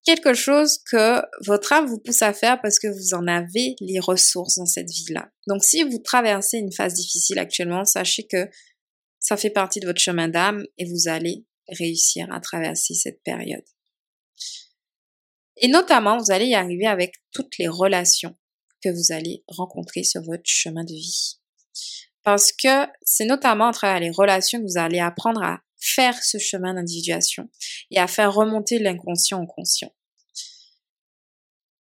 quelque 0.04 0.32
chose 0.32 0.78
que 0.90 1.20
votre 1.44 1.72
âme 1.74 1.86
vous 1.86 1.98
pousse 1.98 2.22
à 2.22 2.32
faire 2.32 2.62
parce 2.62 2.78
que 2.78 2.88
vous 2.88 3.12
en 3.14 3.26
avez 3.26 3.76
les 3.80 4.00
ressources 4.00 4.56
dans 4.56 4.64
cette 4.64 4.88
vie-là. 4.88 5.30
Donc, 5.46 5.62
si 5.62 5.82
vous 5.82 5.98
traversez 5.98 6.56
une 6.56 6.72
phase 6.72 6.94
difficile 6.94 7.38
actuellement, 7.38 7.84
sachez 7.84 8.26
que 8.26 8.48
ça 9.20 9.36
fait 9.36 9.50
partie 9.50 9.80
de 9.80 9.86
votre 9.86 10.00
chemin 10.00 10.28
d'âme 10.28 10.64
et 10.78 10.86
vous 10.86 11.08
allez 11.08 11.44
réussir 11.68 12.26
à 12.32 12.40
traverser 12.40 12.94
cette 12.94 13.22
période. 13.22 13.64
Et 15.60 15.68
notamment, 15.68 16.18
vous 16.18 16.30
allez 16.30 16.46
y 16.46 16.54
arriver 16.54 16.86
avec 16.86 17.14
toutes 17.32 17.58
les 17.58 17.68
relations 17.68 18.36
que 18.82 18.88
vous 18.88 19.12
allez 19.12 19.44
rencontrer 19.48 20.04
sur 20.04 20.22
votre 20.22 20.44
chemin 20.44 20.84
de 20.84 20.92
vie. 20.92 21.38
Parce 22.22 22.52
que 22.52 22.86
c'est 23.02 23.24
notamment 23.24 23.68
à 23.68 23.72
travers 23.72 24.00
les 24.00 24.10
relations 24.10 24.58
que 24.58 24.64
vous 24.64 24.78
allez 24.78 25.00
apprendre 25.00 25.42
à 25.42 25.60
faire 25.80 26.22
ce 26.22 26.38
chemin 26.38 26.74
d'individuation 26.74 27.48
et 27.90 27.98
à 27.98 28.06
faire 28.06 28.34
remonter 28.34 28.78
l'inconscient 28.78 29.42
au 29.42 29.46
conscient. 29.46 29.92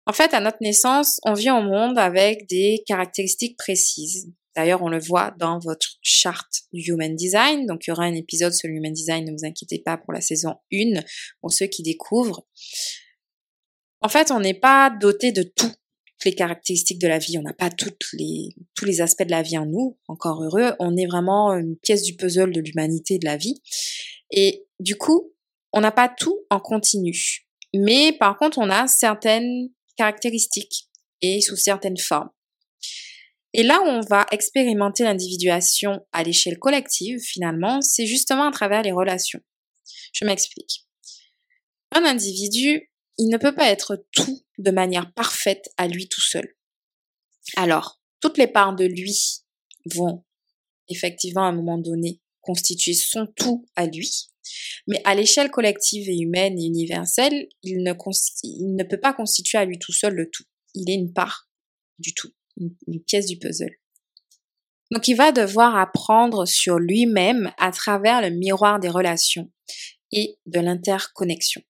En 0.06 0.12
fait, 0.12 0.32
à 0.34 0.40
notre 0.40 0.58
naissance, 0.60 1.18
on 1.24 1.32
vient 1.32 1.58
au 1.58 1.62
monde 1.62 1.98
avec 1.98 2.48
des 2.48 2.84
caractéristiques 2.86 3.56
précises. 3.56 4.30
D'ailleurs, 4.54 4.82
on 4.82 4.88
le 4.88 5.00
voit 5.00 5.34
dans 5.38 5.58
votre 5.58 5.98
charte 6.00 6.62
Human 6.72 7.14
Design. 7.14 7.66
Donc, 7.66 7.86
il 7.86 7.90
y 7.90 7.92
aura 7.92 8.04
un 8.04 8.14
épisode 8.14 8.52
sur 8.52 8.68
le 8.68 8.74
Human 8.74 8.92
Design, 8.92 9.24
ne 9.24 9.32
vous 9.32 9.44
inquiétez 9.44 9.80
pas 9.80 9.98
pour 9.98 10.12
la 10.12 10.20
saison 10.20 10.54
1, 10.72 11.00
pour 11.40 11.52
ceux 11.52 11.66
qui 11.66 11.82
découvrent. 11.82 12.46
En 14.00 14.08
fait, 14.08 14.30
on 14.30 14.40
n'est 14.40 14.54
pas 14.54 14.90
doté 14.90 15.32
de 15.32 15.42
toutes 15.42 15.78
les 16.24 16.34
caractéristiques 16.34 17.00
de 17.00 17.08
la 17.08 17.18
vie. 17.18 17.38
On 17.38 17.42
n'a 17.42 17.52
pas 17.52 17.70
toutes 17.70 18.06
les, 18.12 18.54
tous 18.74 18.84
les 18.84 19.00
aspects 19.00 19.24
de 19.24 19.30
la 19.30 19.42
vie 19.42 19.58
en 19.58 19.66
nous, 19.66 19.98
encore 20.08 20.42
heureux. 20.42 20.72
On 20.78 20.96
est 20.96 21.06
vraiment 21.06 21.52
une 21.52 21.76
pièce 21.76 22.02
du 22.02 22.14
puzzle 22.14 22.52
de 22.52 22.60
l'humanité 22.60 23.18
de 23.18 23.24
la 23.24 23.36
vie. 23.36 23.62
Et 24.30 24.66
du 24.80 24.96
coup, 24.96 25.32
on 25.72 25.80
n'a 25.80 25.92
pas 25.92 26.08
tout 26.08 26.38
en 26.50 26.60
continu. 26.60 27.46
Mais 27.74 28.12
par 28.12 28.38
contre, 28.38 28.58
on 28.58 28.70
a 28.70 28.86
certaines 28.86 29.70
caractéristiques 29.96 30.88
et 31.22 31.40
sous 31.40 31.56
certaines 31.56 31.98
formes. 31.98 32.30
Et 33.52 33.62
là 33.62 33.80
où 33.80 33.86
on 33.86 34.00
va 34.00 34.26
expérimenter 34.32 35.04
l'individuation 35.04 36.04
à 36.12 36.22
l'échelle 36.22 36.58
collective, 36.58 37.18
finalement, 37.20 37.80
c'est 37.80 38.06
justement 38.06 38.48
à 38.48 38.52
travers 38.52 38.82
les 38.82 38.92
relations. 38.92 39.40
Je 40.12 40.24
m'explique. 40.24 40.84
Un 41.92 42.04
individu, 42.04 42.90
il 43.18 43.28
ne 43.28 43.38
peut 43.38 43.54
pas 43.54 43.70
être 43.70 44.06
tout 44.12 44.42
de 44.58 44.70
manière 44.70 45.12
parfaite 45.12 45.70
à 45.76 45.88
lui 45.88 46.08
tout 46.08 46.20
seul. 46.20 46.54
Alors, 47.56 48.00
toutes 48.20 48.38
les 48.38 48.46
parts 48.46 48.74
de 48.74 48.84
lui 48.84 49.44
vont 49.86 50.24
effectivement 50.88 51.44
à 51.44 51.48
un 51.48 51.52
moment 51.52 51.78
donné 51.78 52.20
constituer 52.40 52.94
son 52.94 53.26
tout 53.26 53.66
à 53.74 53.86
lui, 53.86 54.28
mais 54.86 55.00
à 55.04 55.14
l'échelle 55.14 55.50
collective 55.50 56.08
et 56.08 56.18
humaine 56.18 56.58
et 56.58 56.64
universelle, 56.64 57.48
il 57.62 57.82
ne, 57.82 58.82
peut 58.84 59.00
pas 59.00 59.12
constituer 59.12 59.58
à 59.58 59.64
lui 59.64 59.78
tout 59.78 59.92
seul 59.92 60.14
le 60.14 60.30
tout. 60.30 60.44
Il 60.74 60.88
est 60.90 60.94
une 60.94 61.12
part 61.12 61.48
du 61.98 62.14
tout, 62.14 62.32
une, 62.56 63.02
pièce 63.06 63.26
du 63.26 63.38
puzzle. 63.38 63.76
Donc 64.92 65.08
il 65.08 65.16
va 65.16 65.32
devoir 65.32 65.76
apprendre 65.76 66.46
sur 66.46 66.78
lui-même 66.78 67.52
à 67.58 67.72
travers 67.72 68.22
le 68.22 68.30
miroir 68.30 68.78
des 68.78 68.88
relations 68.88 69.50
et 70.12 70.38
de 70.46 70.60
l'interconnexion. 70.60 71.62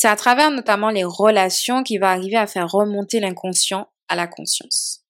C'est 0.00 0.08
à 0.08 0.16
travers 0.16 0.50
notamment 0.50 0.88
les 0.88 1.04
relations 1.04 1.82
qu'il 1.82 2.00
va 2.00 2.10
arriver 2.10 2.36
à 2.36 2.46
faire 2.46 2.70
remonter 2.70 3.20
l'inconscient 3.20 3.86
à 4.08 4.16
la 4.16 4.26
conscience. 4.26 5.04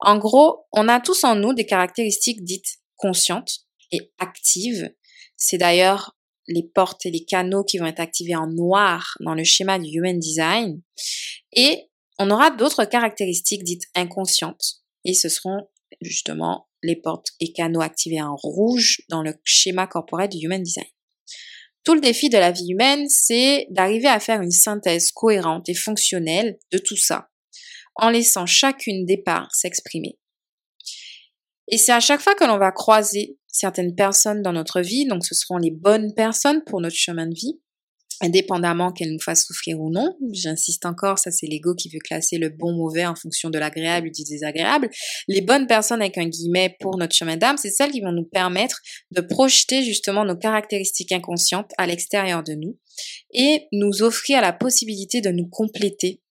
En 0.00 0.18
gros, 0.18 0.66
on 0.72 0.88
a 0.88 0.98
tous 0.98 1.22
en 1.22 1.36
nous 1.36 1.54
des 1.54 1.64
caractéristiques 1.64 2.42
dites 2.42 2.80
conscientes 2.96 3.60
et 3.92 4.12
actives 4.18 4.92
c'est 5.36 5.58
d'ailleurs 5.58 6.16
les 6.48 6.64
portes 6.64 7.06
et 7.06 7.12
les 7.12 7.24
canaux 7.24 7.62
qui 7.62 7.78
vont 7.78 7.86
être 7.86 8.00
activés 8.00 8.34
en 8.34 8.48
noir 8.48 9.16
dans 9.20 9.34
le 9.34 9.44
schéma 9.44 9.78
du 9.78 9.96
Human 9.96 10.18
Design. 10.18 10.82
Et 11.52 11.84
on 12.18 12.28
aura 12.32 12.50
d'autres 12.50 12.84
caractéristiques 12.84 13.62
dites 13.62 13.84
inconscientes. 13.94 14.82
Et 15.04 15.14
ce 15.14 15.28
seront 15.28 15.68
justement 16.00 16.66
les 16.82 16.96
portes 16.96 17.28
et 17.38 17.52
canaux 17.52 17.80
activés 17.80 18.22
en 18.22 18.34
rouge 18.34 19.02
dans 19.08 19.22
le 19.22 19.34
schéma 19.44 19.86
corporel 19.86 20.30
du 20.30 20.38
Human 20.38 20.64
Design. 20.64 20.95
Tout 21.86 21.94
le 21.94 22.00
défi 22.00 22.28
de 22.28 22.36
la 22.36 22.50
vie 22.50 22.72
humaine, 22.72 23.08
c'est 23.08 23.68
d'arriver 23.70 24.08
à 24.08 24.18
faire 24.18 24.42
une 24.42 24.50
synthèse 24.50 25.12
cohérente 25.12 25.68
et 25.68 25.74
fonctionnelle 25.74 26.58
de 26.72 26.78
tout 26.78 26.96
ça, 26.96 27.28
en 27.94 28.10
laissant 28.10 28.44
chacune 28.44 29.06
des 29.06 29.18
parts 29.18 29.54
s'exprimer. 29.54 30.18
Et 31.68 31.78
c'est 31.78 31.92
à 31.92 32.00
chaque 32.00 32.20
fois 32.20 32.34
que 32.34 32.44
l'on 32.44 32.58
va 32.58 32.72
croiser 32.72 33.38
certaines 33.46 33.94
personnes 33.94 34.42
dans 34.42 34.52
notre 34.52 34.80
vie, 34.80 35.06
donc 35.06 35.24
ce 35.24 35.36
seront 35.36 35.58
les 35.58 35.70
bonnes 35.70 36.12
personnes 36.14 36.64
pour 36.64 36.80
notre 36.80 36.96
chemin 36.96 37.28
de 37.28 37.34
vie, 37.34 37.60
indépendamment 38.20 38.92
qu'elles 38.92 39.12
nous 39.12 39.20
fassent 39.20 39.46
souffrir 39.46 39.80
ou 39.80 39.90
non. 39.90 40.16
J'insiste 40.32 40.86
encore, 40.86 41.18
ça 41.18 41.30
c'est 41.30 41.46
l'ego 41.46 41.74
qui 41.74 41.88
veut 41.88 41.98
classer 41.98 42.38
le 42.38 42.48
bon 42.48 42.72
mauvais 42.72 43.06
en 43.06 43.14
fonction 43.14 43.50
de 43.50 43.58
l'agréable 43.58 44.10
du 44.10 44.24
désagréable. 44.24 44.88
Les 45.28 45.40
bonnes 45.40 45.66
personnes 45.66 46.00
avec 46.00 46.18
un 46.18 46.28
guillemet 46.28 46.76
pour 46.80 46.96
notre 46.98 47.14
chemin 47.14 47.36
d'âme, 47.36 47.56
c'est 47.56 47.70
celles 47.70 47.90
qui 47.90 48.00
vont 48.00 48.12
nous 48.12 48.24
permettre 48.24 48.80
de 49.10 49.20
projeter 49.20 49.82
justement 49.82 50.24
nos 50.24 50.36
caractéristiques 50.36 51.12
inconscientes 51.12 51.72
à 51.78 51.86
l'extérieur 51.86 52.42
de 52.42 52.54
nous 52.54 52.78
et 53.32 53.66
nous 53.72 54.02
offrir 54.02 54.40
la 54.40 54.52
possibilité 54.52 55.20
de 55.20 55.30
nous 55.30 55.48
compléter, 55.48 56.22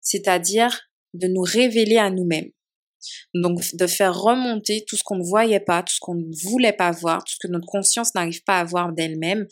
c'est-à-dire 0.00 0.80
de 1.14 1.28
nous 1.28 1.42
révéler 1.42 1.98
à 1.98 2.10
nous-mêmes. 2.10 2.50
Donc, 3.34 3.60
de 3.74 3.86
faire 3.86 4.14
remonter 4.14 4.84
tout 4.86 4.96
ce 4.96 5.02
qu'on 5.02 5.16
ne 5.16 5.24
voyait 5.24 5.60
pas, 5.60 5.82
tout 5.82 5.94
ce 5.94 6.00
qu'on 6.00 6.14
ne 6.14 6.32
voulait 6.44 6.72
pas 6.72 6.92
voir, 6.92 7.24
tout 7.24 7.34
ce 7.34 7.46
que 7.46 7.52
notre 7.52 7.66
conscience 7.66 8.14
n'arrive 8.14 8.42
pas 8.44 8.60
à 8.60 8.64
voir 8.64 8.92
d'elle-même. 8.92 9.46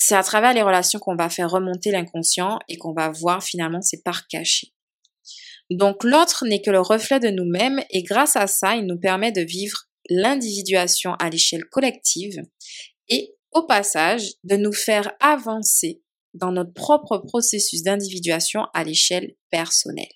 C'est 0.00 0.14
à 0.14 0.22
travers 0.22 0.54
les 0.54 0.62
relations 0.62 1.00
qu'on 1.00 1.16
va 1.16 1.28
faire 1.28 1.50
remonter 1.50 1.90
l'inconscient 1.90 2.60
et 2.68 2.78
qu'on 2.78 2.92
va 2.92 3.10
voir 3.10 3.42
finalement 3.42 3.82
ses 3.82 4.00
parts 4.00 4.28
cachées. 4.28 4.72
Donc, 5.70 6.04
l'autre 6.04 6.46
n'est 6.46 6.62
que 6.62 6.70
le 6.70 6.80
reflet 6.80 7.18
de 7.18 7.28
nous-mêmes 7.28 7.82
et 7.90 8.04
grâce 8.04 8.36
à 8.36 8.46
ça, 8.46 8.76
il 8.76 8.86
nous 8.86 8.98
permet 8.98 9.32
de 9.32 9.40
vivre 9.40 9.88
l'individuation 10.08 11.14
à 11.14 11.28
l'échelle 11.28 11.64
collective 11.64 12.40
et 13.08 13.34
au 13.50 13.66
passage 13.66 14.34
de 14.44 14.56
nous 14.56 14.72
faire 14.72 15.12
avancer 15.18 16.00
dans 16.32 16.52
notre 16.52 16.72
propre 16.72 17.18
processus 17.18 17.82
d'individuation 17.82 18.66
à 18.74 18.84
l'échelle 18.84 19.34
personnelle. 19.50 20.06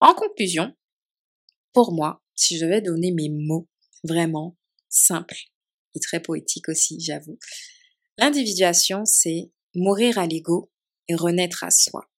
En 0.00 0.14
conclusion, 0.14 0.74
pour 1.72 1.92
moi, 1.92 2.20
si 2.34 2.58
je 2.58 2.66
vais 2.66 2.80
donner 2.80 3.12
mes 3.12 3.30
mots 3.30 3.68
vraiment 4.02 4.58
simples 4.88 5.38
et 5.94 6.00
très 6.00 6.20
poétiques 6.20 6.68
aussi, 6.68 6.98
j'avoue, 7.00 7.38
l'individuation, 8.18 9.04
c'est 9.04 9.50
mourir 9.74 10.18
à 10.18 10.26
l'ego 10.26 10.70
et 11.08 11.14
renaître 11.14 11.64
à 11.64 11.70
soi. 11.70 12.08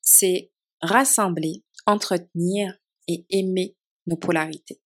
C'est 0.00 0.50
rassembler, 0.80 1.64
entretenir 1.86 2.78
et 3.08 3.24
aimer 3.30 3.76
nos 4.06 4.16
polarités. 4.16 4.80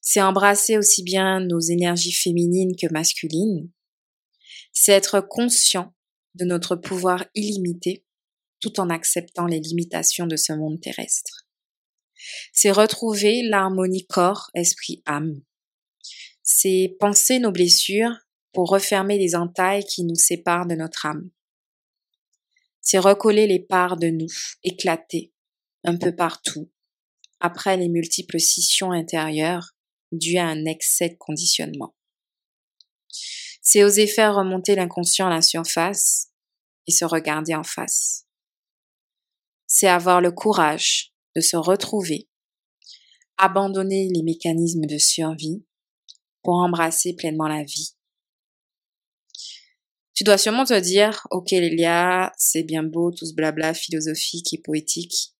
C'est 0.00 0.22
embrasser 0.22 0.78
aussi 0.78 1.02
bien 1.02 1.40
nos 1.40 1.60
énergies 1.60 2.12
féminines 2.12 2.74
que 2.76 2.92
masculines. 2.92 3.70
C'est 4.72 4.92
être 4.92 5.20
conscient 5.20 5.94
de 6.34 6.44
notre 6.44 6.76
pouvoir 6.76 7.26
illimité 7.34 8.04
tout 8.60 8.80
en 8.80 8.90
acceptant 8.90 9.46
les 9.46 9.60
limitations 9.60 10.26
de 10.26 10.36
ce 10.36 10.52
monde 10.52 10.80
terrestre. 10.80 11.46
C'est 12.52 12.70
retrouver 12.70 13.42
l'harmonie 13.42 14.06
corps, 14.06 14.50
esprit, 14.54 15.02
âme. 15.06 15.42
C'est 16.42 16.96
penser 16.98 17.38
nos 17.38 17.52
blessures 17.52 18.16
pour 18.52 18.68
refermer 18.68 19.18
les 19.18 19.34
entailles 19.34 19.84
qui 19.84 20.04
nous 20.04 20.14
séparent 20.14 20.66
de 20.66 20.74
notre 20.74 21.06
âme. 21.06 21.30
C'est 22.80 22.98
recoller 22.98 23.46
les 23.46 23.60
parts 23.60 23.96
de 23.96 24.08
nous, 24.08 24.32
éclatées, 24.64 25.32
un 25.84 25.96
peu 25.96 26.14
partout, 26.14 26.70
après 27.38 27.76
les 27.76 27.88
multiples 27.88 28.40
scissions 28.40 28.92
intérieures 28.92 29.74
dues 30.12 30.38
à 30.38 30.46
un 30.46 30.64
excès 30.64 31.10
de 31.10 31.16
conditionnement. 31.16 31.94
C'est 33.62 33.84
oser 33.84 34.06
faire 34.06 34.34
remonter 34.34 34.74
l'inconscient 34.74 35.26
à 35.26 35.30
la 35.30 35.42
surface 35.42 36.30
et 36.86 36.92
se 36.92 37.04
regarder 37.04 37.54
en 37.54 37.62
face. 37.62 38.26
C'est 39.66 39.86
avoir 39.86 40.20
le 40.20 40.32
courage 40.32 41.14
de 41.36 41.40
se 41.40 41.56
retrouver, 41.56 42.28
abandonner 43.36 44.08
les 44.12 44.22
mécanismes 44.22 44.86
de 44.86 44.98
survie 44.98 45.64
pour 46.42 46.54
embrasser 46.54 47.14
pleinement 47.14 47.46
la 47.46 47.62
vie. 47.62 47.94
Tu 50.20 50.24
dois 50.24 50.36
sûrement 50.36 50.66
te 50.66 50.78
dire, 50.78 51.26
ok 51.30 51.50
Lélia, 51.52 52.30
c'est 52.36 52.62
bien 52.62 52.82
beau 52.82 53.10
tout 53.10 53.24
ce 53.24 53.32
blabla 53.32 53.72
philosophique 53.72 54.52
et 54.52 54.58
poétique, 54.58 55.32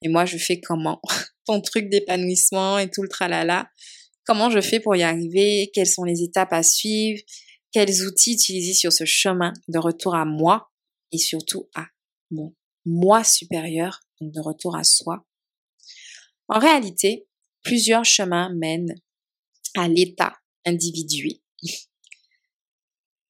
mais 0.00 0.08
moi 0.08 0.26
je 0.26 0.38
fais 0.38 0.60
comment? 0.60 1.02
Ton 1.44 1.60
truc 1.60 1.88
d'épanouissement 1.88 2.78
et 2.78 2.88
tout 2.88 3.02
le 3.02 3.08
tralala, 3.08 3.68
comment 4.24 4.48
je 4.48 4.60
fais 4.60 4.78
pour 4.78 4.94
y 4.94 5.02
arriver? 5.02 5.72
Quelles 5.74 5.88
sont 5.88 6.04
les 6.04 6.22
étapes 6.22 6.52
à 6.52 6.62
suivre? 6.62 7.20
Quels 7.72 8.06
outils 8.06 8.34
utiliser 8.34 8.74
sur 8.74 8.92
ce 8.92 9.04
chemin 9.04 9.52
de 9.66 9.78
retour 9.80 10.14
à 10.14 10.24
moi 10.24 10.70
et 11.10 11.18
surtout 11.18 11.68
à 11.74 11.86
mon 12.30 12.54
moi 12.84 13.24
supérieur 13.24 14.02
de 14.20 14.40
retour 14.40 14.76
à 14.76 14.84
soi? 14.84 15.26
En 16.46 16.60
réalité, 16.60 17.26
plusieurs 17.64 18.04
chemins 18.04 18.54
mènent 18.54 18.94
à 19.74 19.88
l'état 19.88 20.36
individué. 20.64 21.42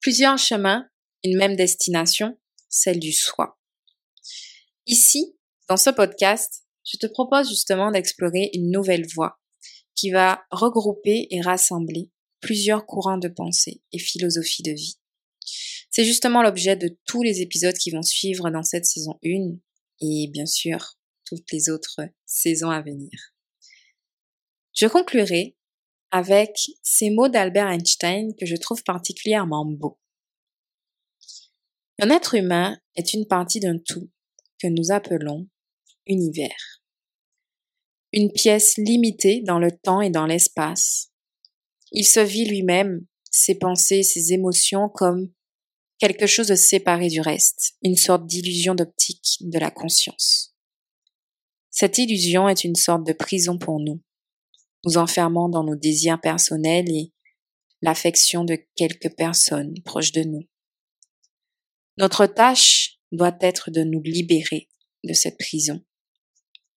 Plusieurs 0.03 0.37
chemins, 0.37 0.85
une 1.23 1.37
même 1.37 1.55
destination, 1.55 2.37
celle 2.67 2.99
du 2.99 3.13
soi. 3.13 3.57
Ici, 4.85 5.37
dans 5.69 5.77
ce 5.77 5.89
podcast, 5.89 6.65
je 6.83 6.97
te 6.97 7.07
propose 7.07 7.49
justement 7.49 7.89
d'explorer 7.89 8.51
une 8.53 8.69
nouvelle 8.69 9.07
voie 9.15 9.39
qui 9.95 10.11
va 10.11 10.43
regrouper 10.51 11.27
et 11.31 11.39
rassembler 11.39 12.11
plusieurs 12.41 12.85
courants 12.85 13.17
de 13.17 13.29
pensée 13.29 13.81
et 13.93 13.97
philosophies 13.97 14.63
de 14.63 14.73
vie. 14.73 14.97
C'est 15.89 16.03
justement 16.03 16.43
l'objet 16.43 16.75
de 16.75 16.97
tous 17.05 17.23
les 17.23 17.39
épisodes 17.39 17.77
qui 17.77 17.91
vont 17.91 18.01
suivre 18.01 18.49
dans 18.49 18.63
cette 18.63 18.85
saison 18.85 19.17
1 19.25 19.55
et 20.01 20.27
bien 20.27 20.45
sûr 20.45 20.97
toutes 21.25 21.49
les 21.53 21.69
autres 21.69 22.01
saisons 22.25 22.71
à 22.71 22.81
venir. 22.81 23.09
Je 24.73 24.87
conclurai 24.87 25.55
avec 26.13 26.69
ces 26.83 27.09
mots 27.09 27.27
d'Albert 27.27 27.69
Einstein 27.69 28.35
que 28.39 28.45
je 28.45 28.55
trouve 28.55 28.83
particulièrement 28.83 29.65
beaux. 29.65 29.97
Un 31.99 32.11
être 32.11 32.35
humain 32.35 32.79
est 32.95 33.13
une 33.13 33.25
partie 33.25 33.59
d'un 33.59 33.79
tout 33.79 34.11
que 34.61 34.67
nous 34.67 34.91
appelons 34.91 35.49
univers. 36.05 36.83
Une 38.11 38.31
pièce 38.31 38.77
limitée 38.77 39.41
dans 39.41 39.57
le 39.57 39.71
temps 39.71 40.01
et 40.01 40.11
dans 40.11 40.27
l'espace. 40.27 41.11
Il 41.91 42.05
se 42.05 42.19
vit 42.19 42.45
lui-même, 42.45 43.07
ses 43.31 43.55
pensées, 43.55 44.03
ses 44.03 44.33
émotions 44.33 44.89
comme 44.89 45.33
quelque 45.97 46.27
chose 46.27 46.53
séparé 46.53 47.07
du 47.07 47.21
reste, 47.21 47.73
une 47.81 47.95
sorte 47.95 48.27
d'illusion 48.27 48.75
d'optique 48.75 49.37
de 49.41 49.57
la 49.57 49.71
conscience. 49.71 50.55
Cette 51.71 51.97
illusion 51.97 52.47
est 52.47 52.63
une 52.63 52.75
sorte 52.75 53.03
de 53.03 53.13
prison 53.13 53.57
pour 53.57 53.79
nous, 53.79 53.99
nous 54.85 54.97
enfermant 54.97 55.49
dans 55.49 55.63
nos 55.63 55.75
désirs 55.75 56.19
personnels 56.19 56.89
et 56.89 57.13
l'affection 57.81 58.43
de 58.43 58.57
quelques 58.75 59.15
personnes 59.15 59.73
proches 59.83 60.11
de 60.11 60.23
nous. 60.23 60.47
Notre 61.97 62.25
tâche 62.25 62.99
doit 63.11 63.37
être 63.41 63.71
de 63.71 63.83
nous 63.83 64.01
libérer 64.01 64.69
de 65.03 65.13
cette 65.13 65.37
prison 65.37 65.83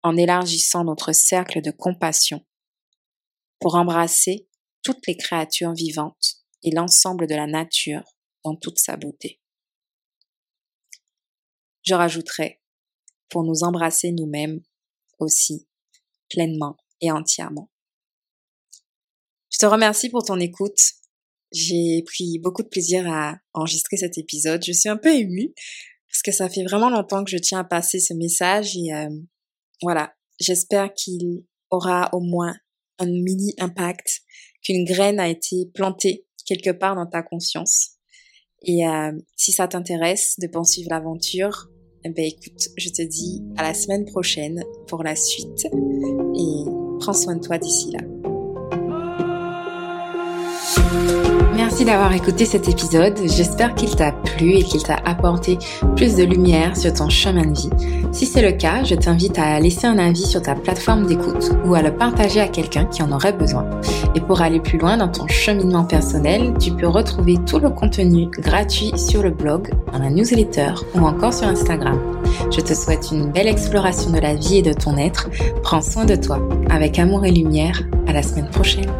en 0.03 0.17
élargissant 0.17 0.85
notre 0.85 1.13
cercle 1.13 1.63
de 1.63 1.71
compassion 1.71 2.45
pour 3.61 3.77
embrasser 3.77 4.49
toutes 4.83 5.07
les 5.07 5.17
créatures 5.17 5.73
vivantes 5.73 6.45
et 6.63 6.71
l'ensemble 6.71 7.27
de 7.27 7.35
la 7.35 7.47
nature 7.47 8.05
dans 8.45 8.55
toute 8.55 8.79
sa 8.79 8.97
beauté. 8.97 9.41
Je 11.83 11.95
rajouterai, 11.95 12.61
pour 13.29 13.43
nous 13.43 13.65
embrasser 13.65 14.13
nous-mêmes 14.13 14.61
aussi, 15.19 15.67
pleinement 16.29 16.77
et 17.01 17.11
entièrement. 17.11 17.71
Je 19.57 19.67
te 19.67 19.73
remercie 19.73 20.11
pour 20.11 20.23
ton 20.23 20.39
écoute. 20.39 20.79
J'ai 21.51 22.03
pris 22.05 22.39
beaucoup 22.39 22.63
de 22.63 22.69
plaisir 22.69 23.11
à 23.11 23.39
enregistrer 23.55 23.97
cet 23.97 24.19
épisode. 24.19 24.63
Je 24.63 24.73
suis 24.73 24.91
un 24.91 24.99
peu 24.99 25.09
émue 25.09 25.55
parce 26.11 26.21
que 26.23 26.31
ça 26.31 26.51
fait 26.51 26.63
vraiment 26.63 26.91
longtemps 26.91 27.25
que 27.25 27.31
je 27.31 27.39
tiens 27.39 27.61
à 27.61 27.65
passer 27.65 27.99
ce 27.99 28.13
message 28.13 28.77
et 28.77 28.93
euh, 28.93 29.09
voilà, 29.81 30.13
j'espère 30.39 30.93
qu'il 30.93 31.47
aura 31.71 32.11
au 32.13 32.21
moins 32.21 32.55
un 32.99 33.07
mini 33.07 33.55
impact, 33.59 34.21
qu'une 34.63 34.85
graine 34.85 35.19
a 35.19 35.29
été 35.31 35.71
plantée 35.73 36.27
quelque 36.45 36.71
part 36.71 36.95
dans 36.95 37.07
ta 37.07 37.23
conscience. 37.23 37.93
Et 38.63 38.87
euh, 38.87 39.13
si 39.37 39.53
ça 39.53 39.69
t'intéresse 39.69 40.35
de 40.39 40.49
poursuivre 40.49 40.91
l'aventure, 40.91 41.71
eh 42.05 42.11
ben 42.11 42.27
écoute, 42.27 42.69
je 42.77 42.91
te 42.91 43.01
dis 43.01 43.41
à 43.57 43.63
la 43.63 43.73
semaine 43.73 44.05
prochaine 44.05 44.63
pour 44.87 45.03
la 45.03 45.17
suite 45.17 45.65
et 45.65 46.71
prends 47.01 47.15
soin 47.15 47.37
de 47.37 47.41
toi 47.41 47.57
d'ici 47.57 47.93
là. 47.93 48.16
Merci 51.77 51.85
d'avoir 51.85 52.13
écouté 52.13 52.45
cet 52.47 52.69
épisode. 52.69 53.19
J'espère 53.25 53.75
qu'il 53.75 53.95
t'a 53.95 54.13
plu 54.13 54.53
et 54.53 54.63
qu'il 54.63 54.83
t'a 54.83 54.99
apporté 55.05 55.59
plus 55.95 56.15
de 56.15 56.23
lumière 56.23 56.77
sur 56.77 56.93
ton 56.93 57.09
chemin 57.09 57.45
de 57.45 57.59
vie. 57.59 57.71
Si 58.13 58.25
c'est 58.25 58.41
le 58.41 58.53
cas, 58.53 58.85
je 58.85 58.95
t'invite 58.95 59.39
à 59.39 59.59
laisser 59.61 59.87
un 59.87 59.99
avis 59.99 60.27
sur 60.27 60.41
ta 60.41 60.55
plateforme 60.55 61.07
d'écoute 61.07 61.51
ou 61.67 61.75
à 61.75 61.83
le 61.83 61.95
partager 61.95 62.41
à 62.41 62.49
quelqu'un 62.49 62.85
qui 62.85 63.03
en 63.03 63.13
aurait 63.13 63.33
besoin. 63.33 63.69
Et 64.15 64.21
pour 64.21 64.41
aller 64.41 64.61
plus 64.61 64.79
loin 64.79 64.97
dans 64.97 65.09
ton 65.09 65.27
cheminement 65.29 65.85
personnel, 65.85 66.55
tu 66.59 66.71
peux 66.71 66.87
retrouver 66.87 67.37
tout 67.47 67.59
le 67.59 67.69
contenu 67.69 68.29
gratuit 68.31 68.93
sur 68.97 69.23
le 69.23 69.31
blog, 69.31 69.71
dans 69.93 69.99
la 69.99 70.09
newsletter 70.09 70.73
ou 70.95 71.01
encore 71.01 71.35
sur 71.35 71.49
Instagram. 71.49 72.01
Je 72.51 72.61
te 72.61 72.75
souhaite 72.75 73.09
une 73.13 73.33
belle 73.33 73.49
exploration 73.49 74.11
de 74.13 74.19
la 74.19 74.35
vie 74.35 74.59
et 74.59 74.63
de 74.63 74.73
ton 74.73 74.97
être. 74.97 75.29
Prends 75.63 75.83
soin 75.83 76.05
de 76.05 76.17
toi. 76.17 76.39
Avec 76.71 76.99
amour 76.99 77.25
et 77.25 77.33
lumière, 77.33 77.83
à 78.07 78.13
la 78.13 78.23
semaine 78.23 78.49
prochaine. 78.49 78.91